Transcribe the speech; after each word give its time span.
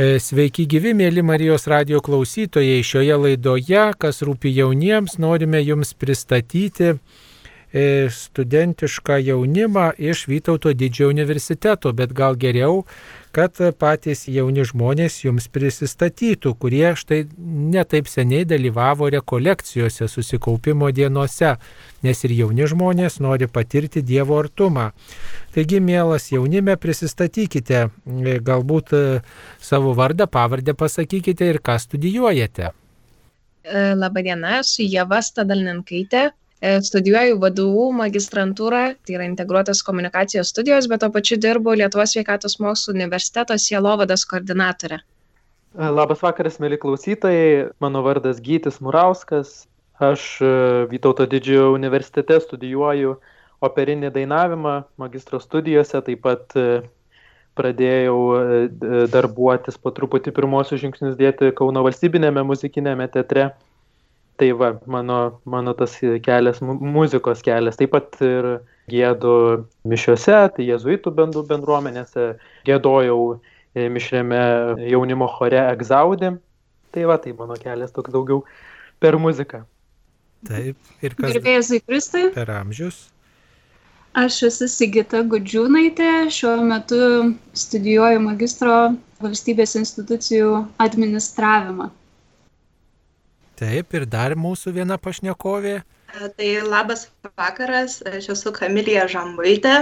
E, 0.00 0.16
sveiki 0.16 0.64
gyvi, 0.70 0.94
mėly 0.96 1.20
Marijos 1.26 1.66
radio 1.68 1.98
klausytojai. 2.00 2.78
Šioje 2.86 3.16
laidoje, 3.20 3.82
kas 4.00 4.22
rūpi 4.24 4.48
jauniems, 4.56 5.18
norime 5.20 5.60
jums 5.60 5.90
pristatyti 5.92 6.94
studentišką 8.10 9.20
jaunimą 9.22 9.92
iš 9.98 10.26
Vytauto 10.26 10.72
didžiojo 10.74 11.10
universiteto, 11.14 11.92
bet 11.92 12.12
gal 12.12 12.34
geriau, 12.34 12.84
kad 13.30 13.54
patys 13.78 14.24
jauni 14.26 14.64
žmonės 14.66 15.20
jums 15.22 15.46
prisistatytų, 15.54 16.54
kurie 16.58 16.96
štai 16.98 17.20
netaip 17.38 18.10
seniai 18.10 18.46
dalyvavo 18.48 19.10
rekolekcijose 19.14 20.08
susikaupimo 20.10 20.90
dienose, 20.90 21.54
nes 22.02 22.24
ir 22.26 22.34
jauni 22.40 22.66
žmonės 22.66 23.20
nori 23.22 23.46
patirti 23.46 24.02
Dievo 24.02 24.40
artumą. 24.42 24.90
Taigi, 25.54 25.78
mielas 25.80 26.30
jaunime, 26.32 26.74
prisistatykite, 26.76 27.86
e, 27.86 28.36
galbūt 28.42 28.92
e, 28.98 29.04
savo 29.62 29.94
vardą, 29.94 30.26
pavardę 30.26 30.74
pasakykite 30.74 31.46
ir 31.54 31.62
ką 31.62 31.78
studijuojate. 31.78 32.74
Labadiena, 33.70 34.56
esu 34.64 34.82
Jeva 34.82 35.20
Stadalninkaitė, 35.22 36.30
E, 36.30 36.39
studijuoju 36.60 37.38
VDU 37.40 37.86
magistrantūrą, 37.96 38.82
tai 39.06 39.16
yra 39.16 39.24
integruotas 39.28 39.80
komunikacijos 39.84 40.50
studijos, 40.52 40.88
bet 40.90 41.00
to 41.00 41.08
pačiu 41.12 41.38
dirbu 41.40 41.72
Lietuvos 41.80 42.12
sveikatos 42.12 42.58
mokslo 42.60 42.92
universiteto 42.92 43.56
sielovadas 43.56 44.26
koordinatorė. 44.28 45.00
E, 45.00 45.88
labas 45.88 46.20
vakaras, 46.20 46.58
mėly 46.60 46.76
klausytojai, 46.82 47.70
mano 47.80 48.04
vardas 48.04 48.42
Gytis 48.44 48.80
Murauskas, 48.84 49.64
aš 50.00 50.26
e, 50.44 50.52
Vytauto 50.92 51.24
didžiojo 51.30 51.72
universitete 51.78 52.36
studijuoju 52.44 53.16
operinį 53.64 54.12
dainavimą 54.12 54.76
magistro 55.00 55.40
studijose, 55.40 56.00
taip 56.04 56.22
pat 56.24 56.56
pradėjau 57.60 58.20
darbuotis 59.12 59.76
po 59.76 59.92
truputį 59.92 60.32
pirmosius 60.32 60.80
žingsnius 60.80 61.18
dėti 61.18 61.50
Kauno 61.56 61.82
valstybinėme 61.84 62.44
muzikinėme 62.48 63.08
teatre 63.12 63.50
tai 64.40 64.50
va 64.56 64.70
mano 64.86 65.18
mano 65.44 65.74
tas 65.76 65.98
kelias 66.24 66.60
muzikos 66.64 67.42
kelias. 67.44 67.76
Taip 67.76 67.92
pat 67.92 68.16
ir 68.24 68.48
giedu 68.88 69.34
mišiose 69.84 70.38
tai 70.56 70.68
jėzuitų 70.68 71.12
bendų 71.18 71.44
bendruomenėse. 71.50 72.30
Giedojau 72.68 73.20
e, 73.36 73.88
mišriame 73.92 74.40
jaunimo 74.88 75.28
chore 75.36 75.60
egzaudi. 75.66 76.32
Tai 76.90 77.06
va 77.12 77.20
tai 77.22 77.36
mano 77.36 77.58
kelias 77.60 77.92
toks 77.92 78.16
daugiau 78.16 78.42
per 79.00 79.20
muziką. 79.20 79.62
Taip 80.48 81.04
ir 81.04 81.16
kas 81.20 81.36
Gerbėjai 81.36 81.84
Kristai 81.84 82.26
per 82.34 82.50
amžius? 82.56 83.04
Aš 84.18 84.40
esu 84.48 84.66
Sigita 84.66 85.20
Gudžiūnaitė, 85.22 86.26
šiuo 86.34 86.56
metu 86.66 86.96
studijuoju 87.54 88.24
magistro 88.24 88.78
valstybės 89.22 89.76
institucijų 89.78 90.64
administravimą. 90.82 91.92
Taip, 93.60 93.92
ir 93.92 94.06
dar 94.08 94.32
mūsų 94.40 94.72
viena 94.72 94.96
pašnekovė. 94.96 95.80
Tai 96.36 96.50
labas 96.66 97.04
vakaras, 97.38 98.00
aš 98.08 98.30
esu 98.34 98.50
Kamilija 98.56 99.04
Žambaitė. 99.12 99.74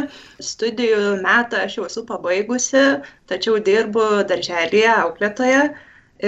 Studijų 0.45 1.21
metą 1.23 1.63
aš 1.65 1.79
jau 1.79 1.87
esu 1.87 2.03
pabaigusi, 2.09 2.83
tačiau 3.31 3.57
dirbu 3.69 4.09
darželėje 4.29 4.91
auklėtoje. 4.97 5.63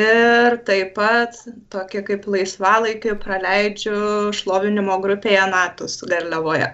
Ir 0.00 0.56
taip 0.68 0.94
pat 0.94 1.36
tokį 1.74 2.04
kaip 2.06 2.28
laisvalaikį 2.30 3.16
praleidžiu 3.24 3.98
šlovinimo 4.40 5.00
grupėje 5.02 5.48
Natus 5.50 5.98
Garliavoje. 6.06 6.70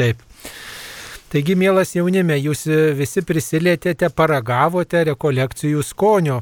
Taip. 0.00 0.24
Taigi, 1.26 1.56
mielas 1.58 1.90
jaunime, 1.90 2.36
jūs 2.38 2.60
visi 2.94 3.18
prisilietėte, 3.26 4.06
paragavote 4.14 5.00
rekolekcijų 5.08 5.80
skonio. 5.82 6.36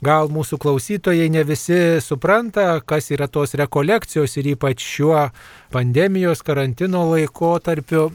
Gal 0.00 0.30
mūsų 0.32 0.56
klausytojai 0.62 1.26
ne 1.28 1.42
visi 1.44 2.00
supranta, 2.00 2.78
kas 2.80 3.10
yra 3.12 3.28
tos 3.28 3.52
rekolekcijos 3.60 4.38
ir 4.40 4.48
ypač 4.54 4.80
šiuo 4.80 5.26
pandemijos 5.74 6.40
karantino 6.46 7.02
laikotarpiu. 7.10 8.06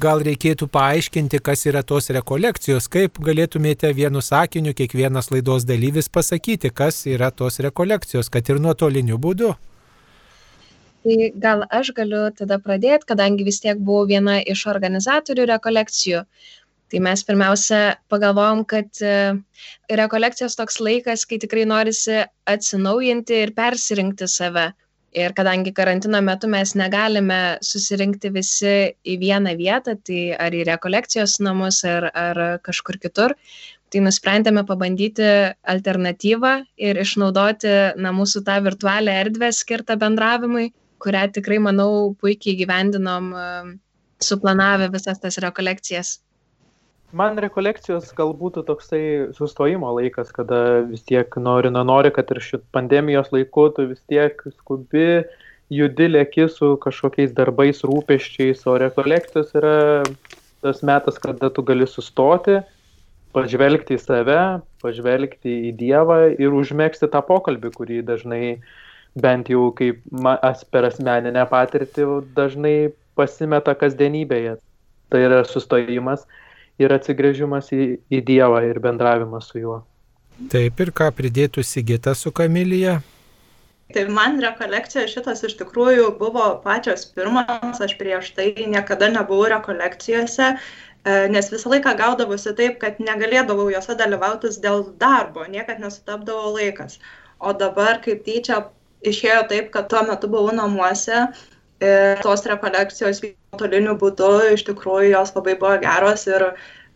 Gal 0.00 0.24
reikėtų 0.24 0.70
paaiškinti, 0.72 1.42
kas 1.44 1.66
yra 1.68 1.84
tos 1.84 2.08
rekolekcijos, 2.16 2.88
kaip 2.88 3.20
galėtumėte 3.20 3.92
vienu 3.92 4.24
sakiniu 4.24 4.72
kiekvienas 4.72 5.28
laidos 5.34 5.68
dalyvis 5.68 6.08
pasakyti, 6.08 6.72
kas 6.72 7.04
yra 7.04 7.28
tos 7.28 7.60
rekolekcijos, 7.60 8.32
kad 8.32 8.48
ir 8.48 8.64
nuotoliniu 8.64 9.20
būdu. 9.20 9.52
Tai 11.04 11.16
gal 11.36 11.66
aš 11.68 11.90
galiu 11.96 12.30
tada 12.32 12.56
pradėti, 12.64 13.04
kadangi 13.10 13.44
vis 13.44 13.58
tiek 13.60 13.80
buvau 13.88 14.06
viena 14.08 14.38
iš 14.40 14.62
organizatorių 14.72 15.44
rekolekcijų. 15.50 16.20
Tai 16.92 17.00
mes 17.04 17.24
pirmiausia 17.28 17.80
pagalvojom, 18.12 18.62
kad 18.70 19.00
e, 19.04 19.16
rekolekcijos 20.00 20.56
toks 20.56 20.78
laikas, 20.80 21.26
kai 21.28 21.36
tikrai 21.42 21.66
norisi 21.68 22.22
atsinaujinti 22.48 23.36
ir 23.42 23.52
persirinkti 23.56 24.28
save. 24.30 24.70
Ir 25.14 25.34
kadangi 25.36 25.74
karantino 25.76 26.22
metu 26.24 26.48
mes 26.50 26.72
negalime 26.74 27.40
susirinkti 27.62 28.30
visi 28.34 28.74
į 29.04 29.16
vieną 29.20 29.52
vietą, 29.58 29.94
tai 30.08 30.22
ar 30.40 30.56
į 30.56 30.64
rekolekcijos 30.70 31.36
namus, 31.44 31.82
ar, 31.86 32.08
ar 32.14 32.40
kažkur 32.64 32.96
kitur, 33.02 33.36
tai 33.92 34.02
nusprendėme 34.06 34.64
pabandyti 34.66 35.28
alternatyvą 35.74 36.54
ir 36.88 37.02
išnaudoti 37.04 37.74
na, 38.00 38.14
mūsų 38.16 38.42
tą 38.48 38.56
virtualią 38.64 39.20
erdvę 39.26 39.52
skirtą 39.54 39.98
bendravimui 40.00 40.72
kurią 41.02 41.28
tikrai, 41.34 41.58
manau, 41.62 42.14
puikiai 42.20 42.56
gyvendinom, 42.58 43.32
suplanavę 44.22 44.90
visas 44.92 45.20
tas 45.20 45.38
rekolekcijas. 45.42 46.18
Man 47.14 47.38
rekolekcijos 47.38 48.08
galbūt 48.18 48.58
toksai 48.66 49.30
sustojimo 49.36 49.92
laikas, 50.00 50.32
kada 50.34 50.82
vis 50.88 51.04
tiek 51.06 51.36
nori, 51.38 51.70
nenori, 51.70 52.10
kad 52.14 52.30
ir 52.34 52.40
šit 52.42 52.64
pandemijos 52.74 53.30
laiku 53.30 53.68
tu 53.76 53.86
vis 53.92 54.00
tiek 54.10 54.40
skubi, 54.56 55.22
judi 55.70 56.08
lėki 56.10 56.48
su 56.50 56.72
kažkokiais 56.82 57.34
darbais, 57.36 57.84
rūpeščiais, 57.86 58.64
o 58.66 58.74
rekolekcijos 58.82 59.54
yra 59.60 59.76
tas 60.64 60.82
metas, 60.82 61.20
kada 61.22 61.52
tu 61.54 61.62
gali 61.62 61.86
sustoti, 61.86 62.58
pažvelgti 63.36 63.94
į 63.94 64.02
save, 64.02 64.40
pažvelgti 64.82 65.54
į 65.68 65.74
Dievą 65.78 66.18
ir 66.34 66.54
užmėgsti 66.54 67.10
tą 67.12 67.22
pokalbį, 67.26 67.70
kurį 67.78 68.02
dažnai 68.10 68.42
uh, 68.56 68.66
bent 69.14 69.48
jau 69.50 69.70
kaip 69.78 70.02
per 70.70 70.88
asmeninę 70.90 71.46
patirtį 71.50 72.06
dažnai 72.36 72.92
pasimeta 73.14 73.74
kasdienybėje. 73.78 74.58
Tai 75.10 75.20
yra 75.22 75.42
sustojimas 75.46 76.24
ir 76.82 76.94
atsigrėžimas 76.94 77.70
į, 77.74 77.98
į 78.10 78.22
Dievą 78.26 78.64
ir 78.66 78.80
bendravimas 78.82 79.50
su 79.52 79.62
juo. 79.62 79.82
Taip 80.50 80.80
ir 80.82 80.90
ką 80.90 81.10
pridėtų 81.14 81.62
Sigita 81.62 82.14
su 82.18 82.32
Kamilija? 82.34 82.98
Tai 83.94 84.02
man 84.10 84.40
rekolekcija 84.42 85.04
šitas 85.06 85.44
iš 85.46 85.54
tikrųjų 85.60 86.08
buvo 86.18 86.46
pačios 86.64 87.04
pirmas, 87.14 87.78
aš 87.84 87.94
prieš 88.00 88.32
tai 88.34 88.48
niekada 88.72 89.10
nebuvau 89.12 89.46
rekolekcijose, 89.52 90.48
e, 90.56 91.18
nes 91.30 91.52
visą 91.52 91.70
laiką 91.70 91.92
gaudavosi 92.00 92.54
taip, 92.58 92.80
kad 92.82 92.98
negalėdavau 92.98 93.68
juose 93.70 93.94
dalyvautis 94.00 94.58
dėl 94.64 94.88
darbo, 94.98 95.44
niekad 95.52 95.84
nesutapdavo 95.84 96.56
laikas. 96.56 96.98
O 97.38 97.52
dabar 97.60 98.00
kaip 98.02 98.24
tyčia 98.26 98.64
išėjo 99.10 99.42
taip, 99.50 99.70
kad 99.74 99.90
tuo 99.92 100.04
metu 100.08 100.30
buvau 100.32 100.54
namuose 100.56 101.26
ir 101.84 102.22
tos 102.24 102.46
rekolekcijos 102.50 103.20
nuotoliniu 103.24 103.98
būdu, 104.00 104.30
iš 104.54 104.64
tikrųjų 104.70 105.12
jos 105.12 105.34
labai 105.36 105.58
buvo 105.60 105.76
geros 105.82 106.26
ir 106.30 106.48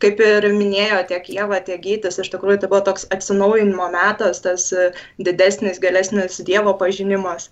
kaip 0.02 0.20
ir 0.22 0.46
minėjo 0.54 1.02
tiek 1.10 1.30
Jėva, 1.34 1.60
tiek 1.66 1.82
Gytis, 1.82 2.20
iš 2.22 2.30
tikrųjų 2.34 2.62
tai 2.62 2.72
buvo 2.72 2.84
toks 2.86 3.08
atsinaujinimo 3.14 3.90
metas, 3.94 4.42
tas 4.46 4.70
didesnis, 5.18 5.82
gilesnis 5.82 6.38
Dievo 6.46 6.76
pažinimas. 6.78 7.50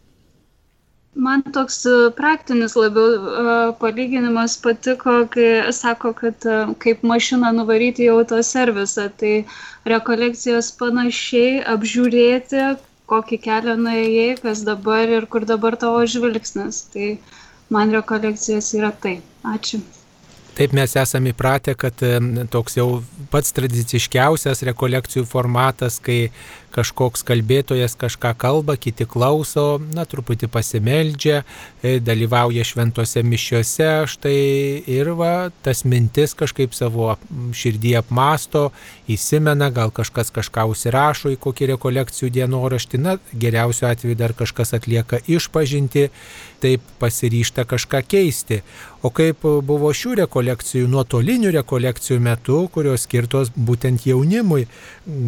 Man 1.16 1.42
toks 1.56 1.78
e, 1.88 1.92
praktinis 2.12 2.74
labiau 2.76 3.12
uh, 3.16 3.50
palyginimas 3.80 4.58
patiko, 4.60 5.14
kai 5.32 5.72
sako, 5.72 6.10
kad 6.18 6.44
uh, 6.44 6.74
kaip 6.82 7.00
mašiną 7.08 7.54
nuvaryti 7.56 8.04
į 8.04 8.10
autoservisą, 8.18 9.06
tai 9.22 9.30
rekolekcijos 9.88 10.68
panašiai 10.76 11.62
apžiūrėti, 11.72 12.66
kokį 13.12 13.38
kelią 13.48 13.74
nuėjai, 13.86 14.28
kas 14.44 14.62
dabar 14.68 15.12
ir 15.18 15.26
kur 15.34 15.46
dabar 15.52 15.76
tavo 15.84 16.02
žvilgsnis. 16.14 16.80
Tai 16.94 17.10
man 17.76 17.94
rekolekcijos 17.98 18.72
yra 18.80 18.92
tai. 19.06 19.14
Ačiū. 19.56 19.82
Taip 20.56 20.72
mes 20.72 20.94
esame 20.96 21.34
įpratę, 21.34 21.74
kad 21.76 22.00
toks 22.48 22.78
jau 22.78 22.86
pats 23.32 23.52
tradiciškiausias 23.56 24.62
rekolekcijų 24.64 25.26
formatas, 25.28 25.98
kai 26.00 26.30
kažkoks 26.76 27.24
kalbėtojas 27.26 27.96
kažką 27.96 28.34
kalba, 28.40 28.76
kiti 28.80 29.06
klauso, 29.08 29.78
na, 29.96 30.04
truputį 30.08 30.48
pasimeldžia, 30.52 31.42
e, 31.80 31.96
dalyvauja 32.04 32.66
šventose 32.68 33.22
mišiuose, 33.24 33.88
štai 34.12 34.36
ir 34.96 35.12
va, 35.16 35.48
tas 35.64 35.84
mintis 35.88 36.36
kažkaip 36.36 36.76
savo 36.76 37.14
širdį 37.56 37.96
apmasto, 38.02 38.68
įsimena, 39.12 39.70
gal 39.72 39.92
kažkas 39.94 40.32
kažką 40.36 40.66
užsirašo 40.72 41.32
į 41.32 41.40
kokį 41.46 41.72
rekolekcijų 41.74 42.32
dienoraštį, 42.40 43.00
na, 43.00 43.16
geriausiu 43.32 43.88
atveju 43.88 44.18
dar 44.20 44.36
kažkas 44.36 44.76
atlieka 44.76 45.22
išpažinti, 45.24 46.10
taip 46.60 46.84
pasiryšta 47.00 47.66
kažką 47.68 48.02
keisti. 48.08 48.62
O 49.04 49.10
kaip 49.14 49.44
buvo 49.44 49.90
šių 49.94 50.14
rekolekcijų, 50.22 50.86
nuotolinių 50.90 51.50
rekolekcijų 51.58 52.20
metu, 52.24 52.62
kurios 52.72 53.04
skirtos 53.04 53.50
būtent 53.52 54.06
jaunimui. 54.08 54.64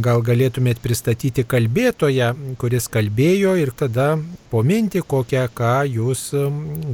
Gal 0.05 0.25
galėtumėt 0.25 0.81
pristatyti 0.83 1.45
kalbėtoją, 1.45 2.33
kuris 2.59 2.89
kalbėjo 2.89 3.55
ir 3.61 3.75
tada 3.77 4.15
pominti, 4.51 5.05
kokią 5.05 5.45
ką 5.55 5.75
jūs 5.93 6.31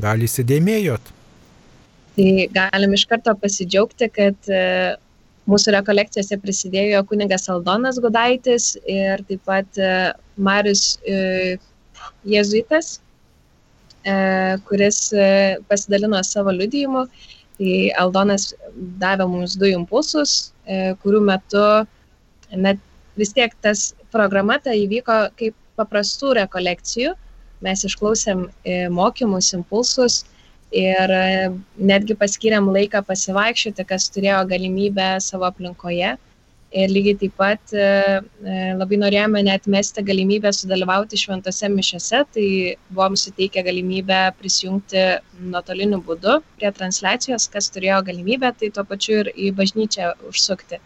gal 0.03 0.27
įsidėmėjot. 0.27 1.15
Tai 2.15 2.49
galim 2.55 2.95
iš 2.95 3.07
karto 3.11 3.35
pasidžiaugti, 3.39 4.11
kad 4.15 4.51
e, 4.51 4.61
mūsų 5.51 5.75
rekolekcijose 5.75 6.39
prisidėjo 6.43 7.01
kuningas 7.11 7.49
Aldonas 7.51 7.99
Gudaitis 8.03 8.75
ir 8.87 9.23
taip 9.31 9.43
pat 9.49 9.81
e, 9.83 10.13
Marius 10.37 11.01
e, 11.03 11.57
Jėzuitas, 12.29 12.99
kuris 14.69 15.13
e, 15.13 15.57
pasidalino 15.69 16.23
savo 16.25 16.53
liudijimu. 16.53 17.07
Tai 17.59 17.75
Aldonas 18.03 18.51
davė 19.01 19.29
mums 19.31 19.55
du 19.57 19.71
impulsus, 19.71 20.53
e, 20.67 20.95
kurių 21.03 21.21
metu 21.29 21.65
net 22.51 22.81
vis 23.17 23.33
tiek 23.33 23.55
tas 23.63 23.93
programa 24.13 24.59
tai 24.59 24.81
įvyko 24.83 25.19
kaip 25.39 25.55
paprastų 25.79 26.35
rekolekcijų. 26.41 27.15
Mes 27.65 27.85
išklausėm 27.87 28.45
mokymus, 28.93 29.55
impulsus 29.57 30.25
ir 30.75 31.13
netgi 31.79 32.17
paskiriam 32.19 32.67
laiką 32.75 33.01
pasivaikščioti, 33.07 33.87
kas 33.89 34.11
turėjo 34.13 34.43
galimybę 34.51 35.15
savo 35.23 35.47
aplinkoje 35.49 36.17
ir 36.83 36.93
lygiai 36.95 37.19
taip 37.21 37.35
pat 37.41 37.75
e, 37.75 37.85
e, 38.53 38.55
labai 38.79 38.99
norėjome 39.03 39.43
neatmesti 39.49 40.05
galimybę 40.09 40.53
sudalyvauti 40.59 41.21
šventose 41.21 41.71
mišiose, 41.75 42.23
tai 42.37 42.47
buvom 42.91 43.19
suteikę 43.21 43.63
galimybę 43.69 44.21
prisijungti 44.41 45.05
nuotoliniu 45.55 46.03
būdu 46.09 46.41
prie 46.59 46.73
transliacijos, 46.79 47.47
kas 47.55 47.71
turėjo 47.75 48.03
galimybę, 48.11 48.55
tai 48.59 48.73
tuo 48.75 48.87
pačiu 48.91 49.21
ir 49.23 49.33
į 49.35 49.53
bažnyčią 49.61 50.11
užsukti. 50.33 50.83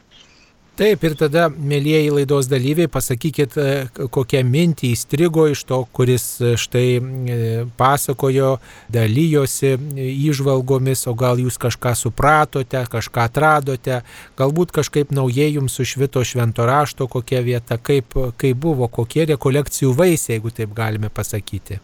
Taip, 0.78 1.02
ir 1.02 1.16
tada, 1.18 1.48
mėlyjeji 1.50 2.10
laidos 2.14 2.46
dalyviai, 2.46 2.86
pasakykit, 2.94 3.56
e, 3.58 3.70
kokią 4.14 4.44
mintį 4.46 4.92
įstrigo 4.94 5.48
iš 5.50 5.64
to, 5.66 5.80
kuris 5.90 6.26
e, 6.38 6.52
štai 6.54 6.84
e, 6.94 7.38
pasakojo, 7.80 8.52
dalyjosi 8.94 9.72
įžvalgomis, 10.04 11.02
o 11.10 11.16
gal 11.18 11.42
jūs 11.42 11.58
kažką 11.58 11.96
supratote, 11.98 12.84
kažką 12.92 13.24
atradote, 13.26 14.04
galbūt 14.38 14.76
kažkaip 14.78 15.10
naujai 15.18 15.48
jums 15.56 15.74
sušvito 15.80 16.22
švento 16.22 16.68
rašto 16.70 17.10
kokia 17.10 17.42
vieta, 17.42 17.80
kaip, 17.82 18.14
kaip 18.38 18.62
buvo, 18.62 18.86
kokie 18.86 19.26
rekolekcijų 19.32 19.90
vaisiai, 19.98 20.36
jeigu 20.36 20.54
taip 20.54 20.78
galime 20.78 21.10
pasakyti. 21.10 21.80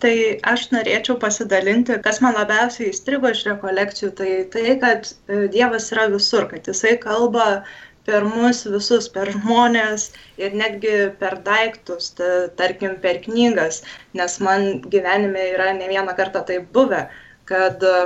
Tai 0.00 0.14
aš 0.48 0.70
norėčiau 0.72 1.18
pasidalinti, 1.20 1.98
kas 2.00 2.22
man 2.24 2.32
labiausiai 2.32 2.88
įstrigo 2.88 3.28
iš 3.28 3.42
rekolekcijų, 3.50 4.08
tai 4.16 4.30
tai, 4.48 4.64
kad 4.80 5.10
Dievas 5.52 5.90
yra 5.92 6.06
visur, 6.08 6.46
kad 6.48 6.64
Jisai 6.64 6.94
kalba 7.02 7.66
per 8.10 8.26
mus 8.26 8.64
visus, 8.74 9.08
per 9.14 9.30
žmonės 9.36 10.10
ir 10.42 10.56
netgi 10.58 10.94
per 11.20 11.38
daiktus, 11.46 12.10
ta, 12.18 12.30
tarkim, 12.58 12.96
per 13.04 13.20
knygas, 13.26 13.82
nes 14.18 14.38
man 14.46 14.70
gyvenime 14.92 15.46
yra 15.54 15.70
ne 15.78 15.88
vieną 15.92 16.16
kartą 16.18 16.42
tai 16.48 16.58
buvę, 16.74 17.04
kad 17.50 17.84
e, 17.86 17.96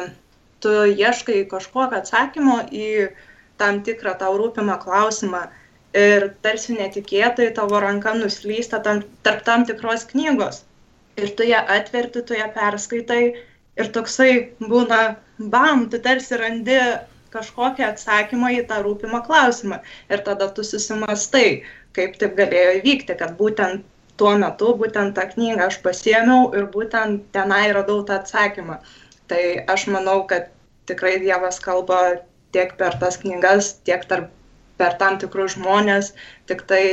tu 0.64 0.74
ieškai 0.92 1.44
kažkokio 1.50 2.02
atsakymo 2.02 2.60
į 2.72 2.90
tam 3.60 3.80
tikrą 3.86 4.16
tau 4.20 4.36
rūpimą 4.40 4.76
klausimą 4.82 5.46
ir 5.96 6.28
tarsi 6.44 6.76
netikėtai 6.76 7.50
tavo 7.56 7.80
ranka 7.82 8.14
nuslysta 8.18 8.80
tam, 8.84 9.02
tarp 9.26 9.44
tam 9.48 9.66
tikros 9.68 10.06
knygos. 10.10 10.64
Ir 11.20 11.30
tu 11.38 11.46
ją 11.46 11.60
atverti, 11.70 12.24
tu 12.26 12.34
ją 12.34 12.48
perskaitai 12.54 13.22
ir 13.78 13.90
toksai 13.94 14.30
būna, 14.60 15.02
bam, 15.38 15.86
tu 15.90 16.00
tarsi 16.02 16.38
randi 16.40 16.80
kažkokį 17.34 17.86
atsakymą 17.88 18.52
į 18.58 18.62
tą 18.70 18.80
rūpimą 18.86 19.24
klausimą. 19.26 19.80
Ir 20.10 20.22
tada 20.28 20.48
tu 20.56 20.64
susimastai, 20.66 21.48
kaip 21.96 22.16
taip 22.20 22.38
galėjo 22.38 22.78
įvykti, 22.80 23.18
kad 23.20 23.34
būtent 23.40 23.84
tuo 24.20 24.34
metu, 24.38 24.74
būtent 24.80 25.16
tą 25.18 25.26
knygą 25.32 25.68
aš 25.68 25.80
pasiemiau 25.86 26.52
ir 26.58 26.68
būtent 26.74 27.26
tenai 27.34 27.64
radau 27.76 28.02
tą 28.06 28.20
atsakymą. 28.22 28.78
Tai 29.30 29.42
aš 29.74 29.88
manau, 29.94 30.22
kad 30.30 30.50
tikrai 30.88 31.18
Dievas 31.22 31.60
kalba 31.64 32.00
tiek 32.54 32.74
per 32.78 32.98
tas 33.00 33.18
knygas, 33.22 33.74
tiek 33.88 34.04
tarp, 34.10 34.30
per 34.78 34.96
tam 35.00 35.18
tikrus 35.22 35.54
žmonės, 35.54 36.12
tik 36.50 36.64
tai 36.70 36.84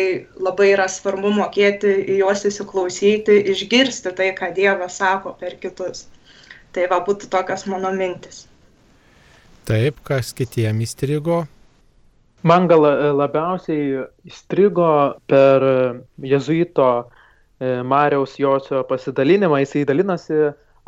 labai 0.48 0.72
yra 0.76 0.88
svarbu 0.90 1.34
mokėti 1.38 1.94
į 2.14 2.20
juos 2.22 2.46
įsiklausyti, 2.50 3.40
išgirsti 3.54 4.14
tai, 4.18 4.32
ką 4.38 4.52
Dievas 4.58 5.02
sako 5.02 5.36
per 5.42 5.58
kitus. 5.62 6.06
Tai 6.72 6.88
va 6.94 7.02
būtų 7.08 7.30
tokios 7.34 7.66
mano 7.68 7.92
mintis. 7.92 8.46
Taip, 9.69 10.00
kas 10.08 10.31
kitiem 10.34 10.81
įstrigo? 10.81 11.44
Man 12.42 12.66
gal 12.66 12.88
e, 12.90 12.94
labiausiai 13.13 14.02
įstrigo 14.25 14.90
per 15.30 15.66
jezuito 16.25 16.88
e, 16.98 17.81
Mariaus 17.86 18.40
Josio 18.42 18.81
pasidalinimą. 18.90 19.60
Jisai 19.62 19.86
dalinasi 19.86 20.40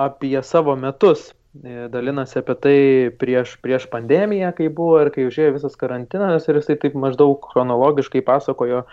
apie 0.02 0.40
savo 0.42 0.74
metus. 0.80 1.30
E, 1.62 1.86
dalinasi 1.94 2.40
apie 2.42 2.56
tai 2.64 2.80
prieš, 3.22 3.60
prieš 3.62 3.86
pandemiją, 3.94 4.50
kai 4.58 4.72
buvo 4.74 5.04
ir 5.04 5.14
kai 5.14 5.28
užėjo 5.30 5.54
visas 5.60 5.78
karantinas 5.78 6.50
ir 6.50 6.58
jisai 6.58 6.80
taip 6.82 6.98
maždaug 6.98 7.46
chronologiškai 7.52 8.24
pasakojo 8.26 8.88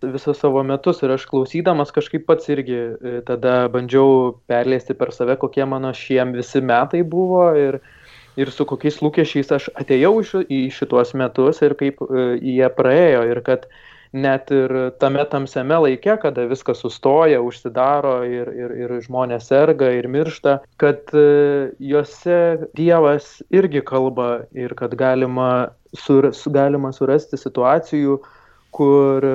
visus 0.00 0.40
savo 0.40 0.62
metus 0.64 1.02
ir 1.02 1.12
aš 1.12 1.26
klausydamas 1.28 1.92
kažkaip 1.92 2.24
pats 2.24 2.48
irgi 2.54 2.78
tada 3.26 3.66
bandžiau 3.74 4.38
perleisti 4.48 4.94
per 4.96 5.10
save, 5.12 5.36
kokie 5.42 5.66
mano 5.68 5.90
šiem 5.92 6.32
visi 6.38 6.62
metai 6.64 7.02
buvo 7.02 7.50
ir, 7.58 7.80
ir 8.38 8.50
su 8.54 8.66
kokiais 8.68 9.00
lūkesčiais 9.02 9.52
aš 9.56 9.68
atėjau 9.78 10.14
į 10.46 10.62
šituos 10.74 11.14
metus 11.18 11.62
ir 11.66 11.74
kaip 11.78 12.02
e, 12.04 12.24
jie 12.38 12.68
praėjo. 12.76 13.24
Ir 13.30 13.40
kad 13.46 13.66
net 14.12 14.52
ir 14.54 14.72
tame 15.02 15.24
tamsiame 15.28 15.76
laike, 15.84 16.14
kada 16.22 16.46
viskas 16.48 16.80
sustoja, 16.80 17.42
užsidaro 17.44 18.22
ir, 18.24 18.48
ir, 18.56 18.74
ir 18.84 18.94
žmonės 19.04 19.50
serga 19.50 19.90
ir 19.92 20.08
miršta, 20.08 20.58
kad 20.80 21.12
e, 21.12 21.74
juose 21.90 22.40
Dievas 22.78 23.38
irgi 23.50 23.84
kalba 23.84 24.46
ir 24.56 24.74
kad 24.78 24.96
galima, 24.98 25.74
sur, 26.06 26.30
galima 26.54 26.94
surasti 26.96 27.40
situacijų, 27.40 28.20
kur 28.72 29.30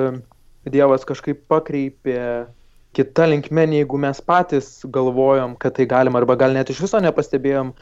Dievas 0.64 1.04
kažkaip 1.06 1.44
pakreipė 1.50 2.46
kita 2.94 3.26
linkme, 3.26 3.66
jeigu 3.74 3.98
mes 3.98 4.20
patys 4.22 4.78
galvojom, 4.94 5.56
kad 5.60 5.74
tai 5.76 5.86
galima, 5.90 6.20
arba 6.22 6.36
gal 6.38 6.54
net 6.54 6.70
iš 6.70 6.80
viso 6.84 7.00
nepastebėjom, 7.02 7.72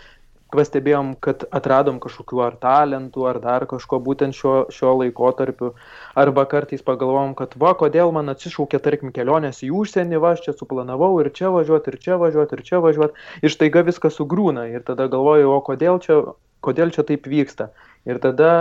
pastebėjom, 0.53 1.15
kad 1.25 1.45
atradom 1.55 1.99
kažkokių 2.03 2.43
ar 2.45 2.57
talentų, 2.61 3.25
ar 3.31 3.41
dar 3.43 3.67
kažko 3.71 3.99
būtent 4.05 4.37
šio, 4.37 4.55
šio 4.73 4.93
laikotarpiu. 5.01 5.73
Arba 6.19 6.45
kartais 6.51 6.85
pagalvom, 6.85 7.35
kad 7.39 7.57
va, 7.61 7.73
kodėl 7.79 8.13
man 8.15 8.33
atsišaukė, 8.33 8.81
tarkim, 8.85 9.13
kelionės 9.17 9.63
į 9.67 9.73
užsienį, 9.81 10.21
va, 10.23 10.35
aš 10.37 10.47
čia 10.47 10.57
suplanavau 10.59 11.13
ir 11.23 11.33
čia 11.35 11.53
važiuoti, 11.55 11.93
ir 11.95 12.01
čia 12.07 12.21
važiuoti, 12.21 12.59
ir 12.59 12.67
čia 12.69 12.83
važiuoti. 12.85 13.29
Ir 13.43 13.55
staiga 13.55 13.85
viskas 13.87 14.19
sugrūna. 14.21 14.69
Ir 14.73 14.85
tada 14.87 15.09
galvoju, 15.13 15.51
o 15.57 15.61
kodėl 15.65 16.01
čia, 16.05 16.21
kodėl 16.65 16.95
čia 16.95 17.07
taip 17.09 17.29
vyksta. 17.31 17.73
Ir 18.09 18.19
tada 18.23 18.53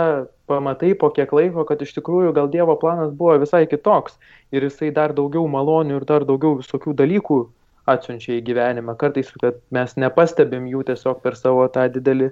pamatai 0.50 0.92
po 0.98 1.10
kiek 1.14 1.32
laiko, 1.34 1.64
kad 1.66 1.82
iš 1.82 1.96
tikrųjų 1.96 2.34
gal 2.36 2.50
Dievo 2.50 2.76
planas 2.78 3.10
buvo 3.16 3.34
visai 3.42 3.64
kitoks. 3.70 4.18
Ir 4.54 4.68
jisai 4.68 4.92
dar 4.94 5.14
daugiau 5.16 5.48
malonių 5.50 5.98
ir 5.98 6.06
dar 6.06 6.26
daugiau 6.28 6.60
visokių 6.60 6.94
dalykų 6.98 7.40
atsiunčia 7.90 8.36
į 8.38 8.44
gyvenimą. 8.46 8.96
Kartais, 8.98 9.30
kad 9.42 9.58
mes 9.74 9.94
nepastebim 9.98 10.68
jų 10.70 10.84
tiesiog 10.90 11.22
per 11.24 11.38
savo 11.38 11.66
tą 11.72 11.88
didelį 11.92 12.30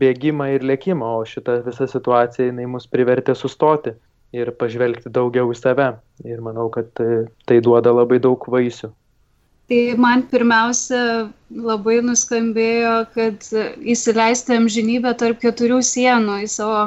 bėgimą 0.00 0.50
ir 0.54 0.64
lėkimą, 0.66 1.16
o 1.20 1.26
šita 1.28 1.60
visa 1.66 1.88
situacija 1.88 2.50
jinai 2.50 2.68
mus 2.68 2.88
privertė 2.90 3.34
sustoti 3.36 3.94
ir 4.36 4.52
pažvelgti 4.60 5.12
daugiau 5.12 5.50
į 5.52 5.58
save. 5.58 5.92
Ir 6.24 6.42
manau, 6.44 6.68
kad 6.72 6.90
tai, 6.96 7.26
tai 7.48 7.60
duoda 7.64 7.92
labai 7.94 8.20
daug 8.22 8.44
vaisių. 8.46 8.92
Tai 9.70 9.80
man 10.02 10.24
pirmiausia 10.26 11.30
labai 11.54 12.00
nuskambėjo, 12.02 12.94
kad 13.14 13.46
įsileisti 13.86 14.56
amžinybę 14.56 15.12
tarp 15.18 15.38
keturių 15.44 15.78
sienų 15.86 16.40
į 16.42 16.48
savo 16.50 16.80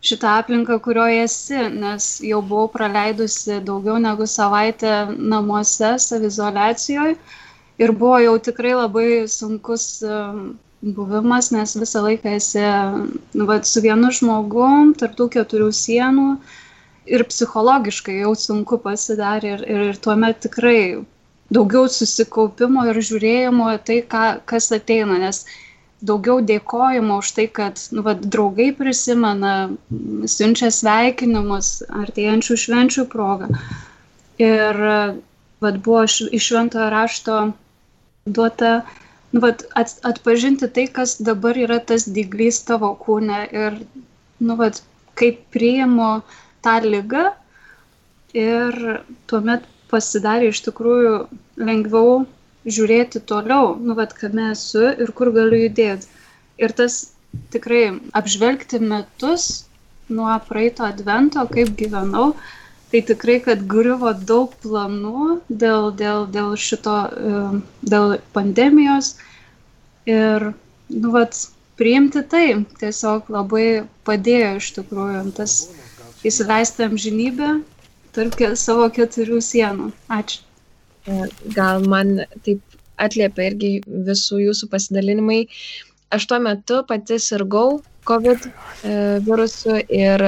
šitą 0.00 0.28
aplinką, 0.40 0.78
kurioje 0.80 1.24
esi, 1.26 1.58
nes 1.76 2.08
jau 2.24 2.40
buvau 2.40 2.70
praleidusi 2.72 3.60
daugiau 3.66 3.98
negu 4.00 4.26
savaitę 4.26 4.94
namuose, 5.16 5.98
savizolacijoje 6.00 7.16
ir 7.80 7.92
buvo 7.92 8.18
jau 8.24 8.38
tikrai 8.48 8.72
labai 8.76 9.08
sunkus 9.28 9.86
um, 10.04 10.40
buvimas, 10.80 11.50
nes 11.52 11.76
visą 11.76 12.02
laiką 12.06 12.34
esi 12.38 12.64
nu, 13.36 13.46
va, 13.48 13.60
su 13.64 13.84
vienu 13.84 14.12
žmogum, 14.16 14.94
tarptų 15.00 15.28
keturių 15.36 15.68
sienų 15.76 16.28
ir 17.10 17.24
psichologiškai 17.28 18.20
jau 18.22 18.34
sunku 18.38 18.80
pasidarė 18.80 19.56
ir, 19.56 19.64
ir, 19.68 19.88
ir 19.92 20.00
tuomet 20.00 20.40
tikrai 20.46 20.80
daugiau 21.52 21.88
susikaupimo 21.90 22.86
ir 22.88 23.00
žiūrėjimo 23.04 23.72
tai, 23.84 24.00
ką, 24.08 24.24
kas 24.48 24.70
ateina, 24.72 25.18
nes 25.20 25.44
daugiau 26.06 26.40
dėkojimo 26.44 27.18
už 27.20 27.32
tai, 27.36 27.46
kad 27.60 27.80
nu, 27.94 28.04
va, 28.06 28.14
draugai 28.14 28.70
prisimena, 28.76 29.54
siunčia 30.28 30.70
sveikinimus 30.74 31.80
artėjančių 32.02 32.58
švenčių 32.64 33.06
progą. 33.12 33.50
Ir 34.40 34.80
va, 34.80 35.72
buvo 35.72 36.04
iš 36.08 36.46
šventojo 36.46 36.88
rašto 36.92 37.40
duota 38.26 38.80
nu, 39.32 39.40
vat, 39.44 39.64
at, 39.78 39.96
atpažinti 40.06 40.68
tai, 40.74 40.86
kas 40.88 41.18
dabar 41.22 41.58
yra 41.58 41.78
tas 41.84 42.08
dyglys 42.08 42.62
tavo 42.68 42.94
kūne 43.04 43.44
ir, 43.52 43.78
nu, 44.40 44.56
vat, 44.60 44.82
kaip 45.20 45.42
priimu 45.54 46.20
tą 46.64 46.78
lygą 46.84 47.28
ir 48.36 48.76
tuomet 49.30 49.66
pasidarė 49.90 50.50
iš 50.52 50.62
tikrųjų 50.68 51.14
lengviau 51.60 52.24
žiūrėti 52.66 53.22
toliau, 53.30 53.74
nu, 53.80 53.96
vat, 53.98 54.12
kame 54.16 54.50
esu 54.52 54.84
ir 54.90 55.12
kur 55.16 55.32
galiu 55.36 55.64
judėti. 55.64 56.08
Ir 56.60 56.74
tas 56.76 57.00
tikrai 57.54 57.84
apžvelgti 58.16 58.80
metus 58.84 59.66
nuo 60.10 60.32
praeito 60.48 60.84
advento, 60.84 61.44
kaip 61.54 61.72
gyvenau, 61.78 62.34
tai 62.90 63.00
tikrai, 63.06 63.38
kad 63.44 63.62
griuvo 63.70 64.12
daug 64.32 64.52
planų 64.64 65.40
dėl, 65.48 65.88
dėl, 65.94 66.26
dėl 66.34 66.56
šito, 66.58 66.96
dėl 67.86 68.18
pandemijos 68.34 69.14
ir, 70.10 70.50
nu, 70.90 71.14
vat, 71.14 71.38
priimti 71.80 72.20
tai 72.28 72.46
tiesiog 72.82 73.30
labai 73.32 73.86
padėjo 74.04 74.50
iš 74.58 74.72
tikrųjų 74.76 75.22
tas 75.38 75.54
įsileisti 76.28 76.84
amžinybę 76.90 77.54
tarp 78.16 78.36
savo 78.60 78.90
keturių 78.92 79.40
sienų. 79.46 79.92
Ačiū. 80.12 80.49
E, 81.06 81.20
gal 81.56 81.86
man 81.88 82.18
taip 82.44 82.60
atliepia 83.00 83.50
irgi 83.52 83.70
visų 83.86 84.42
jūsų 84.46 84.68
pasidalinimai. 84.72 85.44
Aš 86.10 86.26
tuo 86.26 86.40
metu 86.42 86.82
pati 86.88 87.20
sirgau 87.22 87.80
COVID 88.08 88.46
e, 88.46 88.52
virusu 89.24 89.78
ir 89.86 90.24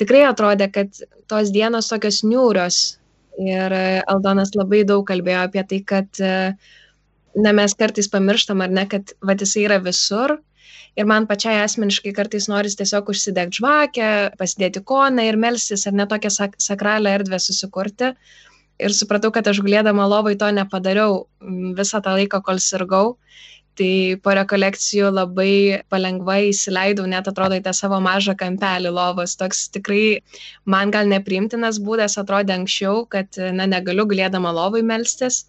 tikrai 0.00 0.24
atrodė, 0.28 0.68
kad 0.72 1.02
tos 1.30 1.52
dienos 1.54 1.90
tokios 1.92 2.22
niūrios. 2.26 2.82
Ir 3.40 3.72
e, 3.72 3.84
Aldonas 4.12 4.52
labai 4.58 4.82
daug 4.88 5.06
kalbėjo 5.08 5.46
apie 5.46 5.62
tai, 5.68 5.80
kad 5.88 6.20
e, 6.20 6.32
na, 7.40 7.52
mes 7.56 7.74
kartais 7.78 8.10
pamirštam 8.12 8.60
ar 8.60 8.72
ne, 8.76 8.84
kad 8.90 9.14
va, 9.24 9.36
jisai 9.38 9.66
yra 9.68 9.78
visur. 9.84 10.36
Ir 11.00 11.06
man 11.08 11.24
pačiai 11.24 11.62
asmeniškai 11.62 12.12
kartais 12.12 12.50
noris 12.52 12.76
tiesiog 12.76 13.08
užsidegti 13.08 13.62
žvakę, 13.62 14.08
pasidėti 14.36 14.82
koną 14.84 15.24
ir 15.24 15.38
melstis, 15.40 15.86
ar 15.88 15.96
ne 15.96 16.04
tokią 16.10 16.32
sak 16.34 16.58
sakralią 16.60 17.14
erdvę 17.16 17.40
susikurti. 17.40 18.12
Ir 18.82 18.94
supratau, 18.96 19.30
kad 19.34 19.46
aš 19.46 19.62
gulėdama 19.62 20.08
lovai 20.10 20.34
to 20.38 20.48
nepadariau 20.50 21.24
visą 21.78 22.02
tą 22.02 22.16
laiką, 22.18 22.42
kol 22.44 22.58
sirgau 22.62 23.16
tai 23.78 24.16
po 24.22 24.34
rekolekcijų 24.36 25.10
labai 25.14 25.82
palengva 25.92 26.38
įsileidau, 26.48 27.06
net 27.08 27.28
atrodo, 27.30 27.56
į 27.56 27.64
tą 27.64 27.72
savo 27.76 28.00
mažą 28.04 28.34
kampelį 28.38 28.92
lovos. 28.92 29.36
Toks 29.40 29.68
tikrai 29.76 30.20
man 30.68 30.92
gal 30.94 31.08
nepriimtinas 31.08 31.80
būdas 31.82 32.18
atrodė 32.20 32.58
anksčiau, 32.58 33.06
kad 33.08 33.40
na, 33.56 33.68
negaliu 33.70 34.06
galėdama 34.10 34.52
lovai 34.52 34.84
melstis, 34.84 35.46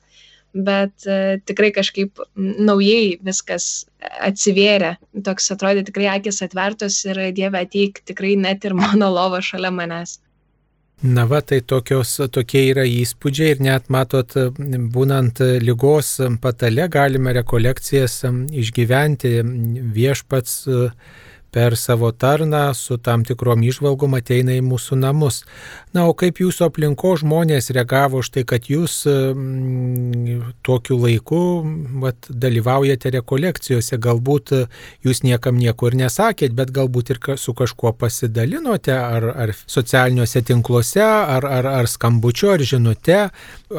bet 0.53 1.07
uh, 1.09 1.35
tikrai 1.49 1.71
kažkaip 1.75 2.21
naujai 2.37 3.17
viskas 3.25 3.87
atsivėrė. 4.23 4.95
Toks 5.25 5.51
atrodė 5.55 5.83
tikrai 5.89 6.11
akis 6.13 6.43
atvertos 6.45 7.01
ir 7.09 7.19
Dieve 7.35 7.65
ateik 7.65 8.03
tikrai 8.07 8.37
net 8.39 8.63
ir 8.63 8.77
mano 8.77 9.11
lovo 9.11 9.41
šalia 9.43 9.73
manęs. 9.73 10.19
Na 11.03 11.25
va, 11.27 11.41
tai 11.43 11.57
tokios, 11.67 12.13
tokie 12.31 12.61
yra 12.69 12.85
įspūdžiai 12.87 13.57
ir 13.57 13.63
net 13.65 13.89
matot, 13.91 14.37
būnant 14.95 15.41
lygos 15.59 16.13
patale 16.39 16.85
galime 16.87 17.33
rekolekcijas 17.35 18.21
išgyventi 18.63 19.33
viešpats 19.97 20.53
per 21.53 21.77
savo 21.77 22.11
tarną 22.11 22.73
su 22.73 22.97
tam 22.97 23.23
tikrom 23.27 23.61
išvalgom 23.63 24.17
ateina 24.17 24.55
į 24.57 24.63
mūsų 24.65 24.97
namus. 24.97 25.43
Na, 25.93 26.07
o 26.09 26.15
kaip 26.17 26.39
jūsų 26.41 26.65
aplinko 26.67 27.13
žmonės 27.21 27.69
reagavo 27.75 28.23
už 28.23 28.31
tai, 28.33 28.43
kad 28.49 28.65
jūs 28.71 29.03
m, 29.05 30.49
tokiu 30.65 30.97
laiku 30.97 31.41
vat, 32.01 32.29
dalyvaujate 32.29 33.11
rekolekcijose, 33.13 33.99
galbūt 34.01 34.55
jūs 35.05 35.21
niekam 35.27 35.59
nieko 35.61 35.91
ir 35.91 35.99
nesakėt, 36.01 36.55
bet 36.57 36.73
galbūt 36.73 37.13
ir 37.13 37.21
su 37.37 37.53
kažkuo 37.53 37.93
pasidalinote, 38.01 38.95
ar, 38.95 39.29
ar 39.45 39.53
socialiniuose 39.53 40.41
tinkluose, 40.49 41.03
ar, 41.05 41.45
ar, 41.45 41.69
ar 41.83 41.91
skambučiu, 41.91 42.53
ar 42.55 42.65
žinute, 42.65 43.19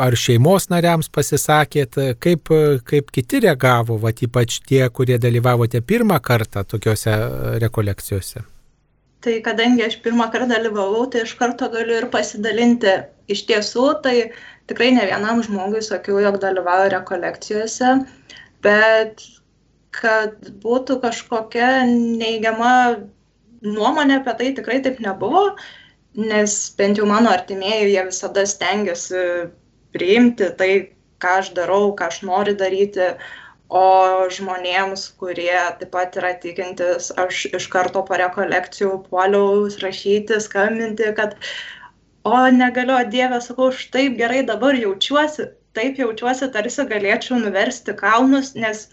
ar 0.06 0.18
šeimos 0.18 0.70
nariams 0.70 1.10
pasisakėt, 1.10 1.98
kaip, 2.22 2.54
kaip 2.86 3.10
kiti 3.14 3.42
reagavo, 3.48 3.98
vat, 4.06 4.22
ypač 4.22 4.60
tie, 4.62 4.84
kurie 4.94 5.18
dalyvavote 5.18 5.82
pirmą 5.82 6.22
kartą 6.22 6.62
tokiuose 6.62 7.10
rekolekcijose? 7.14 7.63
Tai 9.24 9.38
kadangi 9.44 9.86
aš 9.86 9.96
pirmą 10.04 10.26
kartą 10.32 10.50
dalyvavau, 10.52 11.06
tai 11.12 11.22
iš 11.24 11.32
karto 11.38 11.70
galiu 11.72 11.96
ir 12.02 12.10
pasidalinti. 12.12 12.98
Iš 13.32 13.46
tiesų, 13.48 13.86
tai 14.04 14.16
tikrai 14.68 14.90
ne 14.92 15.06
vienam 15.08 15.40
žmogui 15.44 15.80
sakiau, 15.84 16.18
jog 16.20 16.36
dalyvauju 16.42 16.90
rekolekcijose, 16.92 17.94
bet 18.64 19.24
kad 19.94 20.50
būtų 20.60 20.98
kažkokia 21.00 21.86
neigiama 21.88 22.74
nuomonė 23.64 24.18
apie 24.20 24.34
tai 24.40 24.50
tikrai 24.58 24.80
taip 24.84 25.00
nebuvo, 25.00 25.44
nes 26.20 26.56
bent 26.78 27.00
jau 27.00 27.06
mano 27.08 27.32
artimieji, 27.32 27.94
jie 27.94 28.04
visada 28.10 28.44
stengiasi 28.46 29.24
priimti 29.96 30.50
tai, 30.58 30.70
ką 31.22 31.38
aš 31.40 31.54
darau, 31.56 31.94
ką 31.96 32.10
aš 32.10 32.20
noriu 32.28 32.56
daryti, 32.60 33.14
o 33.68 33.84
žmonėms 34.36 35.06
kurie 35.20 35.56
taip 35.80 35.90
pat 35.94 36.16
yra 36.20 36.34
tikintys 36.40 37.10
aš 37.24 37.46
iš 37.58 37.68
karto 37.72 38.02
po 38.08 38.18
rekolekcijų 38.20 38.98
puoliau 39.08 39.64
rašyti 39.84 40.40
skambinti 40.46 41.14
kad 41.16 41.36
o 42.24 42.36
negaliu 42.58 42.98
o 42.98 43.04
dieve 43.16 43.40
sakau 43.40 43.70
aš 43.72 43.88
taip 43.96 44.18
gerai 44.20 44.44
dabar 44.44 44.76
jaučiuosi 44.76 45.48
taip 45.74 45.98
jaučiuosi 45.98 46.50
tarsi 46.52 46.86
galėčiau 46.92 47.40
nuversti 47.40 47.96
kalnus 48.04 48.54
nes 48.54 48.88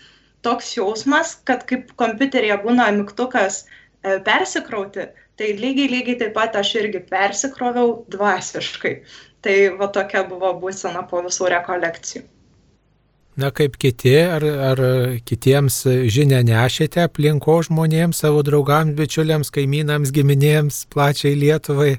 toks 0.47 0.73
jausmas 0.77 1.35
kad 1.49 1.67
kaip 1.69 1.91
kompiuteryje 2.01 2.57
būna 2.63 2.87
mygtukas 2.97 3.63
e, 3.65 4.17
persikrauti 4.29 5.07
tai 5.37 5.53
lygiai 5.63 5.91
lygiai 5.95 6.19
taip 6.23 6.33
pat 6.39 6.57
aš 6.63 6.75
irgi 6.81 7.03
persikroviau 7.11 7.93
dvasiškai. 8.15 8.95
Tai 9.41 9.55
va 9.79 9.87
tokia 9.97 10.21
buvo 10.29 10.51
būsena 10.63 11.07
po 11.09 11.21
visų 11.25 11.49
rekolekcijų 11.55 12.27
Na 13.39 13.47
kaip 13.55 13.77
kiti, 13.79 14.11
ar, 14.27 14.43
ar 14.43 14.79
kitiems 15.23 15.85
žinę 16.11 16.41
nešėte 16.43 17.05
aplinko 17.05 17.61
žmonėms, 17.63 18.19
savo 18.25 18.41
draugams, 18.43 18.97
bičiuliams, 18.97 19.53
kaimynams, 19.55 20.11
giminėms, 20.11 20.81
plačiai 20.91 21.37
Lietuvai? 21.39 21.93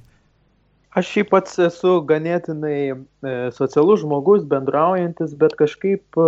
Aš 0.92 1.08
šiaip 1.08 1.30
pats 1.32 1.56
esu 1.64 1.94
ganėtinai 2.04 2.76
e, 2.92 2.96
socialus 3.56 4.02
žmogus, 4.02 4.44
bendraujantis, 4.44 5.32
bet 5.40 5.56
kažkaip 5.56 6.20
e, 6.20 6.26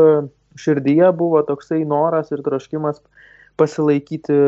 širdyje 0.56 1.10
buvo 1.18 1.42
toksai 1.44 1.82
noras 1.84 2.32
ir 2.32 2.40
troškimas 2.46 3.02
pasilaikyti 3.60 4.38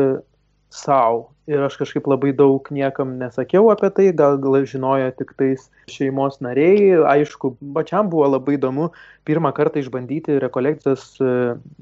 savo 0.69 1.29
ir 1.47 1.63
aš 1.63 1.77
kažkaip 1.79 2.07
labai 2.11 2.33
daug 2.35 2.67
niekam 2.75 3.15
nesakiau 3.21 3.69
apie 3.71 3.89
tai, 3.95 4.07
gal, 4.11 4.35
gal 4.43 4.57
žinojo 4.67 5.11
tik 5.15 5.31
tais 5.39 5.69
šeimos 5.91 6.41
nariai. 6.43 6.97
Aišku, 7.15 7.53
pačiam 7.75 8.09
buvo 8.11 8.27
labai 8.33 8.57
įdomu 8.57 8.89
pirmą 9.27 9.53
kartą 9.55 9.79
išbandyti 9.79 10.41
rekolekcijas 10.43 11.13
e, 11.23 11.29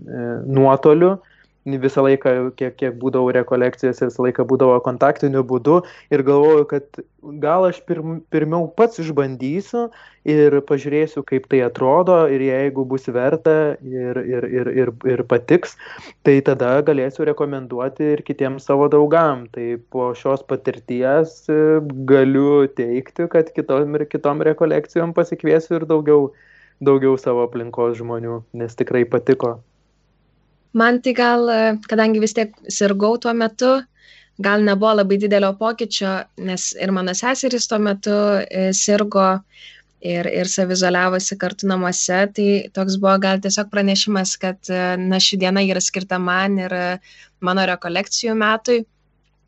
e, 0.05 0.27
nuotoliu. 0.45 1.15
E, 1.15 1.34
visą 1.65 2.03
laiką, 2.05 2.31
kiek, 2.59 2.75
kiek 2.77 2.97
būdavau 3.01 3.31
rekolekcijose, 3.33 4.05
visą 4.11 4.25
laiką 4.27 4.45
būdavo 4.45 4.77
kontaktiniu 4.85 5.41
būdu 5.47 5.79
ir 6.13 6.21
galvoju, 6.25 6.67
kad 6.69 6.99
gal 7.41 7.65
aš 7.65 7.79
pirm, 7.89 8.19
pirmiau 8.29 8.67
pats 8.77 9.01
išbandysiu 9.01 9.87
ir 10.29 10.59
pažiūrėsiu, 10.69 11.23
kaip 11.25 11.49
tai 11.49 11.63
atrodo 11.65 12.19
ir 12.29 12.43
jeigu 12.45 12.85
bus 12.85 13.09
verta 13.09 13.75
ir, 13.81 14.21
ir, 14.21 14.45
ir, 14.45 14.71
ir, 14.83 14.93
ir 15.09 15.25
patiks, 15.25 15.73
tai 16.25 16.37
tada 16.45 16.77
galėsiu 16.85 17.25
rekomenduoti 17.31 18.13
ir 18.13 18.25
kitiems 18.25 18.69
savo 18.69 18.89
draugam. 18.91 19.47
Tai 19.55 19.75
po 19.89 20.11
šios 20.17 20.45
patirties 20.45 21.37
e, 21.49 21.61
galiu 22.09 22.65
teikti, 22.77 23.25
kad 23.31 23.49
kitom 23.57 23.97
kitom 24.09 24.45
rekolekcijom 24.45 25.17
pasikviesiu 25.17 25.79
ir 25.81 25.89
daugiau, 25.89 26.27
daugiau 26.77 27.17
savo 27.17 27.47
aplinkos 27.49 27.97
žmonių, 28.01 28.43
nes 28.53 28.77
tikrai 28.77 29.07
patiko. 29.09 29.57
Man 30.75 30.99
tai 31.01 31.13
gal, 31.15 31.49
e, 31.49 31.59
kadangi 31.89 32.21
vis 32.23 32.35
tiek 32.35 32.55
sirgau 32.77 33.15
tuo 33.23 33.33
metu, 33.33 33.71
gal 34.47 34.63
nebuvo 34.67 34.91
labai 34.99 35.17
didelio 35.21 35.53
pokyčio, 35.59 36.11
nes 36.47 36.73
ir 36.75 36.91
mano 36.91 37.13
seserys 37.15 37.67
tuo 37.71 37.79
metu 37.79 38.15
e, 38.43 38.65
sirgo 38.75 39.27
ir, 40.01 40.27
ir 40.27 40.51
savizoliavosi 40.51 41.37
kartu 41.39 41.69
namuose, 41.71 42.19
tai 42.35 42.49
toks 42.75 42.99
buvo 42.99 43.15
gal 43.23 43.39
tiesiog 43.45 43.71
pranešimas, 43.71 44.35
kad 44.41 44.59
e, 44.69 44.81
na, 44.99 45.21
ši 45.27 45.39
diena 45.45 45.63
yra 45.63 45.81
skirta 45.81 46.19
man 46.19 46.59
ir 46.65 46.75
mano 47.39 47.65
rekolekcijų 47.71 48.35
metui. 48.43 48.83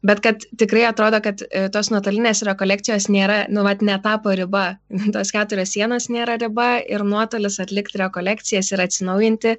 Bet 0.05 0.19
kad 0.21 0.43
tikrai 0.61 0.83
atrodo, 0.85 1.19
kad 1.25 1.41
tos 1.73 1.89
nuotolinės 1.89 2.43
rekolekcijos 2.45 3.07
nėra, 3.09 3.39
nu, 3.49 3.63
vat, 3.65 3.81
netapo 3.81 4.33
riba. 4.37 4.65
Tos 5.15 5.33
keturios 5.33 5.73
sienos 5.73 6.09
nėra 6.13 6.37
riba 6.41 6.75
ir 6.85 7.05
nuotolis 7.07 7.57
atlikti 7.63 8.03
rekolekcijas 8.03 8.69
ir 8.73 8.83
atsinaujinti 8.85 9.55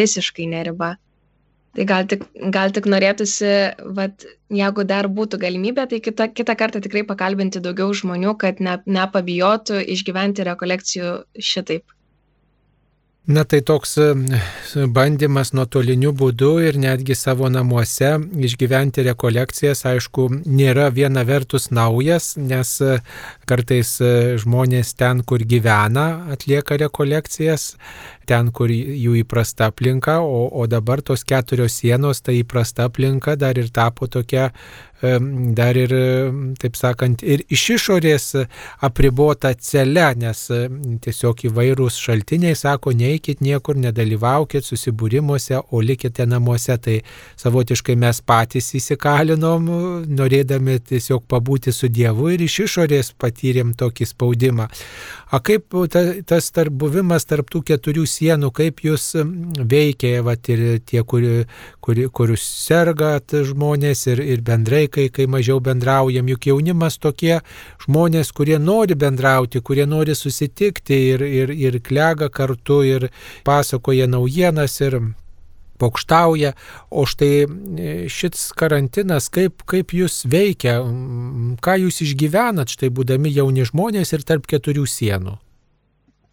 visiškai 0.00 0.48
neriba. 0.50 0.96
Tai 1.78 1.84
gal 1.86 2.08
tik, 2.10 2.24
gal 2.54 2.72
tik 2.74 2.88
norėtųsi, 2.90 3.50
vat, 3.94 4.24
jeigu 4.50 4.84
dar 4.88 5.06
būtų 5.14 5.38
galimybė, 5.44 5.84
tai 5.90 6.00
kitą, 6.02 6.26
kitą 6.34 6.56
kartą 6.58 6.80
tikrai 6.82 7.04
pakalbinti 7.06 7.62
daugiau 7.62 7.92
žmonių, 7.94 8.34
kad 8.40 8.58
ne, 8.64 8.80
nepabijotų 8.98 9.84
išgyventi 9.94 10.48
rekolekcijų 10.48 11.12
šitaip. 11.38 11.84
Na 13.28 13.42
tai 13.44 13.58
toks 13.60 13.90
e, 14.00 14.04
bandymas 14.88 15.50
nuotoliniu 15.52 16.14
būdu 16.16 16.54
ir 16.64 16.78
netgi 16.80 17.12
savo 17.12 17.50
namuose 17.52 18.14
išgyventi 18.46 19.04
rekolekcijas, 19.04 19.84
aišku, 19.90 20.30
nėra 20.48 20.86
viena 20.96 21.26
vertus 21.28 21.68
naujas, 21.68 22.30
nes 22.40 22.70
e, 22.80 22.94
kartais 23.44 23.90
e, 24.00 24.12
žmonės 24.40 24.94
ten, 24.96 25.20
kur 25.28 25.44
gyvena, 25.44 26.06
atlieka 26.32 26.80
rekolekcijas, 26.80 27.74
ten, 28.28 28.52
kur 28.54 28.70
jų 28.72 29.16
įprasta 29.22 29.70
aplinka, 29.72 30.18
o, 30.20 30.44
o 30.48 30.66
dabar 30.70 31.02
tos 31.02 31.24
keturios 31.28 31.78
sienos, 31.80 32.22
tai 32.24 32.40
įprasta 32.42 32.88
aplinka 32.88 33.36
dar 33.40 33.58
ir 33.58 33.72
tapo 33.74 34.06
tokia 34.06 34.50
dar 35.00 35.76
ir, 35.76 35.92
taip 36.58 36.76
sakant, 36.76 37.22
ir 37.22 37.44
iš 37.54 37.64
išorės 37.76 38.24
apribota 38.82 39.52
cele, 39.54 40.06
nes 40.18 40.40
tiesiog 41.04 41.44
įvairūs 41.48 41.98
šaltiniai 42.02 42.56
sako, 42.58 42.92
neikit 42.98 43.40
niekur, 43.44 43.78
nedalyvaukit 43.78 44.66
susibūrimuose, 44.66 45.60
o 45.70 45.80
likite 45.80 46.26
namuose. 46.26 46.76
Tai 46.78 46.98
savotiškai 47.38 47.94
mes 47.98 48.20
patys 48.26 48.72
įsikalinom, 48.78 49.70
norėdami 50.18 50.78
tiesiog 50.90 51.24
pabūti 51.30 51.72
su 51.74 51.88
Dievu 51.88 52.32
ir 52.34 52.42
iš 52.46 52.60
išorės 52.66 53.12
patyrėm 53.18 53.74
tokį 53.78 54.10
spaudimą. 54.12 54.68
O 55.32 55.42
kaip 55.44 55.74
ta, 55.92 56.02
tas 56.26 56.50
tarp 56.50 56.74
buvimas 56.74 57.26
tarp 57.28 57.50
tų 57.52 57.62
keturių 57.70 58.06
sienų, 58.08 58.17
kaip 58.54 58.82
jūs 58.84 59.12
veikia, 59.58 60.22
va, 60.26 60.34
ir 60.48 60.80
tie, 60.86 61.02
kur, 61.02 61.24
kur, 61.84 62.00
kur 62.14 62.34
sergat 62.40 63.34
žmonės 63.50 64.06
ir, 64.12 64.22
ir 64.22 64.42
bendrai 64.46 64.86
kai, 64.88 65.08
kai 65.14 65.28
mažiau 65.30 65.60
bendraujam, 65.60 66.28
juk 66.28 66.50
jaunimas 66.50 66.98
tokie 66.98 67.38
žmonės, 67.84 68.32
kurie 68.32 68.58
nori 68.58 68.98
bendrauti, 68.98 69.62
kurie 69.62 69.86
nori 69.86 70.14
susitikti 70.18 71.00
ir, 71.14 71.22
ir, 71.22 71.54
ir 71.54 71.80
klega 71.80 72.28
kartu 72.28 72.82
ir 72.86 73.08
pasakoja 73.46 74.08
naujienas 74.10 74.80
ir 74.80 75.00
pokštauja, 75.78 76.52
o 76.90 77.06
štai 77.06 77.34
e, 77.46 77.48
šits 78.10 78.50
karantinas, 78.58 79.30
kaip, 79.32 79.62
kaip 79.68 79.94
jūs 79.94 80.24
veikia, 80.30 80.80
ką 81.62 81.76
jūs 81.84 82.02
išgyvenat, 82.06 82.74
štai 82.74 82.90
būdami 82.94 83.32
jauni 83.34 83.66
žmonės 83.68 84.16
ir 84.16 84.26
tarp 84.26 84.48
keturių 84.50 84.86
sienų. 84.90 85.38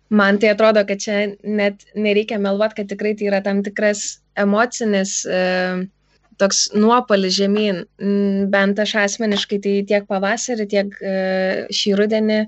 Man 0.09 0.37
tai 0.39 0.51
atrodo, 0.53 0.83
kad 0.85 1.01
čia 1.01 1.33
net 1.41 1.85
nereikia 1.97 2.37
melvat, 2.37 2.75
kad 2.77 2.89
tikrai 2.89 3.15
tai 3.17 3.29
yra 3.31 3.41
tam 3.43 3.63
tikras 3.65 4.19
emocinis 4.37 5.23
e, 5.25 5.87
toks 6.37 6.69
nuopolis 6.75 7.33
žemyn, 7.39 7.85
mm, 8.01 8.47
bent 8.53 8.79
aš 8.79 8.95
asmeniškai 9.01 9.59
tai 9.63 9.75
tiek 9.89 10.07
pavasarį, 10.09 10.67
tiek 10.69 10.97
e, 11.01 11.15
šį 11.73 11.95
rudenį 12.01 12.39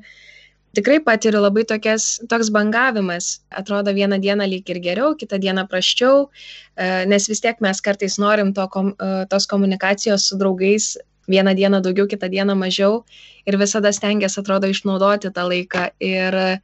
tikrai 0.77 0.99
patiriu 1.01 1.41
labai 1.41 1.63
tokias, 1.65 2.19
toks 2.29 2.51
bangavimas. 2.53 3.39
Atrodo 3.49 3.93
vieną 3.95 4.19
dieną 4.21 4.45
lyg 4.45 4.69
ir 4.69 4.81
geriau, 4.83 5.15
kitą 5.17 5.39
dieną 5.41 5.65
praščiau, 5.71 6.27
e, 6.27 7.05
nes 7.09 7.27
vis 7.31 7.41
tiek 7.41 7.61
mes 7.63 7.81
kartais 7.81 8.19
norim 8.21 8.53
to, 8.53 8.67
e, 8.67 9.13
tos 9.31 9.47
komunikacijos 9.49 10.29
su 10.29 10.37
draugais 10.37 10.97
vieną 11.27 11.55
dieną 11.55 11.81
daugiau, 11.81 12.07
kitą 12.07 12.29
dieną 12.29 12.55
mažiau 12.55 13.03
ir 13.47 13.57
visada 13.57 13.91
stengiasi, 13.91 14.39
atrodo, 14.39 14.67
išnaudoti 14.67 15.33
tą 15.33 15.47
laiką. 15.49 15.89
Ir 15.99 16.59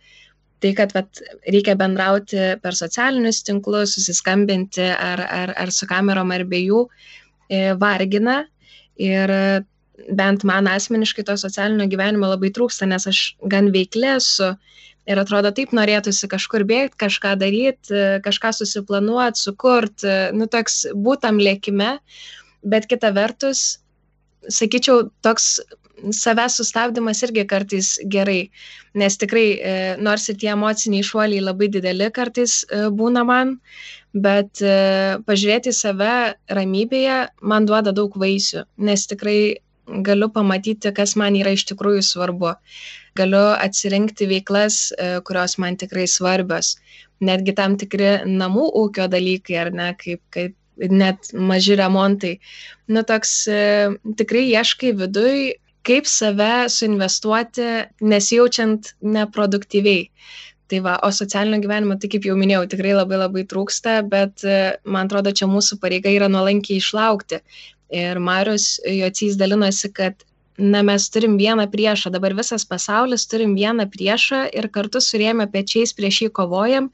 tai, 0.64 0.72
kad 0.78 0.94
vat, 0.96 1.20
reikia 1.52 1.76
bendrauti 1.80 2.54
per 2.64 2.78
socialinius 2.78 3.44
tinklus, 3.48 3.98
susiskambinti 3.98 4.86
ar, 4.94 5.22
ar, 5.28 5.54
ar 5.60 5.74
su 5.76 5.88
kamerom 5.90 6.32
ar 6.32 6.46
be 6.48 6.64
jų, 6.64 6.86
e, 7.52 7.62
vargina. 7.80 8.44
Ir 9.02 9.32
bent 10.18 10.44
man 10.48 10.68
asmeniškai 10.70 11.26
to 11.28 11.36
socialinio 11.38 11.88
gyvenimo 11.90 12.30
labai 12.32 12.52
trūksta, 12.54 12.88
nes 12.90 13.08
aš 13.10 13.22
gan 13.50 13.72
veiklė 13.74 14.16
esu 14.18 14.54
ir 15.10 15.20
atrodo 15.20 15.52
taip 15.56 15.74
norėtųsi 15.76 16.30
kažkur 16.32 16.64
bėgti, 16.68 17.00
kažką 17.04 17.36
daryti, 17.42 18.04
kažką 18.26 18.54
susiplanuoti, 18.60 19.42
sukurti, 19.42 20.14
nu 20.38 20.48
toks 20.52 20.86
būtam 20.96 21.42
lėkime, 21.44 21.98
bet 22.64 22.88
kita 22.92 23.12
vertus, 23.16 23.82
sakyčiau, 24.48 25.10
toks 25.26 25.58
savęs 26.12 26.58
sustabdymas 26.58 27.22
irgi 27.24 27.46
kartais 27.48 27.98
gerai, 28.10 28.50
nes 28.98 29.18
tikrai, 29.18 29.48
e, 29.54 29.74
nors 30.02 30.28
ir 30.30 30.38
tie 30.42 30.52
emociniai 30.54 31.06
šuoliai 31.06 31.44
labai 31.44 31.70
dideli 31.72 32.10
kartais 32.14 32.64
e, 32.64 32.88
būna 32.94 33.24
man, 33.28 33.58
bet 34.14 34.62
e, 34.62 35.20
pažiūrėti 35.28 35.72
į 35.72 35.78
save 35.78 36.16
ramybėje 36.58 37.20
man 37.42 37.70
duoda 37.70 37.94
daug 37.96 38.16
vaisių, 38.18 38.66
nes 38.78 39.06
tikrai 39.10 39.38
galiu 40.08 40.30
pamatyti, 40.32 40.94
kas 40.96 41.16
man 41.20 41.36
yra 41.36 41.54
iš 41.54 41.66
tikrųjų 41.72 42.04
svarbu. 42.08 42.54
Galiu 43.20 43.44
atsirinkti 43.60 44.26
veiklas, 44.30 44.94
kurios 45.28 45.58
man 45.60 45.76
tikrai 45.78 46.06
svarbios. 46.08 46.78
Netgi 47.22 47.54
tam 47.54 47.76
tikri 47.78 48.24
namų 48.26 48.70
ūkio 48.80 49.10
dalykai, 49.12 49.58
ar 49.60 49.74
ne, 49.76 49.90
kaip, 50.00 50.22
kaip 50.34 50.56
net 50.90 51.34
maži 51.36 51.76
remontai. 51.78 52.38
Nu, 52.88 53.04
toks 53.04 53.36
tikrai 54.18 54.46
ieškai 54.56 54.96
viduj 55.04 55.52
kaip 55.88 56.08
save 56.08 56.70
suinvestuoti, 56.72 57.70
nesijaučiant 58.02 58.94
neproduktyviai. 59.16 60.08
Tai 60.72 60.80
va, 60.86 60.94
o 61.04 61.12
socialinio 61.12 61.60
gyvenimo, 61.62 61.98
tai 62.00 62.10
kaip 62.10 62.26
jau 62.26 62.36
minėjau, 62.40 62.64
tikrai 62.72 62.94
labai 62.96 63.20
labai 63.20 63.44
trūksta, 63.52 63.98
bet 64.10 64.46
e, 64.48 64.60
man 64.88 65.10
atrodo, 65.10 65.34
čia 65.36 65.50
mūsų 65.52 65.78
pareiga 65.84 66.10
yra 66.10 66.30
nuolankiai 66.32 66.80
išlaukti. 66.82 67.42
Ir 67.94 68.20
Marius 68.24 68.80
Jocys 68.88 69.36
dalinosi, 69.38 69.92
kad 69.94 70.24
na, 70.58 70.82
mes 70.88 71.10
turim 71.14 71.36
vieną 71.38 71.68
priešą, 71.70 72.14
dabar 72.16 72.34
visas 72.40 72.66
pasaulis 72.66 73.28
turim 73.28 73.54
vieną 73.60 73.86
priešą 73.92 74.48
ir 74.56 74.70
kartu 74.72 75.02
surėmę 75.04 75.50
pečiais 75.52 75.94
prieš 75.94 76.24
jį 76.24 76.32
kovojam. 76.40 76.90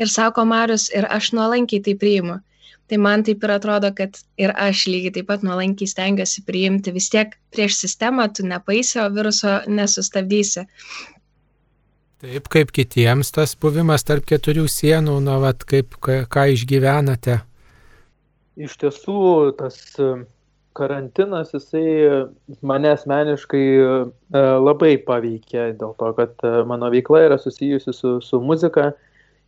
Ir 0.00 0.10
sako 0.12 0.44
Marius, 0.48 0.88
ir 0.90 1.06
aš 1.10 1.32
nuolankiai 1.36 1.84
tai 1.84 1.94
priimu. 2.00 2.40
Tai 2.86 3.00
man 3.02 3.24
taip 3.26 3.42
ir 3.42 3.50
atrodo, 3.50 3.90
kad 3.98 4.14
ir 4.38 4.52
aš 4.54 4.84
lygiai 4.86 5.16
taip 5.16 5.26
pat 5.32 5.42
nuolankiai 5.42 5.90
stengiuosi 5.90 6.44
priimti. 6.46 6.94
Vis 6.94 7.08
tiek 7.10 7.34
prieš 7.54 7.80
sistemą 7.82 8.28
tu 8.30 8.46
nepaisi, 8.46 9.00
o 9.02 9.08
viruso 9.10 9.58
nesustabdysi. 9.66 10.66
Taip 12.22 12.46
kaip 12.48 12.70
kitiems 12.72 13.34
tas 13.34 13.56
buvimas 13.60 14.06
tarp 14.06 14.24
keturių 14.30 14.68
sienų, 14.70 15.18
na, 15.26 15.40
vat, 15.42 15.66
kaip, 15.68 15.98
ką, 16.00 16.22
ką 16.32 16.46
išgyvenate? 16.54 17.40
Iš 18.56 18.78
tiesų, 18.80 19.18
tas 19.58 19.76
e, 20.00 20.12
karantinas, 20.78 21.50
jisai 21.52 21.82
mane 22.64 22.94
asmeniškai 22.94 23.64
e, 23.82 23.90
labai 24.62 24.94
paveikė, 25.10 25.72
dėl 25.76 25.92
to, 25.98 26.12
kad 26.16 26.46
e, 26.46 26.54
mano 26.70 26.88
veikla 26.94 27.26
yra 27.26 27.38
susijusi 27.42 27.92
su, 27.92 28.14
su 28.24 28.40
muzika 28.40 28.94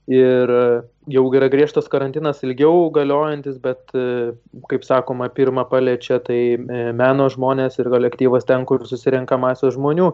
ir 0.08 0.50
e, 0.50 0.64
jau 1.12 1.24
yra 1.36 1.48
griežtas 1.52 1.88
karantinas 1.92 2.40
ilgiau 2.46 2.88
galiojantis, 2.94 3.58
bet, 3.60 3.82
e, 3.92 4.32
kaip 4.70 4.86
sakoma, 4.86 5.28
pirmą 5.28 5.66
paliečia 5.68 6.18
tai 6.24 6.40
e, 6.56 6.82
meno 6.96 7.28
žmonės 7.32 7.78
ir 7.78 7.90
kolektyvas 7.92 8.48
ten, 8.48 8.64
kur 8.68 8.86
susirenka 8.88 9.38
masės 9.40 9.76
žmonių. 9.76 10.12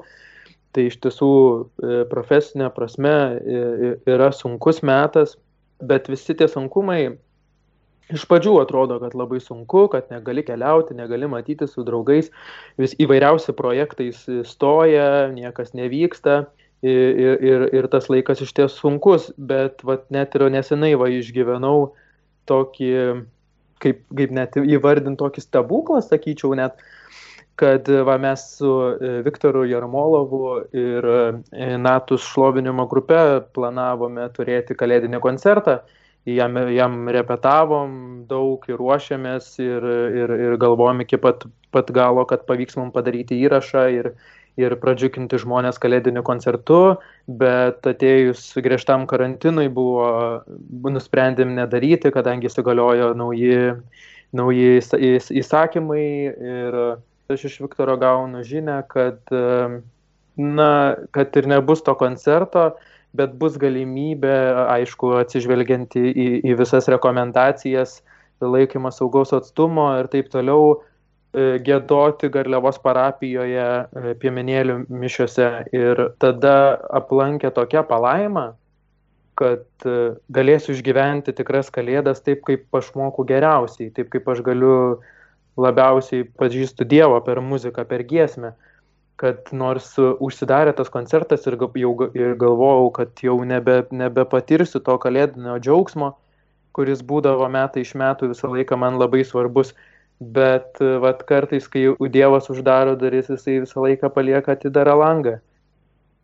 Tai 0.75 0.89
iš 0.89 0.97
tiesų 1.05 1.35
profesinė 2.11 2.67
prasme 2.75 3.13
yra 4.11 4.33
sunkus 4.35 4.81
metas, 4.83 5.37
bet 5.79 6.09
visi 6.11 6.35
tie 6.35 6.49
sunkumai 6.51 7.13
iš 8.11 8.25
pradžių 8.27 8.57
atrodo, 8.59 8.97
kad 8.99 9.15
labai 9.15 9.39
sunku, 9.39 9.85
kad 9.93 10.11
negali 10.11 10.43
keliauti, 10.43 10.97
negali 10.99 11.29
matyti 11.31 11.69
su 11.71 11.87
draugais, 11.87 12.33
vis 12.83 12.97
įvairiausi 12.99 13.55
projektai 13.55 14.11
stoja, 14.43 15.31
niekas 15.31 15.77
nevyksta 15.79 16.41
ir, 16.85 17.45
ir, 17.45 17.69
ir 17.73 17.89
tas 17.93 18.11
laikas 18.13 18.43
iš 18.45 18.53
ties 18.57 18.77
sunkus, 18.77 19.31
bet 19.39 19.85
vat, 19.87 20.05
net 20.13 20.35
ir 20.37 20.47
nesenai 20.53 20.93
va 21.01 21.09
išgyvenau 21.13 21.95
tokį, 22.51 22.91
kaip, 23.81 24.03
kaip 24.19 24.35
net 24.37 24.59
įvardint 24.61 25.19
tokį 25.21 25.45
stebuklą, 25.45 26.03
sakyčiau 26.05 26.53
net, 26.59 26.77
kad 27.61 27.89
va, 28.07 28.19
mes 28.21 28.45
su 28.59 28.71
e, 28.93 29.17
Viktoru 29.25 29.65
Jarmolovu 29.71 30.45
ir 30.77 31.09
e, 31.09 31.75
Natus 31.81 32.27
šlovinimo 32.35 32.89
grupe 32.91 33.21
planavome 33.57 34.29
turėti 34.37 34.77
kalėdinį 34.77 35.23
koncertą. 35.25 35.81
Jam, 36.25 36.57
jam 36.73 37.03
repetavom 37.13 37.91
daug 38.29 38.63
ir 38.71 38.79
ruošiamės 38.81 39.51
ir, 39.61 39.85
ir, 40.23 40.31
ir 40.47 40.55
galvojom 40.57 41.03
iki 41.05 41.19
pat, 41.21 41.45
pat 41.69 41.91
galo, 41.93 42.25
kad 42.25 42.47
pavyks 42.49 42.79
mums 42.81 42.95
padaryti 42.97 43.37
įrašą 43.45 43.83
ir, 43.93 44.09
ir 44.61 44.77
pradžiuginti 44.79 45.39
žmonės 45.43 45.81
kalėdiniu 45.83 46.23
koncertu, 46.27 46.97
bet 47.27 47.87
atėjus 47.91 48.47
griežtam 48.63 49.09
karantinui 49.11 49.67
buvo, 49.73 50.45
nusprendėm 50.87 51.57
nedaryti, 51.59 52.13
kadangi 52.15 52.51
įsigaliojo 52.51 53.13
nauji, 53.19 53.75
nauji 54.37 54.79
įsakymai 55.43 56.07
ir 56.31 56.81
aš 57.33 57.47
iš 57.51 57.61
Viktoro 57.65 57.97
gaunu 57.99 58.45
žinę, 58.47 58.83
kad, 58.91 59.21
na, 60.39 60.73
kad 61.17 61.39
ir 61.41 61.51
nebus 61.51 61.83
to 61.83 61.97
koncerto, 61.99 62.75
bet 63.15 63.35
bus 63.39 63.59
galimybė, 63.59 64.35
aišku, 64.75 65.15
atsižvelgiant 65.23 65.95
į, 65.99 66.11
į 66.45 66.57
visas 66.59 66.91
rekomendacijas, 66.91 68.01
laikymą 68.45 68.91
saugaus 68.93 69.33
atstumo 69.35 69.87
ir 70.01 70.11
taip 70.13 70.29
toliau, 70.33 70.83
gėdoti 71.35 72.29
Garliavos 72.31 72.79
parapijoje 72.83 73.65
e, 73.65 74.13
piemenėlių 74.23 74.85
mišiuose 74.89 75.49
ir 75.75 76.03
tada 76.23 76.57
aplankė 76.95 77.51
tokia 77.55 77.83
palaima, 77.89 78.53
kad 79.35 79.65
e, 79.87 80.15
galėsiu 80.31 80.77
išgyventi 80.77 81.35
tikras 81.35 81.73
kalėdas 81.75 82.23
taip, 82.23 82.45
kaip 82.47 82.79
aš 82.79 82.93
moku 82.99 83.27
geriausiai, 83.27 83.91
taip 83.95 84.13
kaip 84.13 84.29
aš 84.31 84.45
galiu 84.47 84.77
labiausiai 85.59 86.27
pažįstu 86.39 86.87
Dievą 86.87 87.19
per 87.27 87.41
muziką, 87.43 87.87
per 87.89 88.07
giesmę. 88.07 88.55
Kad 89.19 89.51
nors 89.55 89.93
užsidarė 89.99 90.73
tas 90.75 90.91
koncertas 90.91 91.47
ir, 91.47 91.55
jau, 91.79 91.93
ir 92.19 92.35
galvojau, 92.39 92.89
kad 92.95 93.23
jau 93.23 93.37
nebe, 93.47 93.85
nebepatirsiu 93.95 94.83
to 94.83 94.97
kalėdinio 94.99 95.55
džiaugsmo, 95.63 96.17
kuris 96.75 97.03
būdavo 97.07 97.47
metai 97.47 97.85
iš 97.87 97.95
metų 97.95 98.33
visą 98.33 98.51
laiką 98.51 98.79
man 98.79 98.99
labai 98.99 99.23
svarbus, 99.23 99.71
bet 100.37 100.81
vat, 101.03 101.25
kartais, 101.29 101.67
kai 101.69 101.89
Dievas 102.13 102.51
uždaro 102.53 102.95
duris, 103.01 103.29
jisai 103.33 103.61
visą 103.65 103.85
laiką 103.85 104.11
palieka 104.15 104.55
atidarą 104.57 104.97
langą. 105.01 105.39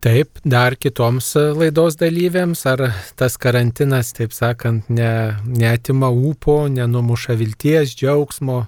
Taip, 0.01 0.39
dar 0.43 0.73
kitoms 0.81 1.27
e, 1.37 1.41
laidos 1.53 1.93
dalyviams, 1.99 2.63
ar 2.65 2.87
tas 3.19 3.35
karantinas, 3.37 4.09
taip 4.17 4.31
sakant, 4.33 4.87
ne, 4.89 5.11
neatima 5.45 6.09
ūpo, 6.09 6.63
nenumuša 6.73 7.35
vilties, 7.37 7.93
džiaugsmo? 7.99 8.63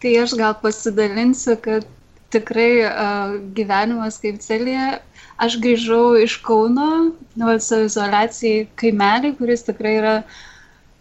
Tai 0.00 0.12
aš 0.22 0.36
gal 0.38 0.54
pasidalinsiu, 0.62 1.56
kad 1.64 1.88
tikrai 2.30 2.84
uh, 2.86 3.34
gyvenimas 3.56 4.20
kaip 4.22 4.38
celėje. 4.44 5.00
Aš 5.42 5.56
grįžau 5.64 6.14
iš 6.22 6.36
Kauno, 6.46 6.90
nu, 7.34 7.50
saviizolacijai 7.66 8.68
kaimelį, 8.78 9.34
kuris 9.40 9.66
tikrai 9.66 9.96
yra 9.98 10.14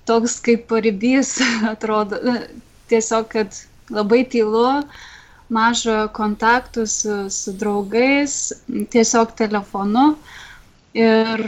toks 0.10 0.40
kaip 0.42 0.66
paribys, 0.72 1.36
atrodo. 1.74 2.18
Tiesiog, 2.90 3.30
kad 3.32 3.56
labai 3.94 4.24
tylu, 4.30 4.68
uh, 4.80 5.08
maža 5.54 6.08
kontaktų 6.14 6.86
su, 6.88 7.16
su 7.34 7.54
draugais, 7.58 8.36
tiesiog 8.94 9.34
telefonu. 9.38 10.14
Ir 10.98 11.44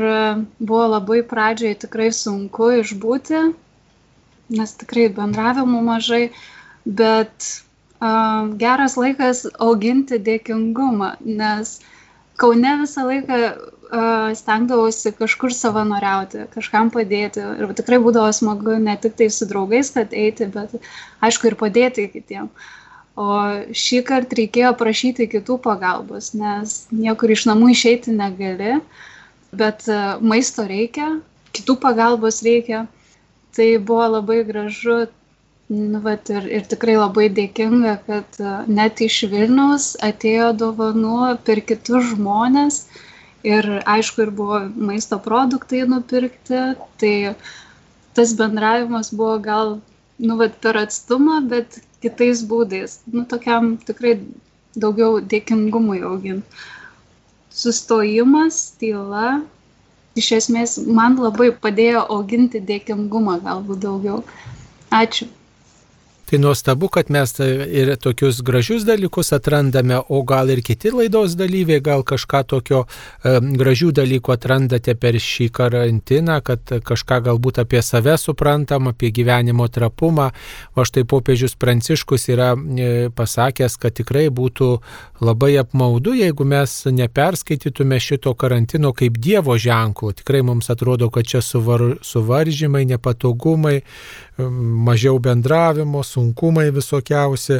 buvo 0.60 0.86
labai 0.96 1.22
pradžioje 1.26 1.80
tikrai 1.86 2.12
sunku 2.14 2.70
išbūti, 2.82 3.42
nes 4.54 4.74
tikrai 4.78 5.08
bendravimų 5.18 5.82
mažai, 5.88 6.28
bet 6.86 7.48
uh, 7.48 8.52
geras 8.62 8.98
laikas 9.02 9.48
auginti 9.58 10.22
dėkingumą, 10.22 11.16
nes 11.26 11.80
Kaune 12.42 12.74
visą 12.82 13.06
laiką 13.08 13.38
uh, 13.38 14.32
stengdavausi 14.38 15.14
kažkur 15.18 15.54
savanoriauti, 15.54 16.48
kažkam 16.56 16.92
padėti. 16.94 17.44
Ir 17.62 17.74
tikrai 17.78 18.00
būdavo 18.02 18.32
smagu 18.34 18.78
ne 18.82 18.96
tik 19.02 19.18
tai 19.20 19.30
su 19.34 19.48
draugais, 19.50 19.92
kad 19.94 20.14
eiti, 20.14 20.48
bet 20.54 20.78
aišku 21.22 21.52
ir 21.52 21.58
padėti 21.60 22.08
kitiems. 22.14 22.70
O 23.20 23.28
šį 23.76 24.00
kartą 24.08 24.38
reikėjo 24.40 24.72
prašyti 24.80 25.28
kitų 25.30 25.58
pagalbos, 25.62 26.32
nes 26.34 26.86
niekur 26.96 27.34
iš 27.36 27.44
namų 27.50 27.74
išeiti 27.74 28.14
negali, 28.16 28.78
bet 29.52 29.84
maisto 30.24 30.64
reikia, 30.66 31.18
kitų 31.52 31.76
pagalbos 31.84 32.40
reikia. 32.46 32.86
Tai 33.52 33.68
buvo 33.84 34.06
labai 34.08 34.46
gražu 34.48 35.10
nu, 35.72 36.00
vat, 36.04 36.30
ir, 36.30 36.48
ir 36.58 36.66
tikrai 36.68 36.98
labai 36.98 37.30
dėkinga, 37.32 37.94
kad 38.08 38.40
e, 38.44 38.56
net 38.80 39.00
iš 39.06 39.22
Vilnius 39.32 39.94
atėjo 40.04 40.52
dovanų 40.60 41.38
per 41.48 41.62
kitus 41.70 42.10
žmonės 42.12 42.82
ir 43.48 43.70
aišku, 43.94 44.26
ir 44.26 44.34
buvo 44.36 44.60
maisto 44.76 45.20
produktai 45.24 45.86
nupirkti. 45.88 46.66
Tai 47.02 47.16
tas 48.18 48.36
bendravimas 48.36 49.14
buvo 49.16 49.38
gal 49.48 49.74
nu, 50.20 50.38
vat, 50.42 50.60
per 50.62 50.82
atstumą, 50.84 51.40
bet 51.50 51.80
kitais 52.04 52.44
būdais, 52.52 53.00
nu, 53.14 53.24
tokiam 53.30 53.74
tikrai 53.88 54.18
daugiau 54.76 55.20
dėkingumui 55.24 56.02
auginti. 56.08 56.62
Sustojimas, 57.52 58.62
tyla, 58.80 59.42
iš 60.20 60.32
esmės 60.38 60.78
man 61.00 61.18
labai 61.20 61.50
padėjo 61.64 62.06
auginti 62.16 62.62
dėkingumą 62.64 63.40
galbūt 63.48 63.86
daugiau. 63.88 64.24
Ačiū. 64.92 65.28
Tai 66.32 66.39
nuostabu, 66.39 66.88
kad 66.88 67.10
mes 67.12 67.34
ir 67.67 67.89
tokius 68.00 68.38
gražius 68.41 68.86
dalykus 68.88 69.34
atrandame, 69.36 69.98
o 70.10 70.22
gal 70.24 70.48
ir 70.50 70.62
kiti 70.63 70.88
laidos 70.96 71.34
dalyviai, 71.36 71.82
gal 71.84 72.06
kažką 72.08 72.39
tokio 72.54 72.86
e, 72.86 73.34
gražių 73.60 73.89
dalykų 73.98 74.32
atrandate 74.38 74.96
per 74.96 75.17
šį 75.20 75.50
karantiną, 75.52 76.38
kad 76.39 76.72
kažką 76.88 77.17
galbūt 77.26 77.60
apie 77.65 77.82
save 77.84 78.15
suprantam, 78.15 78.88
apie 78.88 79.10
gyvenimo 79.12 79.67
trapumą. 79.67 80.30
O 80.72 80.86
štai 80.88 81.04
popiežius 81.04 81.58
Pranciškus 81.60 82.30
yra 82.32 82.54
e, 82.56 83.10
pasakęs, 83.12 83.76
kad 83.76 84.00
tikrai 84.00 84.30
būtų 84.32 84.70
labai 85.20 85.58
apmaudu, 85.60 86.15
jeigu 86.15 86.48
mes 86.48 86.78
neperskaitytume 86.88 88.00
šito 88.00 88.32
karantino 88.39 88.94
kaip 88.96 89.20
Dievo 89.20 89.60
ženklo. 89.60 90.15
Tikrai 90.15 90.46
mums 90.48 90.72
atrodo, 90.72 91.12
kad 91.12 91.28
čia 91.28 91.44
suvar, 91.44 92.00
suvaržymai, 92.08 92.88
nepatogumai, 92.96 93.82
mažiau 94.39 95.20
bendravimo, 95.20 96.04
sunkumai 96.04 96.72
visokiausi, 96.72 97.60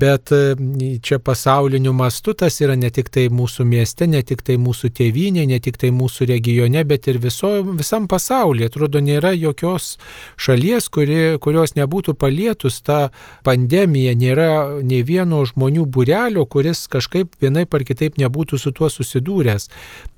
bet 0.00 0.32
e, 0.32 0.54
čia 1.02 1.18
pasauliniu 1.18 1.92
mastu 1.92 2.34
tas 2.34 2.60
yra 2.60 2.76
ne 2.76 2.90
tik 2.90 3.10
tai 3.12 3.26
mūsų 3.32 3.66
mieste, 3.68 4.08
ne 4.08 4.22
tik 4.26 4.42
tai 4.46 4.56
mūsų 4.60 4.90
tėvynė, 4.96 5.46
ne 5.46 5.60
tik 5.60 5.78
tai 5.80 5.90
mūsų 5.94 6.28
regione, 6.32 6.84
bet 6.84 7.08
ir 7.08 7.20
viso, 7.22 7.52
visam 7.76 8.08
pasaulyje. 8.08 8.70
Atrodo, 8.70 9.00
nėra 9.00 9.34
jokios 9.36 9.96
šalies, 10.40 10.88
kuri, 10.92 11.36
kurios 11.42 11.76
nebūtų 11.76 12.16
palietus 12.18 12.80
tą 12.86 13.06
pandemiją, 13.46 14.16
nėra 14.16 14.50
nei 14.82 15.04
vieno 15.06 15.44
žmonių 15.46 15.86
burelio, 15.86 16.46
kuris 16.46 16.86
kažkaip 16.92 17.36
vienaip 17.40 17.74
ar 17.74 17.86
kitaip 17.86 18.20
nebūtų 18.20 18.60
su 18.60 18.72
tuo 18.76 18.92
susidūręs 18.92 19.70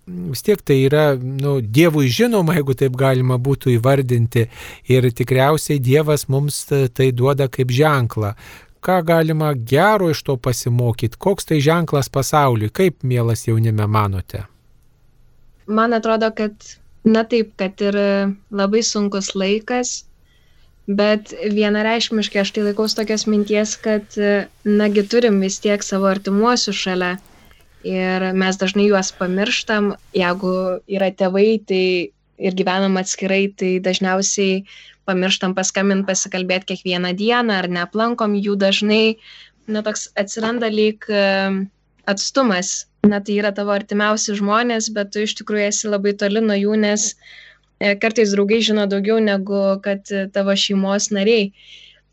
vis 0.09 0.43
tiek 0.43 0.63
tai 0.65 0.79
yra 0.87 1.05
nu, 1.19 1.59
Dievui 1.61 2.09
žinoma, 2.13 2.57
jeigu 2.59 2.77
taip 2.79 2.97
galima 2.99 3.39
būtų 3.39 3.75
įvardinti. 3.77 4.47
Ir 4.93 5.09
tikriausiai 5.13 5.81
Dievas 5.83 6.27
mums 6.33 6.65
tai 6.69 7.11
duoda 7.13 7.49
kaip 7.53 7.73
ženklą. 7.75 8.35
Ką 8.85 9.01
galima 9.05 9.53
gero 9.55 10.11
iš 10.13 10.23
to 10.27 10.37
pasimokyti? 10.39 11.19
Koks 11.19 11.49
tai 11.51 11.59
ženklas 11.65 12.09
pasauliui? 12.15 12.71
Kaip, 12.71 13.03
mielas 13.03 13.47
jaunime, 13.49 13.89
manote? 13.91 14.45
Man 15.67 15.93
atrodo, 15.93 16.31
kad 16.33 16.55
na 17.05 17.25
taip, 17.29 17.57
kad 17.59 17.81
ir 17.83 17.99
labai 18.55 18.85
sunkus 18.87 19.35
laikas, 19.35 20.05
bet 20.89 21.35
vienareišmiškai 21.53 22.41
aš 22.41 22.55
tai 22.55 22.69
laikaus 22.71 22.95
tokios 22.97 23.27
minties, 23.29 23.75
kad 23.83 24.15
nagi 24.65 25.05
turim 25.05 25.43
vis 25.45 25.59
tiek 25.65 25.83
savo 25.85 26.09
artimuosius 26.09 26.79
šalia 26.79 27.17
ir 27.89 28.29
mes 28.37 28.59
dažnai 28.61 28.89
juos 28.91 29.11
pamirštam. 29.17 29.95
Jeigu 30.17 30.53
yra 30.91 31.09
tėvai, 31.15 31.49
tai 31.69 31.85
ir 32.39 32.57
gyvenam 32.59 32.99
atskirai, 33.01 33.49
tai 33.59 33.79
dažniausiai 33.83 34.63
pamirštam 35.09 35.55
paskambinti, 35.57 36.07
pasikalbėti 36.09 36.75
kiekvieną 36.75 37.15
dieną 37.19 37.63
ar 37.63 37.69
neaplankom 37.73 38.37
jų 38.39 38.59
dažnai. 38.61 39.19
Na, 39.69 39.83
toks 39.85 40.09
atsiranda 40.21 40.71
lyg 40.73 41.05
atstumas. 42.09 42.87
Na, 43.09 43.21
tai 43.25 43.39
yra 43.41 43.53
tavo 43.55 43.73
artimiausi 43.73 44.35
žmonės, 44.37 44.91
bet 44.93 45.13
tu 45.15 45.23
iš 45.25 45.37
tikrųjų 45.39 45.69
esi 45.69 45.91
labai 45.91 46.17
toli 46.19 46.43
nuo 46.43 46.57
jų, 46.59 46.75
nes 46.83 47.13
e, 47.79 47.93
kartais 48.03 48.33
draugai 48.35 48.59
žino 48.65 48.89
daugiau 48.91 49.21
negu 49.23 49.61
kad 49.85 50.11
tavo 50.35 50.57
šeimos 50.59 51.13
nariai. 51.15 51.53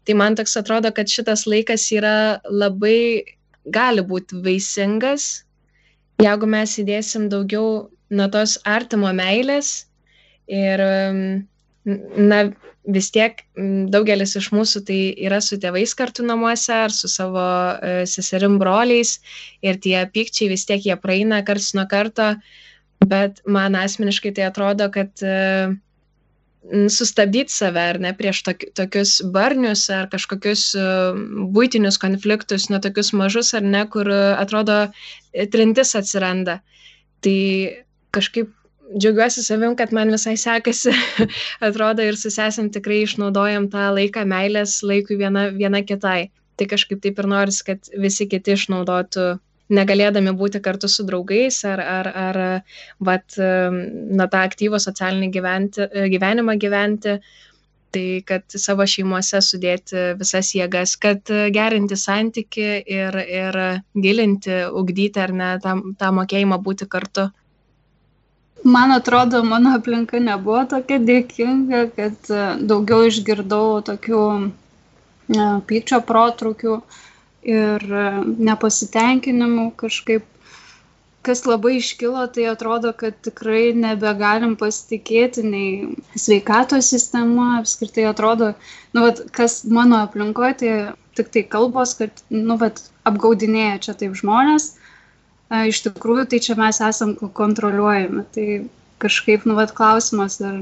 Tai 0.05 0.13
man 0.21 0.37
toks 0.37 0.53
atrodo, 0.61 0.91
kad 0.93 1.09
šitas 1.09 1.47
laikas 1.49 1.87
yra 1.95 2.37
labai 2.45 3.25
gali 3.65 4.03
būti 4.05 4.43
vaisingas, 4.45 5.44
jeigu 6.23 6.47
mes 6.49 6.77
įdėsim 6.81 7.29
daugiau 7.31 7.89
nuo 8.09 8.27
tos 8.31 8.59
artimo 8.65 9.11
meilės 9.15 9.87
ir 10.47 10.81
na 11.85 12.39
vis 12.85 13.09
tiek 13.13 13.41
daugelis 13.93 14.35
iš 14.37 14.51
mūsų 14.53 14.81
tai 14.87 14.99
yra 15.25 15.39
su 15.41 15.57
tėvais 15.61 15.95
kartu 15.97 16.25
namuose 16.25 16.73
ar 16.73 16.93
su 16.93 17.09
savo 17.09 17.41
e, 17.41 18.05
seserim 18.09 18.59
broliais 18.61 19.17
ir 19.65 19.79
tie 19.81 19.97
pykčiai 20.05 20.51
vis 20.51 20.65
tiek 20.69 20.85
jie 20.85 20.97
praeina 21.01 21.41
karts 21.45 21.73
nuo 21.77 21.87
karto, 21.89 22.35
bet 23.05 23.41
man 23.45 23.77
asmeniškai 23.79 24.35
tai 24.37 24.45
atrodo, 24.49 24.89
kad 24.93 25.11
uh, 25.25 25.73
sustabdyti 26.71 27.53
save 27.53 27.81
ar 27.91 27.99
ne 28.01 28.11
prieš 28.17 28.41
tokius 28.77 29.19
barnius 29.33 29.85
ar 29.93 30.07
kažkokius 30.09 30.63
e, 30.75 30.85
būtinius 31.53 31.99
konfliktus, 32.01 32.69
ne 32.73 32.79
tokius 32.81 33.13
mažus 33.13 33.53
ar 33.53 33.63
ne, 33.63 33.85
kur 33.91 34.09
e, 34.09 34.21
atrodo 34.33 34.85
e, 34.85 35.45
trintis 35.45 35.95
atsiranda. 35.97 36.59
Tai 37.21 37.39
kažkaip 38.15 38.49
džiaugiuosi 38.95 39.43
savim, 39.45 39.75
kad 39.77 39.93
man 39.93 40.13
visai 40.13 40.35
sekasi, 40.41 40.93
atrodo 41.67 42.05
ir 42.05 42.17
susėsim 42.17 42.71
tikrai 42.73 43.03
išnaudojam 43.05 43.69
tą 43.73 43.91
laiką 43.97 44.25
meilės 44.29 44.79
laikui 44.85 45.19
viena, 45.21 45.49
viena 45.53 45.83
kitai. 45.85 46.31
Tai 46.55 46.69
kažkaip 46.71 47.01
taip 47.03 47.19
ir 47.19 47.27
noris, 47.29 47.61
kad 47.67 47.89
visi 47.99 48.29
kiti 48.31 48.55
išnaudotų 48.55 49.35
negalėdami 49.73 50.35
būti 50.37 50.61
kartu 50.61 50.89
su 50.91 51.05
draugais 51.07 51.63
ar, 51.65 51.81
ar, 51.81 52.11
ar 52.27 52.39
vat, 52.99 53.37
na, 53.37 54.27
tą 54.29 54.43
aktyvų 54.45 54.81
socialinį 54.81 55.31
gyventi, 55.33 55.87
gyvenimą 56.13 56.57
gyventi, 56.61 57.17
tai 57.95 58.21
kad 58.27 58.57
savo 58.59 58.85
šeimose 58.89 59.39
sudėti 59.45 60.11
visas 60.19 60.51
jėgas, 60.57 60.97
kad 61.01 61.31
gerinti 61.55 61.97
santyki 61.97 62.67
ir, 62.97 63.17
ir 63.39 63.57
gilinti, 63.95 64.59
ugdyti 64.81 65.23
ar 65.23 65.33
ne 65.41 65.49
tą, 65.63 65.79
tą 65.99 66.11
mokėjimą 66.19 66.61
būti 66.67 66.89
kartu. 66.91 67.29
man 68.65 68.91
atrodo, 68.91 69.43
mano 69.43 69.75
aplinka 69.77 70.19
nebuvo 70.19 70.63
tokia 70.69 70.97
dėkinga, 71.09 71.81
kad 71.97 72.31
e, 72.33 72.45
daugiau 72.71 73.05
išgirdau 73.05 73.81
tokių 73.85 74.21
e, 74.41 75.49
pykčio 75.69 75.99
protrukių 76.09 76.79
ir 77.45 77.83
e, 77.85 78.05
nepasitenkinimų 78.49 79.69
kažkaip. 79.81 80.31
Kas 81.25 81.39
labai 81.49 81.79
iškilo, 81.79 82.27
tai 82.29 82.43
atrodo, 82.51 82.91
kad 82.93 83.15
tikrai 83.25 83.71
nebegalim 83.73 84.51
pasitikėti 84.59 85.41
nei 85.41 85.69
sveikatos 86.21 86.91
sistema, 86.93 87.55
apskritai 87.63 88.05
atrodo, 88.11 88.51
nu, 88.93 89.07
vat, 89.07 89.23
kas 89.33 89.63
mano 89.65 90.03
aplinkoje, 90.05 90.51
tai 90.59 90.73
tik 91.17 91.31
tai 91.33 91.41
kalbos, 91.49 91.95
kad, 91.97 92.21
nu, 92.29 92.59
vat, 92.61 92.83
apgaudinėja 93.09 93.79
čia 93.87 93.95
taip 93.97 94.13
žmonės, 94.21 94.75
iš 95.65 95.81
tikrųjų 95.87 96.27
tai 96.29 96.41
čia 96.45 96.57
mes 96.59 96.81
esam 96.83 97.15
kontroliuojami. 97.17 98.25
Tai 98.35 98.47
kažkaip, 99.01 99.45
nu, 99.49 99.57
vat 99.57 99.73
klausimas, 99.77 100.37
ar 100.45 100.61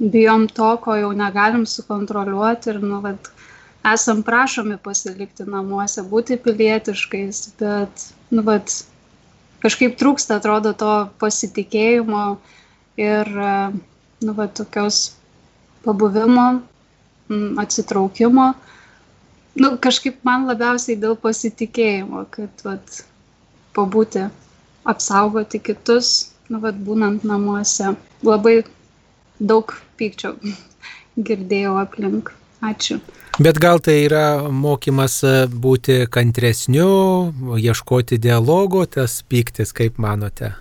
bijom 0.00 0.46
to, 0.52 0.70
ko 0.84 0.96
jau 1.00 1.12
negalim 1.16 1.64
sukontroliuoti 1.68 2.74
ir, 2.74 2.80
nu, 2.84 3.00
vat, 3.04 3.30
esam 3.92 4.22
prašomi 4.26 4.76
pasilikti 4.82 5.46
namuose, 5.46 6.02
būti 6.10 6.38
pilietiškais, 6.42 7.42
bet, 7.60 8.06
nu, 8.34 8.42
vat, 8.46 8.72
kažkaip 9.62 9.96
trūksta, 10.00 10.40
atrodo, 10.40 10.72
to 10.78 10.92
pasitikėjimo 11.22 12.24
ir, 13.00 13.30
nu, 14.24 14.36
vat, 14.38 14.54
tokios 14.58 15.02
pabuvimo, 15.84 16.46
atsitraukimo. 17.62 18.52
Nu, 19.56 19.70
kažkaip 19.80 20.18
man 20.26 20.48
labiausiai 20.50 20.98
dėl 21.00 21.16
pasitikėjimo, 21.20 22.26
kad 22.34 22.64
vat, 22.66 23.02
pabūti, 23.76 24.26
apsaugoti 24.88 25.62
kitus, 25.62 26.32
nu, 26.50 26.60
vat, 26.64 26.76
būnant 26.88 27.24
namuose. 27.28 27.94
Labai 28.26 28.58
daug 29.38 29.72
pykčio 30.00 30.34
girdėjau 31.28 31.76
aplink. 31.84 32.34
Ačiū. 32.64 33.00
Bet 33.36 33.58
gal 33.60 33.82
tai 33.84 33.98
yra 34.06 34.48
mokymas 34.48 35.18
e, 35.20 35.32
būti 35.46 36.06
kantresniu, 36.08 36.86
ieškoti 37.60 38.16
dialogo, 38.16 38.86
tas 38.88 39.18
pyktis, 39.28 39.74
kaip 39.76 39.98
manote? 40.00 40.54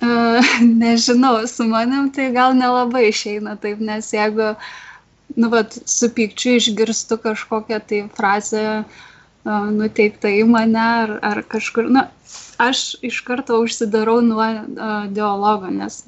Uh, 0.00 0.38
nežinau, 0.82 1.42
su 1.50 1.66
manim 1.66 2.12
tai 2.14 2.30
gal 2.36 2.54
nelabai 2.54 3.08
išeina 3.08 3.56
taip, 3.58 3.82
nes 3.82 4.12
jeigu, 4.14 4.52
nu, 5.34 5.50
vat, 5.50 5.74
su 5.90 6.08
pykčiu 6.14 6.54
išgirstu 6.60 7.18
kažkokią 7.18 7.80
tai 7.82 8.04
frazę, 8.14 8.64
uh, 8.86 9.66
nuteikta 9.74 10.30
į 10.30 10.46
mane 10.48 10.86
ar, 11.02 11.16
ar 11.32 11.42
kažkur. 11.50 11.90
Na, 11.90 12.06
aš 12.62 12.94
iš 13.02 13.24
karto 13.26 13.58
užsidarau 13.64 14.20
nuo 14.22 14.46
uh, 14.46 15.10
dialogo, 15.10 15.74
nes, 15.82 16.04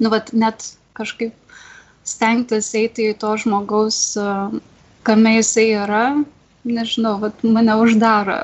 nu, 0.00 0.08
vat, 0.08 0.32
net 0.32 0.72
kažkaip 0.96 1.36
stengtis 2.06 2.72
eiti 2.78 3.10
į 3.10 3.16
to 3.20 3.34
žmogaus, 3.42 4.00
uh, 4.20 4.54
kame 5.06 5.36
jisai 5.38 5.68
yra, 5.84 6.04
nežinau, 6.64 7.18
vat, 7.22 7.44
mane 7.44 7.76
uždaro. 7.82 8.40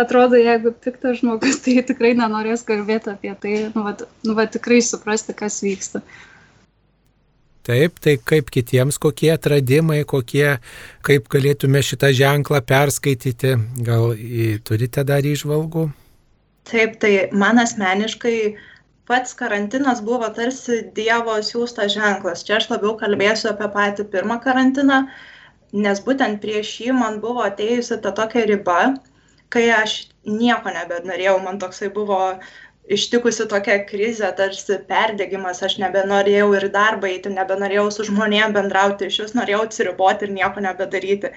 Atrodo, 0.00 0.38
jeigu 0.40 0.74
piktas 0.84 1.20
žmogus, 1.22 1.60
tai 1.64 1.80
tikrai 1.86 2.14
nenorės 2.18 2.66
kalbėti 2.66 3.14
apie 3.14 3.34
tai, 3.40 3.56
nu, 3.74 3.88
vat, 3.88 4.06
nu, 4.26 4.36
vat, 4.38 4.54
tikrai 4.56 4.82
suprasti, 4.82 5.36
kas 5.36 5.62
vyksta. 5.64 6.04
Uh, 6.04 6.22
Taip, 7.64 7.96
tai 8.04 8.18
kaip 8.20 8.50
kitiems 8.52 8.98
kokie 9.00 9.30
atradimai, 9.32 10.02
kokie, 10.04 10.58
kaip 11.06 11.30
galėtume 11.32 11.80
šitą 11.80 12.10
ženklą 12.12 12.60
perskaityti, 12.60 13.54
gal 13.86 14.12
turite 14.68 15.04
dar 15.08 15.24
išvalgų? 15.24 15.86
Taip, 16.68 16.98
tai 17.00 17.12
man 17.32 17.62
asmeniškai 17.62 18.36
pats 19.08 19.34
karantinas 19.40 20.00
buvo 20.04 20.28
tarsi 20.38 20.80
Dievo 20.96 21.36
siūstas 21.48 21.94
ženklas. 21.96 22.44
Čia 22.46 22.58
aš 22.58 22.70
labiau 22.72 22.94
kalbėsiu 23.00 23.50
apie 23.52 23.68
patį 23.76 24.06
pirmą 24.14 24.38
karantiną, 24.44 25.00
nes 25.86 26.00
būtent 26.06 26.40
prieš 26.44 26.72
jį 26.84 26.96
man 27.00 27.20
buvo 27.24 27.44
atėjusi 27.48 28.00
ta 28.04 28.14
tokia 28.20 28.46
riba, 28.50 28.80
kai 29.52 29.68
aš 29.76 29.96
nieko 30.26 30.72
nebenorėjau, 30.76 31.36
man 31.44 31.60
toksai 31.62 31.90
buvo 31.94 32.20
ištikusi 32.92 33.46
tokia 33.48 33.78
krizė, 33.88 34.28
tarsi 34.36 34.76
perdegimas, 34.88 35.62
aš 35.64 35.78
nebenorėjau 35.80 36.50
ir 36.58 36.66
darbą 36.72 37.08
eiti, 37.08 37.32
nebenorėjau 37.32 37.86
su 37.94 38.04
žmonėm 38.10 38.52
bendrauti, 38.56 39.08
iš 39.08 39.22
vis 39.22 39.34
norėjau 39.36 39.62
atsiriboti 39.64 40.26
ir 40.26 40.34
nieko 40.36 40.64
nebedaryti. 40.64 41.32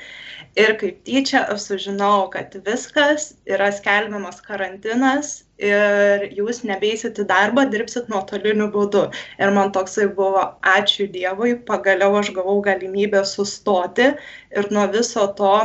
Ir 0.59 0.73
kaip 0.81 0.99
tyčia 1.07 1.45
aš 1.53 1.69
sužinau, 1.69 2.27
kad 2.33 2.55
viskas 2.65 3.29
yra 3.47 3.69
skelbiamas 3.71 4.41
karantinas 4.43 5.33
ir 5.61 6.27
jūs 6.35 6.63
nebeisit 6.67 7.21
į 7.21 7.27
darbą, 7.31 7.67
dirbsit 7.71 8.11
nuotoliniu 8.11 8.67
būdu. 8.73 9.07
Ir 9.39 9.55
man 9.55 9.71
toksai 9.75 10.09
buvo, 10.19 10.43
ačiū 10.75 11.07
Dievui, 11.13 11.55
pagaliau 11.69 12.19
aš 12.19 12.33
gavau 12.35 12.59
galimybę 12.65 13.23
sustoti 13.25 14.11
ir 14.51 14.71
nuo 14.73 14.87
viso 14.91 15.29
to 15.39 15.55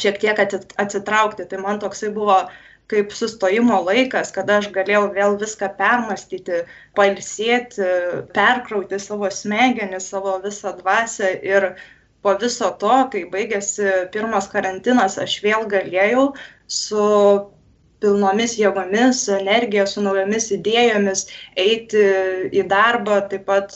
šiek 0.00 0.18
tiek 0.18 0.40
atsitraukti. 0.42 1.46
Tai 1.46 1.62
man 1.62 1.78
toksai 1.82 2.10
buvo 2.14 2.42
kaip 2.92 3.12
sustojimo 3.16 3.78
laikas, 3.86 4.32
kada 4.34 4.58
aš 4.60 4.68
galėjau 4.74 5.08
vėl 5.16 5.36
viską 5.40 5.70
permastyti, 5.78 6.62
pailsėti, 6.98 7.88
perkrauti 8.36 9.00
savo 9.00 9.30
smegenis, 9.32 10.10
savo 10.12 10.36
visą 10.44 10.74
dvasę 10.80 11.32
ir 11.46 11.70
po 12.24 12.34
viso 12.40 12.70
to, 12.80 12.96
kai 13.12 13.24
baigėsi 13.32 13.88
pirmas 14.12 14.48
karantinas, 14.52 15.18
aš 15.20 15.38
vėl 15.44 15.66
galėjau 15.72 16.30
su 16.68 17.08
pilnomis 18.04 18.58
jėgomis, 18.60 19.24
energija, 19.40 19.88
su 19.88 20.04
naujomis 20.04 20.52
idėjomis 20.58 21.26
eiti 21.56 22.04
į 22.52 22.68
darbą, 22.70 23.22
taip 23.32 23.48
pat 23.48 23.72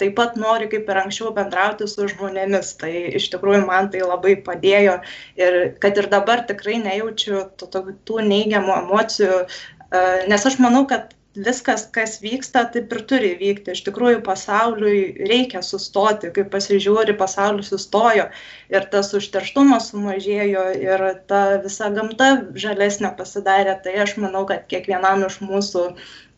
taip 0.00 0.16
pat 0.16 0.36
nori 0.40 0.68
kaip 0.72 0.88
ir 0.92 1.00
anksčiau 1.00 1.32
bendrauti 1.36 1.88
su 1.88 2.08
žmonėmis. 2.10 2.74
Tai 2.80 2.92
iš 3.20 3.30
tikrųjų 3.32 3.64
man 3.68 3.90
tai 3.92 4.02
labai 4.04 4.36
padėjo 4.48 4.98
ir 5.40 5.58
kad 5.82 6.00
ir 6.00 6.10
dabar 6.12 6.44
tikrai 6.48 6.78
nejaučiu 6.84 7.46
tų, 7.60 7.84
tų 8.08 8.24
neigiamų 8.28 8.74
emocijų, 8.82 9.42
e, 9.46 10.02
nes 10.32 10.48
aš 10.50 10.58
manau, 10.62 10.84
kad 10.90 11.14
viskas, 11.44 11.84
kas 11.92 12.16
vyksta, 12.22 12.64
taip 12.74 12.92
ir 12.92 13.02
turi 13.10 13.30
vykti. 13.40 13.74
Iš 13.76 13.82
tikrųjų, 13.86 14.20
pasauliui 14.26 15.26
reikia 15.30 15.62
sustoti, 15.64 16.30
kai 16.34 16.44
pasižiūri, 16.52 17.16
pasaulis 17.20 17.70
sustojo 17.72 18.28
ir 18.72 18.86
tas 18.92 19.12
užterštumas 19.16 19.90
sumažėjo 19.92 20.64
ir 20.80 21.06
ta 21.30 21.42
visa 21.64 21.90
gamta 21.94 22.30
žalesnė 22.66 23.12
pasidarė. 23.18 23.76
Tai 23.84 23.96
aš 24.06 24.16
manau, 24.22 24.46
kad 24.48 24.66
kiekvienam 24.70 25.26
iš 25.28 25.40
mūsų 25.44 25.86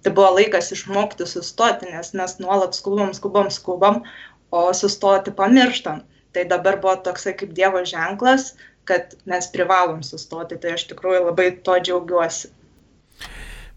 tai 0.03 0.15
buvo 0.15 0.35
laikas 0.37 0.73
išmokti 0.75 1.27
sustoti, 1.27 1.91
nes 1.93 2.13
mes 2.15 2.39
nuolat 2.43 2.77
skubam, 2.79 3.15
skubam, 3.15 3.51
skubam, 3.55 4.03
o 4.51 4.69
sustoti 4.75 5.35
pamirštam. 5.35 6.05
Tai 6.33 6.45
dabar 6.51 6.79
buvo 6.83 6.95
toksai 7.09 7.35
kaip 7.39 7.55
Dievo 7.57 7.83
ženklas, 7.89 8.53
kad 8.89 9.17
mes 9.29 9.49
privalom 9.53 10.05
sustoti, 10.07 10.57
tai 10.61 10.77
aš 10.77 10.87
tikrųjų 10.93 11.25
labai 11.27 11.51
to 11.65 11.77
džiaugiuosi. 11.83 12.53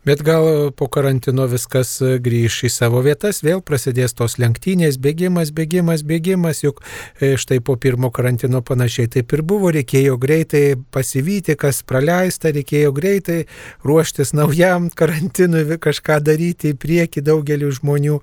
Bet 0.02 0.24
gal 0.26 0.72
po 0.74 0.88
karantino 0.90 1.44
viskas 1.46 1.92
grįž 2.02 2.56
į 2.66 2.70
savo 2.74 3.04
vietas, 3.06 3.44
vėl 3.46 3.60
prasidės 3.62 4.16
tos 4.18 4.40
lenktynės, 4.42 4.98
bėgimas, 4.98 5.52
bėgimas, 5.54 6.02
bėgimas, 6.02 6.64
juk 6.64 6.82
e, 7.22 7.36
štai 7.38 7.60
po 7.62 7.76
pirmo 7.78 8.10
karantino 8.10 8.64
panašiai 8.66 9.12
taip 9.14 9.36
ir 9.38 9.46
buvo, 9.46 9.70
reikėjo 9.76 10.18
greitai 10.18 10.64
pasivyti, 10.90 11.54
kas 11.54 11.84
praleista, 11.86 12.50
reikėjo 12.50 12.96
greitai 12.98 13.38
ruoštis 13.86 14.34
naujam 14.34 14.90
karantinui, 14.90 15.68
kažką 15.78 16.18
daryti 16.26 16.74
į 16.74 16.82
priekį 16.82 17.28
daugeliu 17.30 17.70
žmonių. 17.70 18.18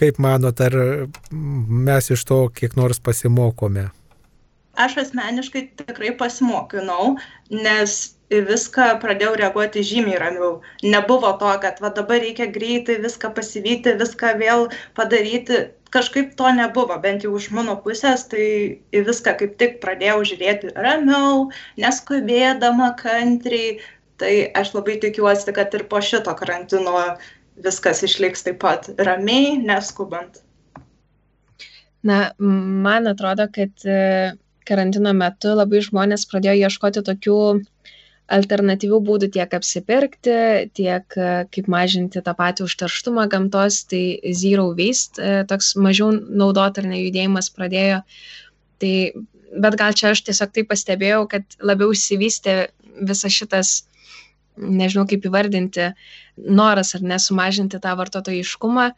Kaip 0.00 0.24
manot, 0.24 0.64
ar 0.64 0.80
mes 1.28 2.08
iš 2.08 2.24
to 2.24 2.46
kiek 2.56 2.72
nors 2.80 3.04
pasimokome? 3.04 3.90
Aš 4.80 5.02
asmeniškai 5.04 5.68
tikrai 5.76 6.16
pasimokinau, 6.16 7.18
nes 7.52 8.00
į 8.32 8.42
viską 8.48 8.88
pradėjau 9.02 9.34
reaguoti 9.40 9.84
žymiai 9.86 10.20
ramiau. 10.20 10.60
Nebuvo 10.84 11.32
to, 11.40 11.50
kad 11.62 11.80
va 11.84 11.90
dabar 11.96 12.20
reikia 12.24 12.48
greitai 12.52 12.98
viską 13.04 13.32
pasivyti, 13.36 13.96
viską 14.00 14.34
vėl 14.42 14.68
padaryti. 14.98 15.66
Kažkaip 15.88 16.34
to 16.36 16.50
nebuvo, 16.52 16.98
bent 17.00 17.22
jau 17.24 17.32
iš 17.38 17.46
mano 17.56 17.78
pusės, 17.80 18.26
tai 18.28 18.44
į 18.92 19.04
viską 19.06 19.32
kaip 19.40 19.54
tik 19.60 19.78
pradėjau 19.80 20.18
žiūrėti 20.32 20.74
ramiau, 20.76 21.46
neskubėdama 21.80 22.90
kantriai. 23.00 23.78
Tai 24.20 24.32
aš 24.58 24.74
labai 24.74 24.98
tikiuosi, 25.00 25.54
kad 25.56 25.72
ir 25.78 25.86
po 25.88 26.02
šito 26.04 26.34
karantino 26.36 26.92
viskas 27.64 28.02
išliks 28.04 28.44
taip 28.44 28.60
pat 28.60 28.90
ramiai, 28.98 29.56
neskubant. 29.62 30.42
Na, 32.04 32.32
man 32.38 33.08
atrodo, 33.10 33.48
kad 33.54 33.86
e, 33.86 34.34
karantino 34.68 35.14
metu 35.16 35.54
labai 35.56 35.80
žmonės 35.86 36.26
pradėjo 36.30 36.68
ieškoti 36.68 37.02
tokių 37.06 37.38
alternatyvių 38.28 38.98
būdų 39.08 39.30
tiek 39.36 39.54
apsipirkti, 39.56 40.36
tiek 40.76 41.16
kaip 41.54 41.70
mažinti 41.72 42.20
tą 42.24 42.34
patį 42.36 42.66
užterštumą 42.66 43.24
gamtos, 43.32 43.82
tai 43.88 44.02
zero 44.36 44.68
waste, 44.76 45.22
e, 45.22 45.44
toks 45.48 45.74
mažiau 45.80 46.12
naudot 46.12 46.78
ar 46.78 46.88
nejudėjimas 46.90 47.48
pradėjo. 47.56 48.02
Tai, 48.82 48.94
bet 49.64 49.78
gal 49.80 49.96
čia 49.96 50.12
aš 50.12 50.22
tiesiog 50.28 50.52
tai 50.54 50.66
pastebėjau, 50.68 51.22
kad 51.32 51.58
labiau 51.64 51.94
įsivystė 51.96 52.58
visas 53.08 53.32
šitas 53.32 53.74
nežinau 54.58 55.06
kaip 55.08 55.24
įvardinti, 55.28 55.92
noras 56.36 56.94
ar 56.98 57.04
nesumažinti 57.06 57.80
tą 57.82 57.94
vartotojiškumą. 57.98 58.90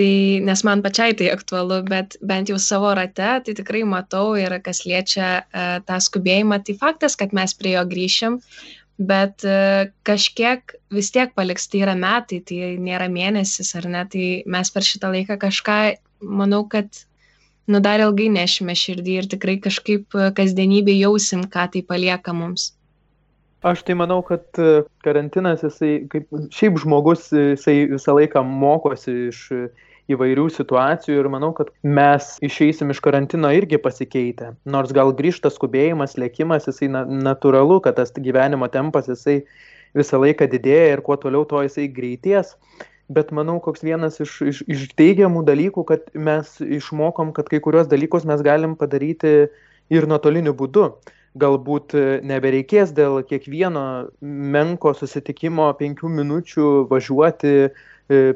Tai, 0.00 0.40
nes 0.40 0.62
man 0.64 0.80
pačiai 0.80 1.12
tai 1.16 1.28
aktualu, 1.28 1.82
bet 1.84 2.14
bent 2.24 2.48
jau 2.48 2.56
savo 2.56 2.94
rate, 2.96 3.28
tai 3.44 3.54
tikrai 3.58 3.82
matau 3.84 4.32
ir 4.40 4.54
kas 4.64 4.86
liečia 4.88 5.42
uh, 5.42 5.82
tą 5.84 5.98
skubėjimą, 6.00 6.62
tai 6.64 6.78
faktas, 6.80 7.16
kad 7.20 7.34
mes 7.36 7.52
prie 7.58 7.74
jo 7.74 7.82
grįšim, 7.90 8.38
bet 9.12 9.44
uh, 9.44 9.92
kažkiek 10.08 10.74
vis 10.96 11.12
tiek 11.12 11.36
paliks, 11.36 11.68
tai 11.68 11.84
yra 11.84 11.96
metai, 11.98 12.40
tai 12.40 12.72
nėra 12.80 13.10
mėnesis 13.12 13.74
ar 13.76 13.90
ne, 13.92 14.06
tai 14.08 14.26
mes 14.56 14.72
per 14.72 14.88
šitą 14.88 15.12
laiką 15.12 15.36
kažką, 15.44 15.78
manau, 16.40 16.64
kad 16.72 17.04
nu 17.68 17.84
dar 17.84 18.00
ilgai 18.00 18.30
nešime 18.32 18.72
širdį 18.72 19.18
ir 19.20 19.28
tikrai 19.36 19.58
kažkaip 19.60 20.16
kasdienybė 20.38 20.96
jausim, 21.02 21.44
ką 21.52 21.68
tai 21.74 21.84
palieka 21.84 22.32
mums. 22.32 22.72
Aš 23.62 23.84
tai 23.86 23.94
manau, 23.94 24.18
kad 24.26 24.42
e, 24.58 24.82
karantinas, 25.06 25.62
jisai, 25.62 25.92
kaip 26.10 26.26
šiaip 26.50 26.80
žmogus, 26.82 27.28
jisai 27.30 27.84
visą 27.92 28.16
laiką 28.18 28.42
mokosi 28.42 29.14
iš 29.28 29.42
įvairių 30.10 30.48
situacijų 30.50 31.20
ir 31.20 31.28
manau, 31.30 31.52
kad 31.54 31.70
mes 31.86 32.34
išeisim 32.42 32.90
iš 32.90 32.98
karantino 33.04 33.52
irgi 33.54 33.78
pasikeitę. 33.78 34.52
Nors 34.66 34.90
gal 34.96 35.14
grįžta 35.14 35.52
skubėjimas, 35.54 36.18
lėkimas, 36.18 36.66
jisai 36.66 36.90
na, 36.90 37.04
natūralu, 37.06 37.78
kad 37.84 38.00
tas 38.00 38.10
gyvenimo 38.18 38.66
tempas 38.72 39.06
jisai 39.10 39.44
visą 39.94 40.18
laiką 40.18 40.50
didėja 40.50 40.96
ir 40.96 41.06
kuo 41.06 41.16
toliau 41.20 41.46
to 41.46 41.62
jisai 41.62 41.86
greities. 41.86 42.56
Bet 43.12 43.30
manau, 43.30 43.60
koks 43.62 43.86
vienas 43.86 44.18
iš, 44.24 44.38
iš, 44.48 44.66
iš 44.66 44.84
teigiamų 44.98 45.46
dalykų, 45.46 45.86
kad 45.86 46.10
mes 46.14 46.56
išmokom, 46.62 47.34
kad 47.36 47.50
kai 47.50 47.60
kurios 47.62 47.86
dalykus 47.90 48.26
mes 48.26 48.42
galim 48.42 48.74
padaryti 48.80 49.34
ir 49.92 50.08
nuotoliniu 50.08 50.54
būdu 50.56 50.88
galbūt 51.38 51.94
e, 51.96 52.04
nebereikės 52.28 52.92
dėl 52.96 53.22
kiekvieno 53.28 53.84
menko 54.20 54.92
susitikimo 54.96 55.70
penkių 55.78 56.10
minučių 56.18 56.68
važiuoti 56.90 57.52
e, 57.62 57.70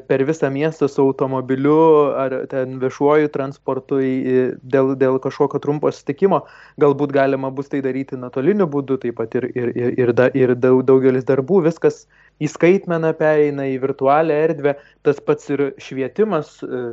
per 0.09 0.23
visą 0.25 0.49
miestą 0.53 0.89
su 0.89 1.05
automobiliu 1.05 1.77
ar 2.17 2.35
ten 2.49 2.79
viešuoju 2.81 3.29
transportu 3.33 4.01
dėl, 4.01 4.95
dėl 4.97 5.19
kažkokio 5.21 5.61
trumpo 5.61 5.91
susitikimo. 5.93 6.43
Galbūt 6.81 7.13
galima 7.13 7.51
bus 7.53 7.69
tai 7.73 7.83
daryti 7.85 8.17
nuotoliniu 8.17 8.69
būdu, 8.73 8.97
taip 9.03 9.19
pat 9.21 9.37
ir, 9.37 9.51
ir, 9.53 9.73
ir, 9.77 9.97
ir, 10.01 10.13
da, 10.17 10.31
ir 10.33 10.55
daug, 10.57 10.81
daugelis 10.87 11.27
darbų, 11.29 11.67
viskas 11.69 12.05
į 12.41 12.49
skaitmeną 12.53 13.13
pereina, 13.17 13.69
į 13.69 13.77
virtualią 13.85 14.41
erdvę, 14.47 14.77
tas 15.05 15.21
pats 15.21 15.53
ir 15.53 15.69
švietimas 15.81 16.57
e, 16.65 16.87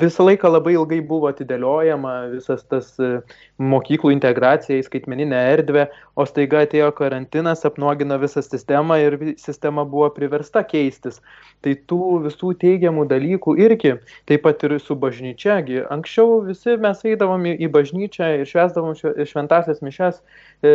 visą 0.00 0.24
laiką 0.26 0.50
labai 0.50 0.74
ilgai 0.76 1.00
buvo 1.06 1.28
atidėliojama 1.30 2.12
visas 2.32 2.62
tas 2.70 2.90
e, 3.02 3.20
mokyklų 3.58 4.12
integracija 4.14 4.78
į 4.78 4.84
skaitmeninę 4.86 5.38
erdvę, 5.52 5.86
o 6.16 6.26
staiga 6.28 6.62
atėjo 6.66 6.90
karantinas, 6.98 7.64
apnuogino 7.68 8.18
visą 8.22 8.42
sistemą 8.44 8.98
ir 9.02 9.16
sistema 9.40 9.84
buvo 9.88 10.10
priversta 10.14 10.62
keistis. 10.68 11.20
Tai 11.62 11.74
tų 11.90 12.22
visų 12.28 12.54
teigiamų 12.62 13.08
dalykų 13.10 13.56
irgi, 13.62 13.96
taip 14.30 14.44
pat 14.46 14.62
ir 14.68 14.78
su 14.82 14.96
bažnyčiagi. 14.98 15.82
Anksčiau 15.92 16.40
visi 16.46 16.78
mes 16.82 17.02
eidavom 17.06 17.50
į 17.52 17.72
bažnyčią 17.72 18.32
ir 18.40 18.48
švesdavom 18.48 18.96
šventasias 19.28 19.82
mišes. 19.84 20.22
E, 20.62 20.72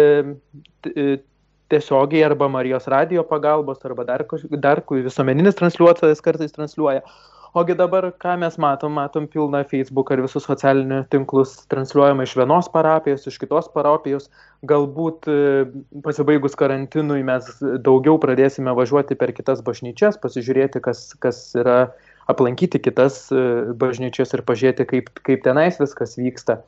e, 0.91 1.17
tiesiogiai 1.67 2.23
arba 2.23 2.47
Marijos 2.47 2.87
radio 2.87 3.23
pagalbos, 3.27 3.83
arba 3.85 4.05
dar, 4.07 4.23
dar 4.63 4.83
visuomeninis 4.87 5.57
transliuotojas 5.59 6.23
kartais 6.23 6.55
transliuoja. 6.55 7.03
Ogi 7.57 7.73
dabar, 7.73 8.05
ką 8.21 8.35
mes 8.37 8.57
matom, 8.61 8.91
matom 8.99 9.25
pilną 9.33 9.63
Facebook 9.65 10.11
ar 10.13 10.19
visus 10.21 10.45
socialinius 10.45 11.07
tinklus 11.13 11.53
transliuojama 11.71 12.27
iš 12.27 12.35
vienos 12.37 12.67
parapijos, 12.69 13.25
iš 13.31 13.39
kitos 13.41 13.69
parapijos. 13.73 14.27
Galbūt 14.69 15.29
e, 15.31 15.37
pasibaigus 16.05 16.57
karantinui 16.59 17.23
mes 17.25 17.47
daugiau 17.87 18.19
pradėsime 18.21 18.75
važiuoti 18.77 19.17
per 19.17 19.33
kitas 19.37 19.63
bažnyčias, 19.65 20.19
pasižiūrėti, 20.21 20.83
kas, 20.85 21.07
kas 21.23 21.41
yra 21.57 21.79
aplankyti 22.27 22.79
kitas 22.83 23.27
e, 23.31 23.43
bažnyčias 23.79 24.33
ir 24.35 24.43
pažiūrėti, 24.47 24.85
kaip, 24.89 25.11
kaip 25.27 25.43
tenais 25.45 25.79
viskas 25.79 26.17
vyksta. 26.19 26.59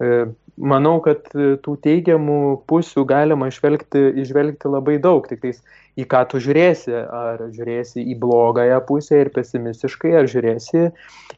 E, 0.00 0.26
manau, 0.56 0.98
kad 1.04 1.30
e, 1.32 1.54
tų 1.64 1.76
teigiamų 1.84 2.40
pusių 2.68 3.06
galima 3.08 3.48
išvelgti, 3.52 4.02
išvelgti 4.22 4.72
labai 4.72 4.98
daug, 5.02 5.28
tik 5.30 5.42
tais 5.44 5.62
į 5.96 6.04
ką 6.10 6.22
tu 6.30 6.40
žiūrėsi, 6.44 6.92
ar 6.92 7.46
žiūrėsi 7.54 8.04
į 8.04 8.18
blogąją 8.20 8.82
pusę 8.88 9.22
ir 9.24 9.32
pesimistiškai, 9.32 10.12
ar 10.20 10.28
žiūrėsi 10.28 10.90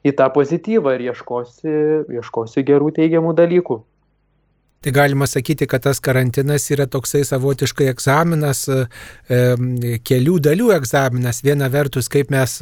į 0.03 0.15
tą 0.19 0.27
pozityvą 0.35 0.97
ir 0.99 1.07
ieškosi, 1.13 1.77
ieškosi 2.19 2.67
gerų 2.67 2.91
teigiamų 2.99 3.37
dalykų. 3.39 3.79
Tai 4.81 4.93
galima 4.95 5.27
sakyti, 5.27 5.67
kad 5.67 5.83
tas 5.83 5.99
karantinas 5.99 6.69
yra 6.71 6.85
toksai 6.87 7.25
savotiškai 7.27 7.89
egzaminas, 7.91 8.61
e, 8.71 9.49
kelių 10.07 10.37
dalių 10.47 10.69
egzaminas. 10.77 11.41
Viena 11.43 11.67
vertus, 11.73 12.07
kaip 12.07 12.31
mes 12.31 12.55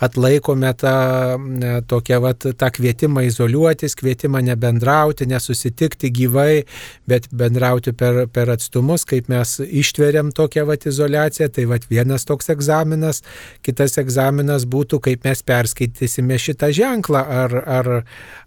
atlaikome 0.00 0.70
tą, 0.80 0.94
e, 1.36 1.74
tokią, 1.84 2.20
vat, 2.24 2.46
tą 2.56 2.70
kvietimą 2.72 3.26
izoliuotis, 3.28 3.92
kvietimą 4.00 4.40
nebendrauti, 4.46 5.26
nesusitikti 5.28 6.08
gyvai, 6.08 6.64
bet 7.04 7.28
bendrauti 7.28 7.92
per, 7.92 8.22
per 8.32 8.54
atstumus, 8.56 9.04
kaip 9.04 9.28
mes 9.28 9.58
ištveriam 9.60 10.32
tokią 10.32 10.64
vat, 10.64 10.88
izolaciją. 10.88 11.50
Tai 11.52 11.68
vat, 11.74 11.84
vienas 11.92 12.24
toks 12.24 12.48
egzaminas. 12.56 13.20
Kitas 13.60 13.98
egzaminas 14.00 14.64
būtų, 14.64 15.02
kaip 15.10 15.28
mes 15.28 15.44
perskaitysime 15.44 16.40
šitą 16.40 16.72
ženklą, 16.72 17.20
ar, 17.20 17.58
ar, 17.68 17.92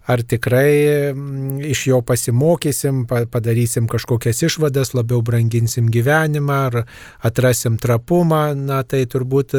ar 0.02 0.26
tikrai 0.26 1.14
iš 1.62 1.86
jo 1.92 2.02
pasimokysim 2.02 3.03
padarysim 3.06 3.88
kažkokias 3.90 4.42
išvadas, 4.46 4.94
labiau 4.94 5.22
branginsim 5.22 5.90
gyvenimą, 5.92 6.60
ar 6.68 6.84
atrasim 7.22 7.78
trapumą, 7.80 8.54
na 8.54 8.82
tai 8.82 9.04
turbūt, 9.10 9.56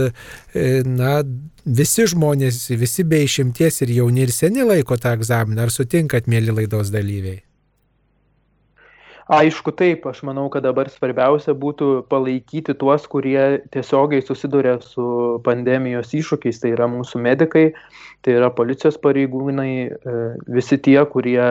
e, 0.54 0.68
na, 0.86 1.18
visi 1.66 2.06
žmonės, 2.12 2.70
visi 2.78 3.04
be 3.04 3.24
išimties 3.26 3.82
ir 3.86 3.98
jauni 4.02 4.26
ir 4.28 4.32
seni 4.36 4.66
laiko 4.66 4.98
tą 4.98 5.16
egzaminą. 5.18 5.66
Ar 5.66 5.74
sutinkat, 5.74 6.30
mėly 6.32 6.54
laidos 6.62 6.94
dalyviai? 6.94 7.42
Aišku, 9.26 9.72
taip, 9.74 10.04
aš 10.06 10.20
manau, 10.22 10.44
kad 10.54 10.62
dabar 10.62 10.86
svarbiausia 10.94 11.56
būtų 11.58 12.04
palaikyti 12.14 12.76
tuos, 12.78 13.08
kurie 13.10 13.64
tiesiogiai 13.74 14.22
susiduria 14.22 14.76
su 14.86 15.06
pandemijos 15.48 16.14
iššūkiais, 16.14 16.60
tai 16.62 16.76
yra 16.76 16.86
mūsų 16.94 17.24
medikai, 17.26 17.64
tai 18.22 18.36
yra 18.38 18.52
policijos 18.54 19.00
pareigūnai, 19.02 19.72
e, 19.90 20.20
visi 20.60 20.78
tie, 20.78 21.00
kurie 21.10 21.42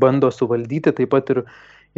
bando 0.00 0.32
suvaldyti, 0.32 0.96
taip 0.96 1.12
pat 1.12 1.36
ir, 1.36 1.42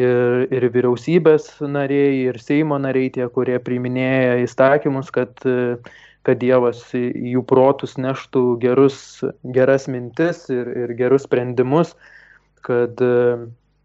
ir, 0.03 0.49
ir 0.51 0.69
vyriausybės 0.75 1.63
nariai, 1.63 2.25
ir 2.33 2.43
Seimo 2.43 2.83
nariai, 2.83 3.15
tie, 3.15 3.31
kurie 3.31 3.63
priiminėja 3.63 4.41
įstatymus, 4.43 5.15
kad, 5.15 5.39
kad 6.27 6.43
Dievas 6.43 6.89
jų 6.91 7.47
protus 7.47 8.01
neštų 8.03 8.49
gerus, 8.67 9.21
geras 9.47 9.87
mintis 9.87 10.49
ir, 10.51 10.75
ir 10.75 10.99
gerus 10.99 11.31
sprendimus, 11.31 11.95
kad 12.67 12.99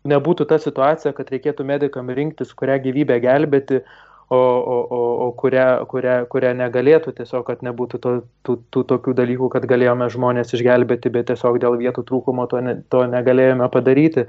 nebūtų 0.09 0.47
ta 0.49 0.59
situacija, 0.61 1.13
kad 1.17 1.31
reikėtų 1.33 1.65
medikam 1.67 2.09
rinktis, 2.13 2.53
kurią 2.57 2.79
gyvybę 2.83 3.19
gelbėti, 3.23 3.81
o, 4.29 4.37
o, 4.37 4.77
o, 4.89 4.99
o 5.25 5.31
kurią, 5.37 5.65
kurią, 5.89 6.15
kurią 6.29 6.53
negalėtų 6.59 7.15
tiesiog, 7.17 7.47
kad 7.47 7.63
nebūtų 7.65 7.99
to, 8.03 8.13
tų, 8.45 8.59
tų 8.69 8.83
tokių 8.91 9.15
dalykų, 9.17 9.49
kad 9.55 9.65
galėjome 9.69 10.09
žmonės 10.13 10.53
išgelbėti, 10.53 11.09
bet 11.13 11.31
tiesiog 11.31 11.57
dėl 11.63 11.79
vietų 11.81 12.05
trūkumo 12.05 12.45
to, 12.51 12.61
ne, 12.65 12.77
to 12.93 13.03
negalėjome 13.09 13.69
padaryti. 13.73 14.27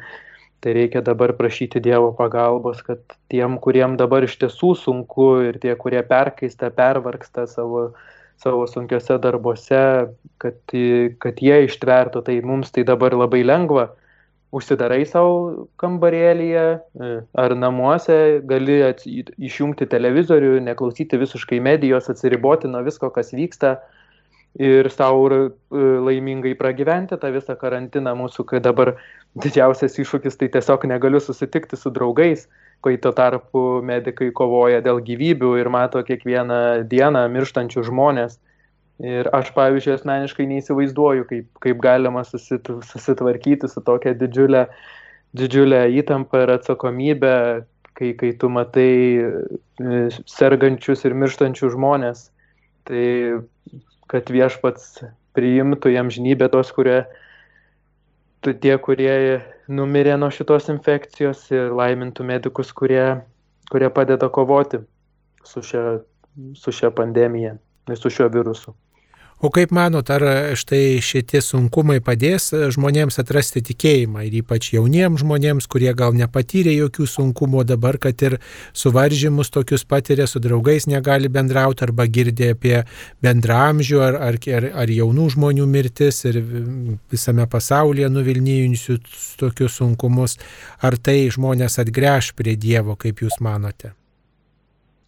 Tai 0.60 0.72
reikia 0.76 1.00
dabar 1.00 1.32
prašyti 1.38 1.80
Dievo 1.80 2.10
pagalbos, 2.12 2.82
kad 2.84 3.00
tiem, 3.32 3.56
kuriem 3.64 3.96
dabar 3.96 4.26
iš 4.26 4.34
tiesų 4.42 4.74
sunku 4.76 5.28
ir 5.48 5.56
tie, 5.60 5.72
kurie 5.72 6.02
perkaista, 6.04 6.68
pervarksta 6.68 7.46
savo, 7.48 7.94
savo 8.40 8.66
sunkiose 8.68 9.16
darbuose, 9.24 9.80
kad, 10.40 10.60
kad 11.24 11.40
jie 11.40 11.62
ištvertų, 11.64 12.24
tai 12.28 12.36
mums 12.44 12.76
tai 12.76 12.84
dabar 12.88 13.16
labai 13.16 13.40
lengva 13.44 13.88
užsidarai 14.54 15.04
savo 15.06 15.68
kambarėlyje 15.80 16.64
e, 16.74 17.10
ar 17.38 17.54
namuose, 17.58 18.40
gali 18.50 18.80
išjungti 19.38 19.86
televizorių, 19.90 20.58
neklausyti 20.66 21.20
visiškai 21.20 21.60
medijos, 21.62 22.10
atsiriboti 22.10 22.70
nuo 22.70 22.82
visko, 22.86 23.12
kas 23.14 23.30
vyksta 23.36 23.76
ir 24.58 24.90
savo 24.90 25.28
e, 25.30 25.38
laimingai 26.06 26.56
pragyventi 26.58 27.18
tą 27.20 27.30
visą 27.34 27.54
karantiną 27.60 28.16
mūsų, 28.18 28.48
kai 28.50 28.62
dabar 28.64 28.96
didžiausias 29.38 29.94
iššūkis 30.02 30.40
tai 30.40 30.50
tiesiog 30.56 30.88
negaliu 30.90 31.22
susitikti 31.22 31.78
su 31.78 31.94
draugais, 31.94 32.48
kai 32.82 32.96
tuo 32.98 33.14
tarpu 33.14 33.64
medikai 33.86 34.32
kovoja 34.34 34.82
dėl 34.82 34.98
gyvybių 35.06 35.54
ir 35.60 35.70
mato 35.70 36.02
kiekvieną 36.02 36.88
dieną 36.90 37.28
mirštančių 37.30 37.86
žmonės 37.86 38.40
Ir 39.00 39.30
aš, 39.32 39.52
pavyzdžiui, 39.56 39.94
asmeniškai 39.96 40.44
neįsivaizduoju, 40.50 41.24
kaip, 41.30 41.46
kaip 41.64 41.78
galima 41.80 42.20
susit, 42.28 42.68
susitvarkyti 42.90 43.68
su 43.72 43.80
tokia 43.84 44.12
didžiulė, 44.18 44.66
didžiulė 45.40 45.86
įtampa 46.02 46.42
ir 46.44 46.52
atsakomybė, 46.58 47.36
kai, 47.96 48.10
kai 48.20 48.34
tu 48.36 48.50
matai 48.52 48.90
e, 49.16 50.02
sergančius 50.28 51.06
ir 51.08 51.16
mirštančius 51.16 51.72
žmonės. 51.78 52.26
Tai 52.90 53.06
kad 54.10 54.28
viešpats 54.34 55.00
priimtų 55.38 55.94
jam 55.94 56.10
žinybę 56.12 56.50
tos, 56.52 56.72
kurie, 56.74 57.04
tie, 58.44 58.74
kurie 58.84 59.16
numirė 59.70 60.18
nuo 60.20 60.28
šitos 60.34 60.68
infekcijos 60.72 61.46
ir 61.54 61.72
laimintų 61.76 62.26
medikus, 62.26 62.74
kurie, 62.76 63.22
kurie 63.72 63.90
padeda 63.94 64.28
kovoti. 64.28 64.84
su 65.44 65.62
šia, 65.64 66.00
su 66.52 66.72
šia 66.72 66.90
pandemija 66.92 67.54
ir 67.88 67.96
su 67.96 68.10
šiuo 68.12 68.28
virusu. 68.28 68.74
O 69.40 69.48
kaip 69.48 69.70
manot, 69.72 70.10
ar 70.12 70.22
štai 70.60 70.98
šitie 71.00 71.40
sunkumai 71.40 72.02
padės 72.04 72.50
žmonėms 72.74 73.16
atrasti 73.22 73.62
tikėjimą 73.64 74.26
ir 74.26 74.34
ypač 74.42 74.66
jauniems 74.74 75.22
žmonėms, 75.22 75.64
kurie 75.72 75.94
gal 75.96 76.12
nepatyrė 76.12 76.74
jokių 76.74 77.06
sunkumų 77.08 77.62
dabar, 77.70 77.96
kad 77.96 78.20
ir 78.20 78.36
suvaržymus 78.76 79.48
tokius 79.48 79.86
patiria, 79.88 80.26
su 80.28 80.42
draugais 80.44 80.84
negali 80.92 81.30
bendrauti 81.32 81.86
arba 81.86 82.04
girdė 82.04 82.50
apie 82.52 82.74
bendramžių 83.24 84.02
ar, 84.04 84.18
ar, 84.28 84.36
ar, 84.58 84.66
ar 84.82 84.92
jaunų 84.92 85.30
žmonių 85.32 85.68
mirtis 85.72 86.20
ir 86.28 86.42
visame 87.08 87.46
pasaulyje 87.48 88.10
nuvilnyjusių 88.12 88.98
tokius 89.40 89.78
sunkumus, 89.80 90.36
ar 90.84 90.98
tai 91.00 91.22
žmonės 91.32 91.80
atgręž 91.80 92.34
prie 92.36 92.58
Dievo, 92.60 92.92
kaip 92.92 93.24
jūs 93.24 93.40
manote? 93.40 93.94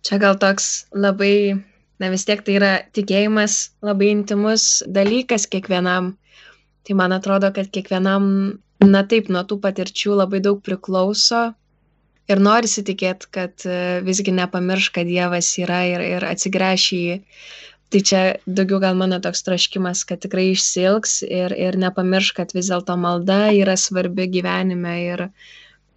Čia 0.02 0.16
gal 0.24 0.40
toks 0.40 0.86
labai 0.96 1.60
na 2.02 2.10
vis 2.10 2.26
tiek 2.26 2.42
tai 2.42 2.58
yra 2.58 2.72
tikėjimas 2.96 3.56
labai 3.86 4.10
intimus 4.16 4.82
dalykas 4.90 5.46
kiekvienam. 5.50 6.12
Tai 6.82 6.98
man 6.98 7.14
atrodo, 7.14 7.52
kad 7.54 7.70
kiekvienam, 7.70 8.24
na 8.82 9.02
taip, 9.06 9.28
nuo 9.30 9.44
tų 9.46 9.60
patirčių 9.62 10.16
labai 10.18 10.42
daug 10.42 10.58
priklauso 10.66 11.52
ir 12.30 12.42
norisi 12.42 12.82
tikėti, 12.86 13.28
kad 13.34 13.66
e, 13.66 14.00
visgi 14.06 14.34
nepamirš, 14.34 14.88
kad 14.96 15.06
Dievas 15.06 15.52
yra 15.62 15.82
ir, 15.90 16.02
ir 16.16 16.26
atsigręš 16.26 16.88
į 16.96 17.02
jį. 17.02 17.18
Tai 17.92 18.00
čia 18.08 18.20
daugiau 18.48 18.80
gal 18.80 18.96
mano 18.96 19.18
toks 19.20 19.44
troškimas, 19.44 20.06
kad 20.08 20.22
tikrai 20.24 20.48
išsilgs 20.54 21.18
ir, 21.28 21.52
ir 21.52 21.76
nepamirš, 21.80 22.32
kad 22.38 22.54
vis 22.56 22.70
dėlto 22.72 22.96
malda 22.96 23.50
yra 23.52 23.76
svarbi 23.76 24.30
gyvenime 24.32 24.94
ir, 25.02 25.26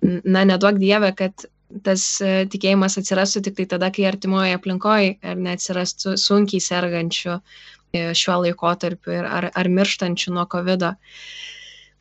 na, 0.03 0.43
neduok 0.43 0.81
Dievę, 0.81 1.13
kad 1.15 1.47
tas 1.83 2.03
e, 2.23 2.45
tikėjimas 2.51 2.97
atsirastų 3.01 3.41
tik 3.47 3.57
tai 3.59 3.65
tada, 3.75 3.89
kai 3.93 4.05
artimoje 4.09 4.55
aplinkoje 4.55 5.15
ar 5.25 5.41
neatsirastų 5.47 6.15
sunkiai 6.21 6.63
sergančių 6.63 7.35
e, 7.35 8.05
šiuo 8.17 8.39
laikotarpiu 8.45 9.19
ar, 9.23 9.49
ar 9.51 9.71
mirštančių 9.79 10.35
nuo 10.37 10.45
COVID. 10.51 10.87
-o. 10.87 10.93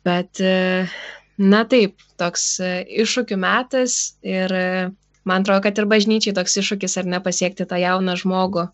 Bet, 0.05 0.39
e, 0.39 0.87
na 1.37 1.63
taip, 1.65 1.97
toks 2.21 2.59
iššūkių 2.61 3.37
metas 3.41 4.15
ir 4.23 4.53
man 5.25 5.41
atrodo, 5.41 5.65
kad 5.65 5.77
ir 5.77 5.89
bažnyčiai 5.89 6.35
toks 6.37 6.57
iššūkis 6.61 6.99
ar 7.01 7.09
nepasiekti 7.17 7.65
tą 7.65 7.81
jauną 7.81 8.15
žmogų 8.21 8.69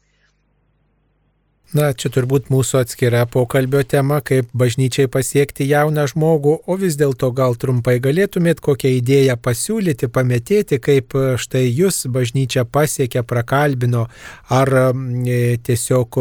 Na, 1.72 1.94
čia 1.96 2.10
turbūt 2.12 2.50
mūsų 2.52 2.82
atskira 2.82 3.22
pokalbio 3.32 3.80
tema, 3.88 4.18
kaip 4.28 4.50
bažnyčiai 4.52 5.08
pasiekti 5.08 5.70
jauną 5.70 6.04
žmogų, 6.12 6.58
o 6.68 6.76
vis 6.76 6.98
dėlto 7.00 7.30
gal 7.32 7.56
trumpai 7.56 7.96
galėtumėt 8.04 8.60
kokią 8.60 8.92
idėją 8.98 9.38
pasiūlyti, 9.40 10.10
pametėti, 10.12 10.82
kaip 10.84 11.16
e, 11.16 11.24
štai 11.40 11.64
jūs 11.70 12.04
bažnyčia 12.12 12.66
pasiekė, 12.68 13.24
prakalbino, 13.24 14.10
ar 14.52 14.74
e, 14.82 15.40
tiesiog 15.64 16.20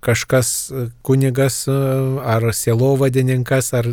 kažkas 0.00 0.72
kunigas 1.02 1.68
ar 1.68 2.46
sielovadininkas 2.52 3.72
ar 3.76 3.88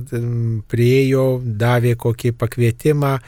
priejo, 0.72 1.42
davė 1.44 1.96
kokį 2.00 2.32
pakvietimą, 2.40 3.20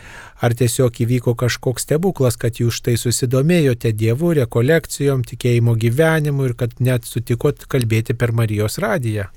ar 0.42 0.56
tiesiog 0.56 1.02
įvyko 1.04 1.36
kažkoks 1.36 1.84
stebuklas, 1.84 2.38
kad 2.38 2.56
jūs 2.56 2.80
štai 2.80 2.96
susidomėjote 2.98 3.92
Dievu, 3.92 4.34
rekolekcijom, 4.40 5.24
tikėjimo 5.28 5.76
gyvenimu 5.76 6.48
ir 6.48 6.56
kad 6.56 6.80
net 6.80 7.04
sutikot 7.06 7.68
kalbėti 7.68 8.16
per 8.16 8.32
Marijos 8.32 8.80
radiją. 8.80 9.28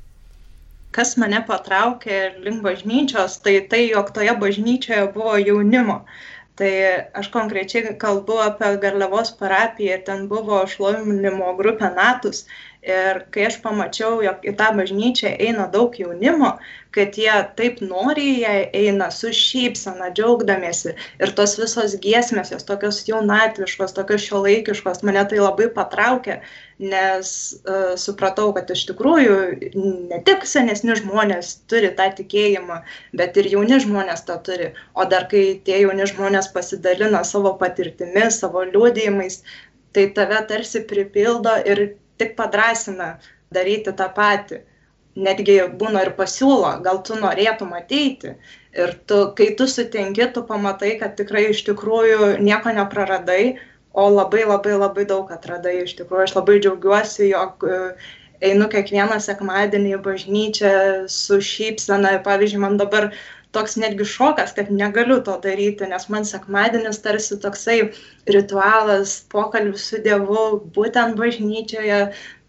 Kas 0.94 1.16
mane 1.18 1.40
patraukė 1.42 2.38
link 2.44 2.62
bažnyčios, 2.62 3.40
tai 3.42 3.58
tai, 3.66 3.88
jog 3.90 4.12
toje 4.14 4.30
bažnyčioje 4.38 5.08
buvo 5.16 5.34
jaunimo 5.42 6.04
tai 6.58 6.70
aš 7.20 7.28
konkrečiai 7.36 7.94
kalbu 8.04 8.36
apie 8.46 8.68
garliavos 8.84 9.32
parapiją 9.40 9.96
ir 9.98 10.04
ten 10.10 10.26
buvo 10.34 10.60
šlovinimo 10.76 11.54
grupė 11.62 11.94
natus 12.00 12.46
ir 12.84 13.24
kai 13.34 13.48
aš 13.48 13.60
pamačiau 13.64 14.22
jog 14.24 14.44
į 14.44 14.54
tą 14.60 14.70
bažnyčią 14.78 15.34
eina 15.48 15.68
daug 15.72 15.96
jaunimo 15.98 16.54
kad 16.94 17.16
jie 17.18 17.32
taip 17.58 17.80
noriai 17.82 18.34
į 18.34 18.42
ją 18.42 18.52
eina 18.80 19.08
su 19.14 19.32
šypsena 19.34 20.12
džiaugdamiesi. 20.14 20.92
Ir 21.22 21.32
tos 21.38 21.56
visos 21.58 21.96
giesmės 22.04 22.52
jos 22.54 22.66
tokios 22.68 23.00
jaunatviškos 23.08 23.96
tokios 23.96 24.26
šiuolaikiškos 24.28 25.02
mane 25.08 25.24
tai 25.30 25.40
labai 25.42 25.66
patraukė 25.74 26.38
nes 26.78 27.32
uh, 27.56 27.94
supratau 28.00 28.52
kad 28.54 28.70
iš 28.74 28.86
tikrųjų 28.90 29.34
ne 30.10 30.20
tik 30.26 30.46
senesni 30.50 30.96
žmonės 31.00 31.52
turi 31.70 31.90
tą 31.98 32.08
tikėjimą 32.20 32.80
bet 33.18 33.42
ir 33.42 33.50
jauni 33.56 33.80
žmonės 33.82 34.26
tą 34.30 34.38
turi. 34.46 34.72
O 34.94 35.06
dar 35.10 35.26
kai 35.30 35.44
tie 35.66 35.82
jauni 35.82 36.06
žmonės 36.10 36.50
pasidalina 36.54 37.24
savo 37.26 37.56
patirtimi 37.58 38.30
savo 38.30 38.62
liudijimais 38.70 39.42
tai 39.94 40.08
tave 40.14 40.40
tarsi 40.50 40.82
pripildo 40.90 41.58
ir 41.70 41.86
tik 42.20 42.36
padrąsina 42.38 43.16
daryti 43.54 43.94
tą 43.96 44.08
patį. 44.16 44.62
Netgi 45.14 45.60
būna 45.78 46.02
ir 46.02 46.10
pasiūlo, 46.18 46.72
gal 46.82 46.98
tu 47.06 47.14
norėtum 47.18 47.70
ateiti. 47.76 48.34
Ir 48.74 48.96
tu, 49.06 49.20
kai 49.38 49.52
tu 49.58 49.68
sutinki, 49.70 50.26
tu 50.34 50.42
pamatai, 50.48 50.96
kad 50.98 51.14
tikrai 51.18 51.44
iš 51.52 51.62
tikrųjų 51.68 52.32
nieko 52.42 52.72
nepraradai, 52.74 53.54
o 53.94 54.08
labai 54.10 54.42
labai 54.42 54.74
labai 54.74 55.04
daug 55.06 55.30
atradai. 55.30 55.76
Iš 55.84 55.94
tikrųjų, 56.00 56.24
aš 56.26 56.34
labai 56.34 56.58
džiaugiuosi, 56.58 57.28
jog 57.30 57.62
e, 57.70 57.78
einu 58.50 58.66
kiekvieną 58.72 59.20
sekmadienį 59.22 59.94
į 59.94 60.00
bažnyčią 60.08 60.74
su 61.06 61.38
šypsena. 61.38 62.16
Pavyzdžiui, 62.26 62.64
man 62.66 62.80
dabar 62.82 63.12
toks 63.54 63.76
netgi 63.80 64.06
šokas, 64.08 64.52
kad 64.56 64.70
negaliu 64.74 65.20
to 65.26 65.36
daryti, 65.42 65.88
nes 65.90 66.08
man 66.12 66.26
sekmadienis 66.28 67.00
tarsi 67.04 67.38
toksai 67.40 67.78
ritualas, 68.36 69.16
pokalbis 69.32 69.88
su 69.90 70.00
Dievu, 70.04 70.46
būtent 70.76 71.18
bažnyčioje. 71.20 72.00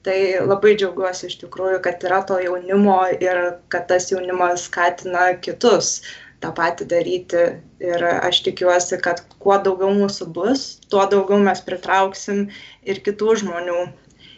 Tai 0.05 0.17
labai 0.45 0.75
džiaugiuosi 0.77 1.31
iš 1.31 1.39
tikrųjų, 1.41 1.79
kad 1.85 2.03
yra 2.05 2.19
to 2.29 2.35
jaunimo 2.37 2.99
ir 3.15 3.39
kad 3.73 3.87
tas 3.89 4.11
jaunimas 4.11 4.67
skatina 4.67 5.31
kitus 5.41 5.95
tą 6.43 6.51
patį 6.59 6.85
daryti. 6.91 7.45
Ir 7.81 8.05
aš 8.13 8.43
tikiuosi, 8.45 8.99
kad 9.01 9.23
kuo 9.41 9.57
daugiau 9.65 9.89
mūsų 9.97 10.29
bus, 10.37 10.65
tuo 10.93 11.07
daugiau 11.11 11.41
mes 11.47 11.61
pritrauksim 11.65 12.45
ir 12.85 13.01
kitų 13.07 13.39
žmonių 13.41 13.79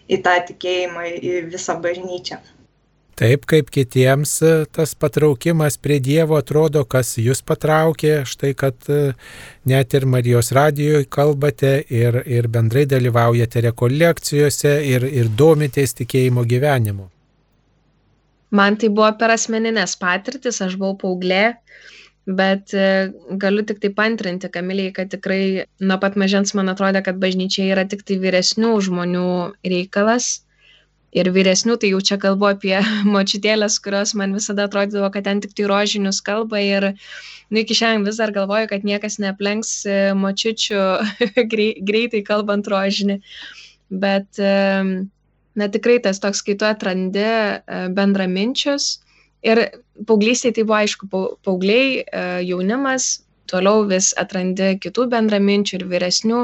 į 0.07 0.21
tą 0.23 0.37
tikėjimą, 0.49 1.03
į 1.19 1.33
visą 1.51 1.75
bažnyčią. 1.83 2.39
Taip 3.17 3.47
kaip 3.49 3.71
kitiems 3.73 4.31
e, 4.45 4.49
tas 4.69 4.91
patraukimas 4.93 5.79
prie 5.81 5.97
Dievo 6.05 6.37
atrodo, 6.37 6.83
kas 6.85 7.15
jūs 7.17 7.41
patraukė, 7.41 8.19
štai 8.29 8.51
kad 8.53 8.89
e, 8.93 9.15
net 9.65 9.95
ir 9.97 10.05
Marijos 10.05 10.51
radijoje 10.53 11.07
kalbate 11.09 11.71
ir, 11.89 12.19
ir 12.29 12.49
bendrai 12.53 12.85
dalyvaujate 12.85 13.65
rekolekcijose 13.71 14.75
ir, 14.91 15.07
ir 15.09 15.33
domitės 15.33 15.97
tikėjimo 15.97 16.45
gyvenimu. 16.45 17.09
Man 18.53 18.77
tai 18.77 18.93
buvo 18.93 19.09
per 19.17 19.33
asmeninės 19.33 19.97
patirtis, 19.99 20.61
aš 20.61 20.77
buvau 20.77 20.93
paauglė, 21.01 21.43
bet 22.29 22.77
e, 22.77 22.87
galiu 23.41 23.65
tik 23.65 23.81
tai 23.81 23.95
pantrinti, 23.97 24.53
Kamiliai, 24.53 24.93
kad 24.93 25.09
tikrai 25.09 25.65
nuo 25.81 25.97
pat 26.05 26.21
mažens 26.21 26.53
man 26.53 26.69
atrodė, 26.69 27.01
kad 27.01 27.17
bažnyčia 27.17 27.65
yra 27.73 27.89
tik 27.89 28.05
tai 28.05 28.21
vyresnių 28.21 28.77
žmonių 28.91 29.29
reikalas 29.65 30.35
ir 31.15 31.29
vyresnių, 31.33 31.77
tai 31.79 31.91
jau 31.93 32.01
čia 32.03 32.17
kalbu 32.21 32.49
apie 32.51 32.75
močiutėlės, 33.15 33.79
kurios 33.83 34.13
man 34.19 34.35
visada 34.37 34.67
atrodydavo, 34.67 35.11
kad 35.13 35.27
ten 35.29 35.41
tik 35.43 35.55
tai 35.57 35.69
rožinius 35.71 36.21
kalba 36.25 36.61
ir 36.63 36.91
nu, 36.91 37.61
iki 37.61 37.77
šiandien 37.77 38.07
vis 38.07 38.19
dar 38.19 38.33
galvoju, 38.35 38.69
kad 38.71 38.87
niekas 38.87 39.19
neaplenks 39.23 39.73
e, 39.87 39.97
močiučių 40.17 40.83
greitai 41.89 42.23
kalbant 42.27 42.67
rožinį. 42.67 43.21
Bet, 43.87 44.35
na 45.57 45.67
tikrai 45.71 46.01
tas 46.03 46.19
toks, 46.19 46.43
kai 46.43 46.57
tu 46.59 46.67
atrandi 46.67 47.23
e, 47.23 47.59
bendraminčius 47.95 48.97
ir 49.45 49.63
paauglystėje 50.07 50.57
tai 50.57 50.65
buvo 50.67 50.77
aišku, 50.81 51.09
paaugliai, 51.45 52.01
e, 52.03 52.25
jaunimas, 52.49 53.09
toliau 53.49 53.85
vis 53.89 54.11
atrandi 54.19 54.75
kitų 54.83 55.07
bendraminčių 55.13 55.79
ir 55.79 55.85
vyresnių. 55.93 56.41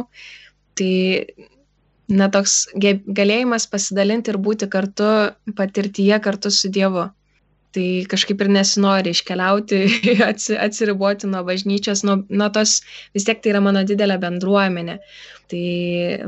Tai 0.79 0.93
na, 2.11 2.29
toks 2.31 2.67
galėjimas 2.75 3.67
pasidalinti 3.71 4.33
ir 4.33 4.39
būti 4.43 4.69
kartu 4.71 5.09
patirtyje 5.57 6.19
kartu 6.23 6.51
su 6.51 6.71
Dievu. 6.73 7.09
Tai 7.73 7.85
kažkaip 8.05 8.41
ir 8.45 8.49
nesinori 8.53 9.13
iškeliauti, 9.15 9.79
atsiriboti 10.65 11.29
nuo 11.29 11.41
bažnyčios, 11.47 12.03
nuo, 12.05 12.19
nuo 12.29 12.49
tos, 12.53 12.81
vis 13.17 13.25
tiek 13.25 13.41
tai 13.41 13.53
yra 13.55 13.63
mano 13.65 13.81
didelė 13.87 14.19
bendruomenė. 14.21 14.99
Tai 15.49 15.63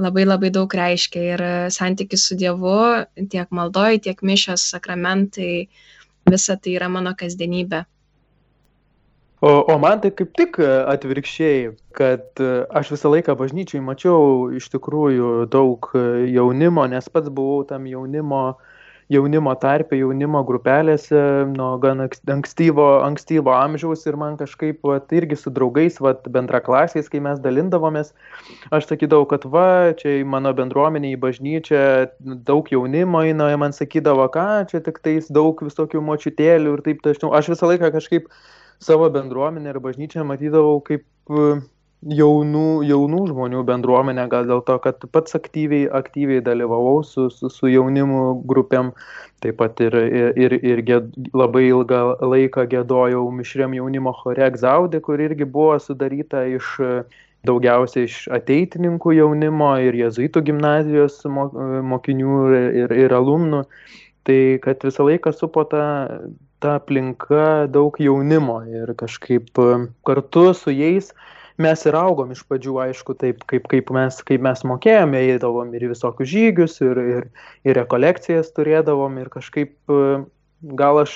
labai 0.02 0.26
labai 0.26 0.50
daug 0.56 0.74
reiškia 0.80 1.26
ir 1.36 1.44
santykis 1.74 2.26
su 2.30 2.38
Dievu, 2.40 2.80
tiek 3.30 3.52
maldoj, 3.54 4.00
tiek 4.08 4.26
mišios, 4.26 4.66
sakramentai, 4.74 5.68
visa 6.32 6.58
tai 6.58 6.80
yra 6.80 6.90
mano 6.90 7.14
kasdienybė. 7.20 7.86
O, 9.46 9.74
o 9.74 9.78
man 9.78 10.00
tai 10.02 10.10
kaip 10.10 10.32
tik 10.34 10.56
e, 10.58 10.68
atvirkščiai, 10.90 11.66
kad 11.94 12.40
e, 12.42 12.48
aš 12.80 12.96
visą 12.96 13.12
laiką 13.14 13.36
bažnyčiai 13.38 13.84
mačiau 13.86 14.48
iš 14.58 14.72
tikrųjų 14.74 15.34
daug 15.54 15.92
e, 15.94 16.02
jaunimo, 16.34 16.88
nes 16.90 17.12
pats 17.14 17.30
buvau 17.30 17.60
tam 17.70 17.86
jaunimo 17.86 18.40
jaunimo 19.14 19.54
tarpe, 19.62 20.00
jaunimo 20.00 20.42
grupelėse 20.48 21.20
nuo 21.52 21.76
gan 21.78 22.02
ankstyvo, 22.02 22.88
ankstyvo 23.06 23.54
amžiaus 23.54 24.08
ir 24.10 24.18
man 24.18 24.34
kažkaip 24.40 24.82
vat, 24.90 25.14
irgi 25.14 25.38
su 25.38 25.54
draugais, 25.54 26.02
vat, 26.02 26.26
bendraklasiais, 26.26 27.12
kai 27.14 27.22
mes 27.22 27.38
dalindavomės, 27.44 28.16
aš 28.74 28.90
sakydavau, 28.90 29.30
kad 29.30 29.46
va, 29.46 29.94
čia 30.02 30.18
mano 30.26 30.56
bendruomenė 30.58 31.14
į 31.14 31.22
bažnyčią 31.22 31.86
daug 32.50 32.74
jaunimo 32.74 33.22
eina, 33.30 33.54
man 33.62 33.78
sakydavo, 33.78 34.26
ką, 34.34 34.50
čia 34.74 34.82
tik 34.90 34.98
tais 35.06 35.30
daug 35.30 35.62
visokių 35.62 36.02
močiutėlių 36.10 36.80
ir 36.80 36.86
taip 36.90 37.06
tačiau. 37.06 37.36
Aš 37.38 37.54
visą 37.54 37.70
laiką 37.76 37.94
kažkaip 37.94 38.32
savo 38.80 39.10
bendruomenę 39.14 39.74
ir 39.74 39.80
bažnyčią 39.84 40.26
matydavau 40.28 40.82
kaip 40.86 41.06
jaunų, 42.06 42.84
jaunų 42.86 43.22
žmonių 43.32 43.64
bendruomenę, 43.66 44.28
gal 44.30 44.46
dėl 44.50 44.62
to, 44.68 44.78
kad 44.84 45.06
pats 45.12 45.38
aktyviai, 45.38 45.88
aktyviai 45.90 46.44
dalyvavau 46.46 47.02
su, 47.04 47.30
su, 47.34 47.50
su 47.50 47.70
jaunimu 47.72 48.44
grupėm, 48.46 48.92
taip 49.42 49.58
pat 49.62 49.82
ir, 49.82 49.96
ir, 50.38 50.58
ir 50.60 50.82
gėd, 50.86 51.12
labai 51.34 51.66
ilgą 51.72 52.02
laiką 52.22 52.68
gėdojau 52.70 53.26
mišriam 53.34 53.74
jaunimo 53.78 54.14
chore 54.22 54.46
Egzaudė, 54.46 55.02
kur 55.02 55.22
irgi 55.22 55.48
buvo 55.50 55.80
sudaryta 55.82 56.46
iš 56.54 56.76
daugiausiai 57.46 58.08
iš 58.10 58.24
ateitininkų 58.34 59.14
jaunimo 59.20 59.76
ir 59.86 59.98
jezuitų 60.00 60.42
gimnazijos 60.48 61.22
mokinių 61.30 62.40
ir, 62.84 62.96
ir 63.06 63.14
alumnų. 63.14 63.66
Tai 64.26 64.40
kad 64.64 64.82
visą 64.82 65.06
laiką 65.06 65.30
supo 65.38 65.62
ta, 65.70 65.84
ta 66.66 66.76
aplinka 66.80 67.68
daug 67.70 67.98
jaunimo 68.02 68.60
ir 68.66 68.96
kažkaip 68.98 69.54
kartu 70.08 70.46
su 70.58 70.74
jais 70.74 71.12
mes 71.62 71.84
ir 71.88 71.96
augom 71.96 72.32
iš 72.36 72.42
pradžių, 72.50 72.74
aišku, 72.88 73.16
taip, 73.22 73.44
kaip, 73.52 73.68
kaip, 73.72 73.92
mes, 73.96 74.18
kaip 74.28 74.42
mes 74.44 74.64
mokėjome, 74.68 75.22
eidavom 75.36 75.70
ir 75.78 75.86
visokius 75.92 76.32
žygius, 76.32 76.80
ir, 76.84 77.00
ir, 77.14 77.30
ir 77.64 77.78
rekolekcijas 77.80 78.52
turėdavom, 78.58 79.22
ir 79.22 79.30
kažkaip 79.32 79.94
gal 80.82 81.00
aš 81.04 81.16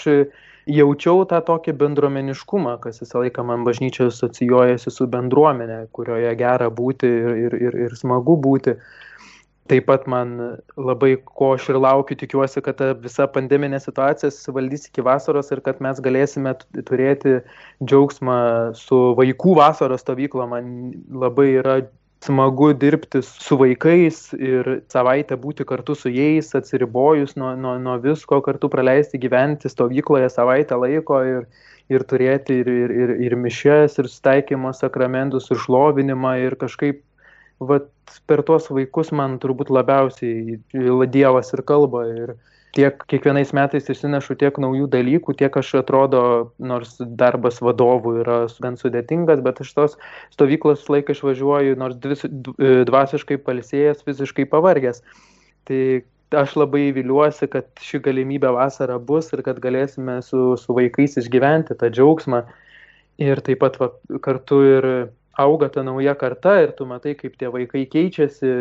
jaučiau 0.69 1.25
tą 1.27 1.41
tokį 1.43 1.75
bendruomeniškumą, 1.81 2.77
kas 2.85 3.01
visą 3.03 3.25
laiką 3.25 3.43
man 3.49 3.65
bažnyčia 3.67 4.07
asocijuojasi 4.13 4.93
su 4.95 5.09
bendruomenė, 5.11 5.81
kurioje 5.97 6.31
gera 6.39 6.69
būti 6.71 7.09
ir, 7.09 7.37
ir, 7.47 7.59
ir, 7.67 7.79
ir 7.89 7.99
smagu 7.99 8.37
būti. 8.39 8.77
Uh, 8.77 9.08
taip 9.69 9.85
pat 9.89 10.07
man 10.09 10.33
labai 10.77 11.13
ko 11.23 11.53
aš 11.55 11.69
ir 11.73 11.79
laukiu 11.83 12.17
tikiuosi 12.19 12.63
kad 12.65 12.79
ta 12.81 12.89
visa 13.03 13.27
pandeminė 13.29 13.79
situacija 13.83 14.31
susivaldys 14.33 14.89
iki 14.89 15.05
vasaros 15.05 15.51
ir 15.53 15.61
kad 15.65 15.81
mes 15.85 16.01
galėsime 16.05 16.55
turėti 16.89 17.39
džiaugsmą 17.83 18.39
su 18.79 18.99
vaikų 19.19 19.55
vasaros 19.61 20.05
stovykla. 20.05 20.49
Man 20.49 20.75
labai 21.23 21.51
yra 21.61 21.79
smagu 22.25 22.73
dirbti 22.73 23.21
su 23.23 23.57
vaikais 23.59 24.33
ir 24.35 24.69
savaitę 24.91 25.37
būti 25.39 25.65
kartu 25.67 25.95
su 25.95 26.11
jais 26.11 26.51
atsiribojus 26.57 27.37
nuo, 27.39 27.53
nuo, 27.55 27.77
nuo 27.79 27.95
visko, 28.03 28.41
kartu 28.43 28.69
praleisti 28.71 29.21
gyventi 29.21 29.71
stovykloje 29.71 30.27
savaitę 30.33 30.75
laiko 30.75 31.21
ir, 31.23 31.45
ir 31.89 32.03
turėti 32.09 32.59
ir, 32.63 32.71
ir, 32.83 32.95
ir, 33.03 33.13
ir 33.29 33.37
mišes, 33.39 33.95
ir 34.01 34.11
staikymo 34.11 34.73
sakramentus, 34.75 35.47
ir 35.53 35.61
šlovinimą, 35.63 36.35
ir 36.43 36.57
kažkaip 36.59 36.99
vat 37.59 37.89
per 38.27 38.43
tuos 38.47 38.69
vaikus 38.71 39.11
man 39.15 39.37
turbūt 39.41 39.71
labiausiai 39.73 40.59
Dievas 41.11 41.53
ir 41.53 41.63
kalba. 41.67 42.05
Ir 42.07 42.35
tiek 42.75 43.01
kiekvienais 43.09 43.51
metais 43.57 43.89
išsinešu 43.89 44.37
tiek 44.39 44.57
naujų 44.61 44.89
dalykų, 44.93 45.35
tiek 45.39 45.55
aš 45.57 45.73
atrodo, 45.81 46.21
nors 46.61 46.97
darbas 46.99 47.59
vadovų 47.65 48.19
yra 48.23 48.39
gan 48.61 48.77
sudėtingas, 48.79 49.41
bet 49.45 49.61
iš 49.63 49.73
tos 49.77 49.97
stovyklos 50.35 50.85
laiką 50.91 51.15
išvažiuoju, 51.15 51.79
nors 51.81 51.97
dvasiškai 51.99 53.39
palsėjęs, 53.45 54.05
fiziškai 54.05 54.45
pavargęs. 54.53 55.01
Tai 55.69 55.81
aš 56.39 56.55
labai 56.61 56.89
viliuosi, 56.93 57.49
kad 57.49 57.69
ši 57.81 58.03
galimybė 58.05 58.53
vasarą 58.53 58.99
bus 59.01 59.31
ir 59.33 59.41
kad 59.45 59.61
galėsime 59.63 60.19
su, 60.25 60.53
su 60.61 60.75
vaikais 60.77 61.17
išgyventi 61.21 61.77
tą 61.77 61.89
džiaugsmą. 61.93 62.43
Ir 63.19 63.41
taip 63.43 63.59
pat 63.65 63.75
va, 63.81 63.89
kartu 64.23 64.61
ir 64.63 64.85
auga 65.39 65.69
ta 65.73 65.83
nauja 65.83 66.15
karta 66.19 66.59
ir 66.63 66.73
tu 66.77 66.87
matai, 66.89 67.15
kaip 67.19 67.37
tie 67.39 67.51
vaikai 67.51 67.85
keičiasi, 67.89 68.51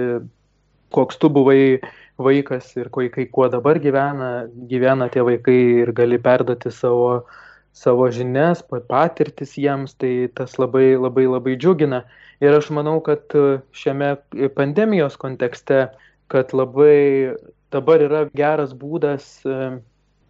koks 0.95 1.19
tu 1.21 1.29
buvai 1.33 1.81
vaikas 2.19 2.71
ir 2.77 2.89
vaikai 2.95 3.27
kuo 3.31 3.49
dabar 3.49 3.79
gyvena, 3.83 4.49
gyvena 4.71 5.09
tie 5.13 5.23
vaikai 5.23 5.59
ir 5.85 5.93
gali 5.93 6.19
perduoti 6.19 6.71
savo, 6.75 7.27
savo 7.73 8.09
žinias, 8.11 8.63
patirtis 8.63 9.57
jiems, 9.59 9.95
tai 9.99 10.31
tas 10.35 10.59
labai 10.59 10.97
labai 10.97 11.27
labai 11.29 11.59
džiugina. 11.59 12.03
Ir 12.41 12.55
aš 12.55 12.71
manau, 12.71 13.01
kad 13.03 13.35
šiame 13.75 14.17
pandemijos 14.55 15.19
kontekste, 15.19 15.89
kad 16.31 16.55
labai 16.55 17.35
dabar 17.75 18.03
yra 18.03 18.27
geras 18.35 18.75
būdas 18.75 19.43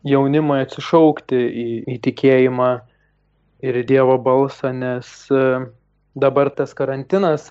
jaunimui 0.09 0.63
atsišaukti 0.65 1.39
į, 1.39 1.67
į 1.95 1.99
tikėjimą 2.07 2.71
ir 3.67 3.81
į 3.81 3.85
Dievo 3.89 4.17
balsą, 4.23 4.73
nes 4.73 5.11
dabar 6.21 6.51
tas 6.51 6.75
karantinas 6.77 7.51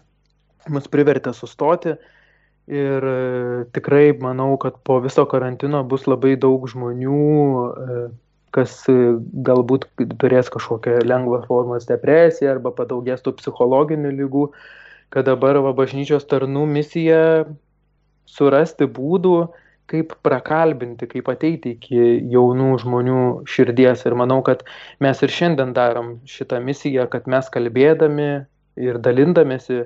mus 0.72 0.88
privertė 0.92 1.34
sustoti 1.36 1.96
ir 2.68 3.04
e, 3.04 3.66
tikrai 3.74 4.12
manau, 4.20 4.58
kad 4.60 4.80
po 4.84 5.00
viso 5.04 5.26
karantino 5.26 5.84
bus 5.88 6.08
labai 6.08 6.36
daug 6.40 6.68
žmonių, 6.68 7.20
e, 7.68 8.00
kas 8.56 8.82
e, 8.92 8.98
galbūt 9.48 9.88
turės 10.20 10.52
kažkokią 10.54 11.00
lengvą 11.08 11.46
formos 11.48 11.88
depresiją 11.88 12.58
arba 12.58 12.74
padaugės 12.76 13.24
tų 13.24 13.38
psichologinių 13.40 14.12
lygų, 14.20 14.50
kad 15.16 15.30
dabar 15.30 15.62
va 15.64 15.72
bažnyčios 15.78 16.28
tarnų 16.28 16.66
misija 16.74 17.22
surasti 18.28 18.90
būdų, 18.92 19.38
kaip 19.88 20.12
prakalbinti, 20.20 21.08
kaip 21.08 21.30
ateiti 21.32 21.78
iki 21.78 22.02
jaunų 22.34 22.74
žmonių 22.84 23.22
širdies. 23.48 24.04
Ir 24.04 24.18
manau, 24.20 24.42
kad 24.44 24.66
mes 25.00 25.24
ir 25.24 25.32
šiandien 25.32 25.72
darom 25.72 26.18
šitą 26.28 26.60
misiją, 26.60 27.08
kad 27.08 27.30
mes 27.32 27.48
kalbėdami 27.54 28.28
ir 28.78 29.00
dalindamėsi 29.04 29.86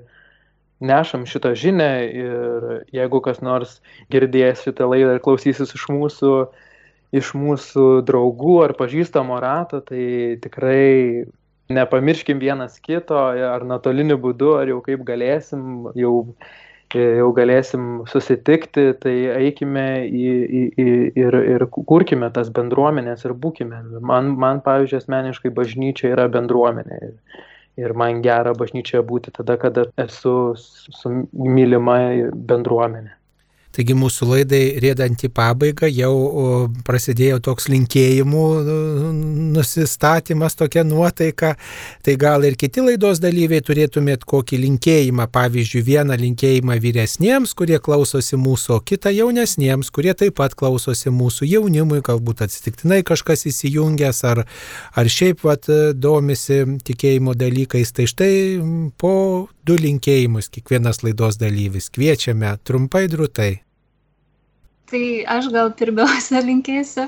nešam 0.82 1.28
šitą 1.30 1.54
žinę 1.56 1.92
ir 2.10 2.70
jeigu 2.94 3.22
kas 3.24 3.42
nors 3.46 3.78
girdės 4.14 4.66
šitą 4.66 4.89
laidą 4.89 5.18
ir 5.18 5.22
klausysis 5.24 5.76
iš 5.78 5.86
mūsų, 5.94 6.32
iš 7.14 7.36
mūsų 7.38 7.86
draugų 8.08 8.58
ar 8.66 8.74
pažįstamo 8.80 9.38
rato, 9.44 9.82
tai 9.86 10.39
tikrai 10.42 11.30
nepamirškim 11.72 12.42
vienas 12.42 12.80
kito 12.84 13.20
ar 13.20 13.64
nuotoliniu 13.68 14.18
būdu, 14.22 14.56
ar 14.60 14.74
jau 14.74 14.82
kaip 14.84 15.06
galėsim, 15.08 15.92
jau, 15.96 16.16
jau 16.98 17.30
galėsim 17.38 18.02
susitikti, 18.12 18.89
tai 19.04 19.16
eikime 19.38 19.86
į, 20.08 20.26
į, 20.26 20.64
į, 20.82 20.89
ir, 21.22 21.39
ir 21.56 21.68
kurkime 21.78 22.32
tas 22.34 22.52
bendruomenės 22.54 23.24
ir 23.28 23.38
būkime. 23.38 23.86
Man, 24.02 24.34
man 24.42 24.66
pavyzdžiui, 24.66 25.00
asmeniškai 25.04 25.54
bažnyčia 25.56 26.12
yra 26.16 26.28
bendruomenė. 26.34 27.00
Ir, 27.12 27.48
ir 27.80 27.94
man 27.94 28.22
gera 28.26 28.54
bažnyčioje 28.58 29.04
būti 29.08 29.34
tada, 29.38 29.58
kada 29.62 29.88
esu 30.02 30.36
su 30.58 31.16
mylima 31.34 31.98
bendruomenė. 32.52 33.16
Taigi 33.72 33.96
mūsų 33.96 34.28
laidai 34.28 34.62
rėdant 34.84 35.22
į 35.24 35.30
pabaigą 35.32 35.88
jau 35.92 36.14
prasidėjo 36.88 37.40
toks 37.44 37.70
linkėjimų 37.72 38.46
nusistatymas, 39.56 40.58
tokia 40.60 40.84
nuotaika. 40.88 41.54
Tai 42.04 42.16
gal 42.20 42.44
ir 42.48 42.58
kiti 42.60 42.84
laidos 42.84 43.22
dalyviai 43.24 43.64
turėtumėt 43.64 44.26
kokį 44.28 44.60
linkėjimą, 44.66 45.28
pavyzdžiui, 45.32 45.86
vieną 45.88 46.18
linkėjimą 46.20 46.78
vyresniems, 46.84 47.56
kurie 47.58 47.80
klausosi 47.84 48.40
mūsų, 48.42 48.76
o 48.78 48.84
kitą 48.84 49.14
jaunesniems, 49.16 49.92
kurie 49.94 50.16
taip 50.18 50.36
pat 50.42 50.56
klausosi 50.60 51.14
mūsų 51.14 51.48
jaunimui, 51.54 52.02
galbūt 52.06 52.44
atsitiktinai 52.48 53.02
kažkas 53.08 53.48
įsijungęs 53.52 54.24
ar, 54.32 54.44
ar 55.00 55.12
šiaip 55.12 55.46
vat, 55.48 55.72
domisi 55.96 56.64
tikėjimo 56.84 57.36
dalykais. 57.40 57.96
Tai 57.96 58.10
štai 58.10 58.34
po 59.00 59.16
du 59.66 59.78
linkėjimus 59.78 60.49
kiekvienas 60.53 61.01
laidos 61.05 61.38
dalyvis. 61.41 61.89
Kviečiame 61.93 62.55
trumpai 62.68 63.05
drūtai. 63.12 63.51
Tai 64.91 65.03
aš 65.38 65.49
gal 65.53 65.72
pirmiausia 65.78 66.41
linkėsiu. 66.49 67.07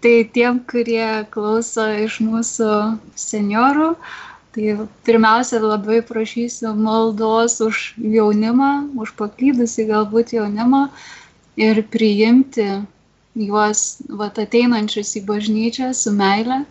Tai 0.00 0.12
tiem, 0.32 0.62
kurie 0.64 1.26
klauso 1.32 1.84
iš 2.00 2.22
mūsų 2.24 2.68
seniorų, 3.20 3.90
tai 4.56 4.76
pirmiausia 5.04 5.60
labai 5.60 5.98
prašysiu 6.08 6.72
maldos 6.72 7.58
už 7.60 7.82
jaunimą, 8.00 8.70
už 8.96 9.12
paklydusi 9.18 9.84
galbūt 9.90 10.32
jaunimą 10.38 10.86
ir 11.60 11.82
priimti 11.92 12.64
juos 13.36 14.00
vat, 14.08 14.40
ateinančius 14.40 15.12
į 15.20 15.24
bažnyčią 15.28 15.92
su 15.92 16.14
meile. 16.16 16.62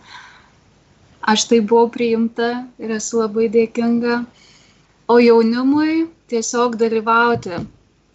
Aš 1.30 1.46
tai 1.52 1.60
buvau 1.62 1.86
priimta 1.92 2.64
ir 2.82 2.96
esu 2.98 3.22
labai 3.22 3.46
dėkinga 3.52 4.24
o 5.10 5.18
jaunimui 5.18 6.06
tiesiog 6.30 6.76
dalyvauti. 6.78 7.62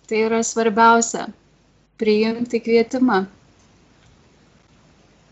Tai 0.07 0.19
yra 0.27 0.41
svarbiausia- 0.43 1.27
priimti 1.99 2.61
kvietimą. 2.61 3.25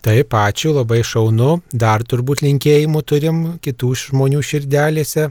Taip, 0.04 0.34
ačiū, 0.36 0.74
labai 0.76 1.00
šaunu. 1.08 1.62
Dar 1.72 2.04
turbūt 2.04 2.42
linkėjimų 2.44 3.02
turim 3.08 3.38
kitų 3.64 3.92
žmonių 4.02 4.42
širdelėse. 4.44 5.30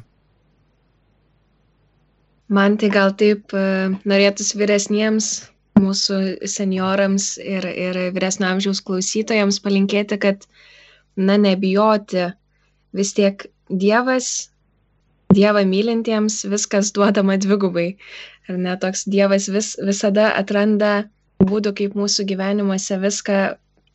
Man 2.48 2.78
tai 2.80 2.88
gal 2.92 3.12
taip 3.20 3.52
e, 3.56 3.64
norėtųsi 4.08 4.56
vyresniems 4.60 5.28
mūsų 5.80 6.48
seniorams 6.48 7.34
ir, 7.40 7.66
ir 7.68 7.98
vyresnio 8.16 8.48
amžiaus 8.48 8.80
klausytojams 8.84 9.60
palinkėti, 9.64 10.18
kad, 10.24 10.46
na, 11.16 11.36
nebijoti. 11.40 12.30
Vis 12.96 13.12
tiek 13.16 13.46
Dievas, 13.68 14.51
Dievą 15.32 15.64
mylintiems 15.68 16.42
viskas 16.52 16.92
duodama 16.96 17.38
dvigubai. 17.40 17.88
Ar 18.50 18.58
ne 18.58 18.76
toks 18.84 19.04
Dievas 19.08 19.48
vis, 19.54 19.72
visada 19.88 20.30
atranda 20.38 20.92
būdų, 21.42 21.74
kaip 21.78 21.98
mūsų 21.98 22.26
gyvenimuose 22.30 22.98
viską, 23.02 23.38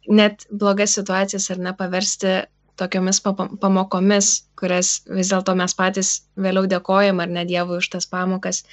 net 0.07 0.47
blogas 0.51 0.95
situacijas 0.97 1.49
ar 1.53 1.61
nepaversti 1.69 2.37
tokiomis 2.77 3.19
pamokomis, 3.25 4.31
kurias 4.59 5.01
vis 5.09 5.31
dėlto 5.33 5.55
mes 5.57 5.73
patys 5.77 6.11
vėliau 6.37 6.69
dėkojam 6.69 7.21
ar 7.23 7.31
ne 7.37 7.45
Dievui 7.49 7.81
už 7.81 7.89
tas 7.95 8.09
pamokas. 8.09 8.63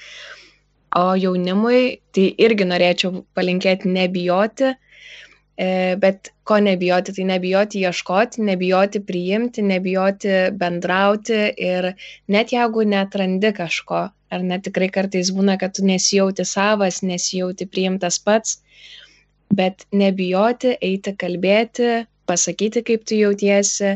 O 0.94 1.14
jaunimui 1.18 2.00
tai 2.14 2.28
irgi 2.46 2.68
norėčiau 2.70 3.24
palinkėti 3.34 3.90
nebijoti, 3.90 4.74
bet 5.56 6.32
ko 6.44 6.58
nebijoti, 6.60 7.12
tai 7.14 7.24
nebijoti 7.28 7.84
ieškoti, 7.86 8.42
nebijoti 8.42 9.00
priimti, 9.00 9.62
nebijoti 9.62 10.32
bendrauti 10.58 11.38
ir 11.56 11.92
net 12.28 12.52
jeigu 12.52 12.82
netrandi 12.84 13.52
kažko, 13.54 14.08
ar 14.10 14.42
net 14.42 14.64
tikrai 14.66 14.90
kartais 14.90 15.30
būna, 15.30 15.58
kad 15.60 15.76
tu 15.76 15.84
nesijauti 15.86 16.44
savas, 16.44 17.02
nesijauti 17.02 17.66
priimtas 17.70 18.18
pats, 18.18 18.58
bet 19.54 19.86
nebijoti, 19.92 20.74
eiti 20.82 21.14
kalbėti, 21.14 22.04
pasakyti, 22.26 22.82
kaip 22.82 23.06
tu 23.06 23.20
jautiesi, 23.20 23.94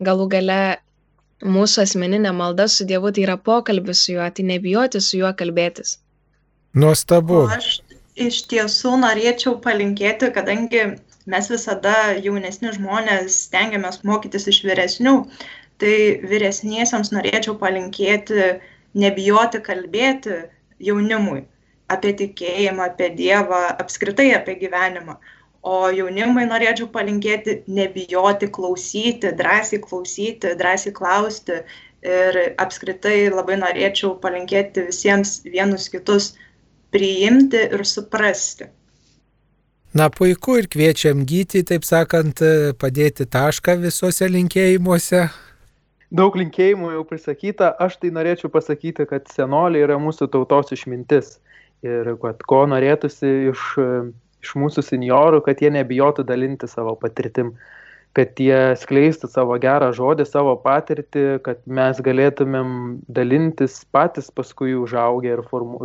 galų 0.00 0.28
gale 0.30 0.62
mūsų 1.42 1.86
asmeninė 1.88 2.32
malda 2.36 2.68
su 2.68 2.86
Dievu 2.86 3.10
tai 3.10 3.24
yra 3.26 3.36
pokalbis 3.36 4.04
su 4.04 4.14
juo, 4.14 4.30
tai 4.30 4.44
nebijoti 4.46 5.00
su 5.00 5.18
juo 5.18 5.32
kalbėtis. 5.34 5.98
Nuostabu. 6.76 7.48
O 7.48 7.48
aš 7.50 7.80
iš 8.16 8.42
tiesų 8.50 8.96
norėčiau 9.04 9.56
palinkėti, 9.64 10.30
kadangi 10.34 10.82
mes 11.30 11.50
visada 11.52 11.94
jaunesni 12.18 12.72
žmonės 12.74 13.44
stengiamės 13.46 14.02
mokytis 14.04 14.48
iš 14.50 14.62
vyresnių, 14.66 15.14
tai 15.80 15.94
vyresniesiams 16.30 17.12
norėčiau 17.14 17.56
palinkėti 17.60 18.60
nebijoti 18.98 19.60
kalbėti 19.64 20.42
jaunimui 20.82 21.44
apie 21.90 22.14
tikėjimą, 22.18 22.90
apie 22.92 23.10
Dievą, 23.18 23.60
apskritai 23.82 24.30
apie 24.36 24.56
gyvenimą. 24.60 25.16
O 25.62 25.90
jaunimui 25.92 26.46
norėčiau 26.48 26.88
palinkėti 26.92 27.62
nebijoti 27.68 28.48
klausyti, 28.48 29.32
drąsiai 29.36 29.80
klausyti, 29.84 30.54
drąsiai 30.60 30.94
klausti. 30.96 31.62
Ir 32.00 32.36
apskritai 32.56 33.28
labai 33.28 33.58
norėčiau 33.60 34.14
palinkėti 34.22 34.86
visiems 34.86 35.42
vienus 35.44 35.90
kitus 35.92 36.30
priimti 36.92 37.62
ir 37.70 37.84
suprasti. 37.86 38.68
Na 39.94 40.06
puiku 40.10 40.54
ir 40.60 40.68
kviečiam 40.70 41.24
gyti, 41.26 41.64
taip 41.66 41.82
sakant, 41.86 42.42
padėti 42.78 43.26
tašką 43.26 43.74
visuose 43.82 44.28
linkėjimuose. 44.30 45.24
Daug 46.14 46.34
linkėjimų 46.38 46.92
jau 46.94 47.02
prisakyta, 47.06 47.72
aš 47.78 47.96
tai 48.02 48.10
norėčiau 48.14 48.50
pasakyti, 48.50 49.06
kad 49.10 49.26
senoliai 49.30 49.84
yra 49.86 49.98
mūsų 50.02 50.26
tautos 50.30 50.70
išmintis 50.74 51.36
ir 51.86 52.12
kad 52.22 52.42
ko 52.50 52.64
norėtųsi 52.70 53.30
iš, 53.50 53.66
iš 54.42 54.54
mūsų 54.62 54.84
seniorų, 54.86 55.42
kad 55.46 55.62
jie 55.62 55.70
nebijotų 55.74 56.26
dalinti 56.26 56.70
savo 56.70 56.96
patirtim, 56.98 57.54
kad 58.16 58.40
jie 58.42 58.74
skleistų 58.80 59.30
savo 59.30 59.56
gerą 59.62 59.92
žodį, 59.94 60.26
savo 60.26 60.56
patirtį, 60.58 61.24
kad 61.46 61.60
mes 61.70 62.00
galėtumėm 62.02 62.72
dalintis 63.06 63.84
patys 63.94 64.32
paskui 64.34 64.74
užaugę 64.78 65.36
ir 65.36 65.42
formu, 65.46 65.78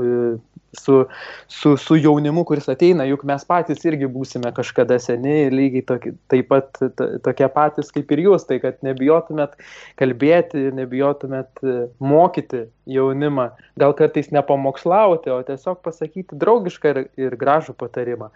su, 0.75 1.05
su, 1.47 1.77
su 1.77 1.95
jaunimu, 1.95 2.43
kuris 2.45 2.67
ateina, 2.71 3.05
juk 3.07 3.23
mes 3.27 3.45
patys 3.47 3.85
irgi 3.87 4.09
būsime 4.11 4.51
kažkada 4.55 4.97
seni 4.99 5.45
ir 5.45 5.55
lygiai 5.55 5.85
tokie, 5.87 6.15
taip 6.31 6.49
pat 6.51 6.81
tokie 7.25 7.47
patys 7.53 7.93
kaip 7.95 8.11
ir 8.11 8.25
jūs, 8.25 8.47
tai 8.49 8.59
kad 8.63 8.81
nebijotumėt 8.85 9.55
kalbėti 10.01 10.65
nebijotumėt 10.75 11.63
e, 11.63 11.77
mokyti 12.03 12.65
jaunimą, 12.89 13.49
gal 13.79 13.95
kartais 13.97 14.31
nepamokslauti, 14.35 15.31
o 15.33 15.39
tiesiog 15.45 15.81
pasakyti 15.85 16.37
draugišką 16.41 16.93
ir, 16.95 17.01
ir 17.27 17.39
gražų 17.39 17.77
patarimą. 17.79 18.31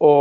O 0.00 0.12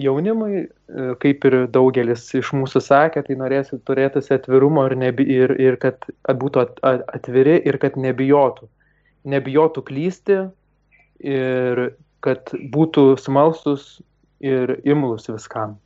jaunimui, 0.00 0.62
e, 0.64 1.06
kaip 1.20 1.44
ir 1.44 1.56
daugelis 1.72 2.22
iš 2.38 2.54
mūsų 2.56 2.80
sakė, 2.80 3.20
tai 3.26 3.36
norėsi 3.36 3.76
turėtųsi 3.84 4.32
atvirumo 4.38 4.86
ir, 4.88 4.94
nebi, 4.96 5.26
ir, 5.28 5.52
ir 5.60 5.76
kad 5.82 6.06
būtų 6.24 6.64
atviri 6.88 7.58
ir 7.68 7.76
kad 7.82 7.98
nebijotų. 8.00 8.70
Nebijotų 9.28 9.84
klysti, 9.84 10.38
ir 11.20 11.82
kad 12.24 12.52
būtų 12.72 13.14
smalsus 13.20 14.00
ir 14.40 14.78
imlus 14.88 15.28
viskam. 15.28 15.76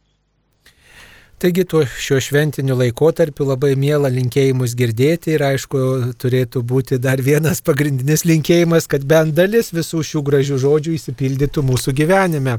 Taigi 1.45 1.64
tuo 1.68 1.82
šiuo 1.84 2.22
šventiniu 2.24 2.72
laikotarpiu 2.80 3.45
labai 3.45 3.74
mėla 3.76 4.09
linkėjimus 4.09 4.72
girdėti 4.80 5.34
ir 5.34 5.42
aišku 5.45 5.80
turėtų 6.16 6.62
būti 6.64 6.97
dar 7.05 7.20
vienas 7.20 7.61
pagrindinis 7.61 8.24
linkėjimas, 8.24 8.86
kad 8.88 9.05
bent 9.05 9.36
dalis 9.36 9.68
visų 9.76 10.01
šių 10.09 10.22
gražių 10.24 10.57
žodžių 10.62 10.95
įsipildytų 10.97 11.66
mūsų 11.68 11.92
gyvenime. 12.01 12.57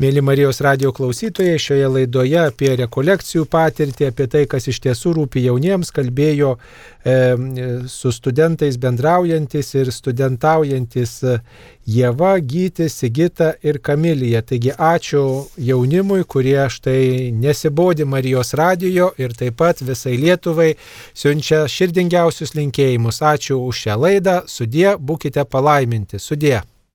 Mėly 0.00 0.22
Marijos 0.24 0.62
radio 0.64 0.94
klausytojai, 0.96 1.60
šioje 1.60 1.92
laidoje 1.92 2.40
apie 2.40 2.72
rekolekcijų 2.80 3.44
patirtį, 3.52 4.08
apie 4.08 4.30
tai, 4.32 4.46
kas 4.48 4.70
iš 4.72 4.80
tiesų 4.88 5.12
rūpi 5.20 5.44
jauniems, 5.44 5.92
kalbėjo 5.92 6.54
e, 6.56 7.18
su 7.92 8.12
studentais 8.16 8.80
bendraujantis 8.80 9.74
ir 9.76 9.92
studentaujantis 9.92 11.18
Jėva, 11.86 12.32
Gytis, 12.42 12.96
Sigita 12.98 13.52
ir 13.62 13.78
Kamilija. 13.78 14.40
Taigi 14.42 14.72
ačiū 14.74 15.22
jaunimui, 15.68 16.24
kurie 16.26 16.58
štai 16.70 17.30
nesibodi 17.30 18.04
Marijos 18.04 18.54
radijo 18.58 19.12
ir 19.22 19.36
taip 19.38 19.60
pat 19.62 19.82
visai 19.86 20.16
Lietuvai 20.18 20.72
siunčia 21.14 21.62
širdingiausius 21.70 22.56
linkėjimus. 22.58 23.22
Ačiū 23.22 23.60
už 23.68 23.84
šią 23.86 24.00
laidą, 24.02 24.40
sudie, 24.50 24.96
būkite 24.98 25.46
palaiminti, 25.46 26.18
sudie. 26.18 26.58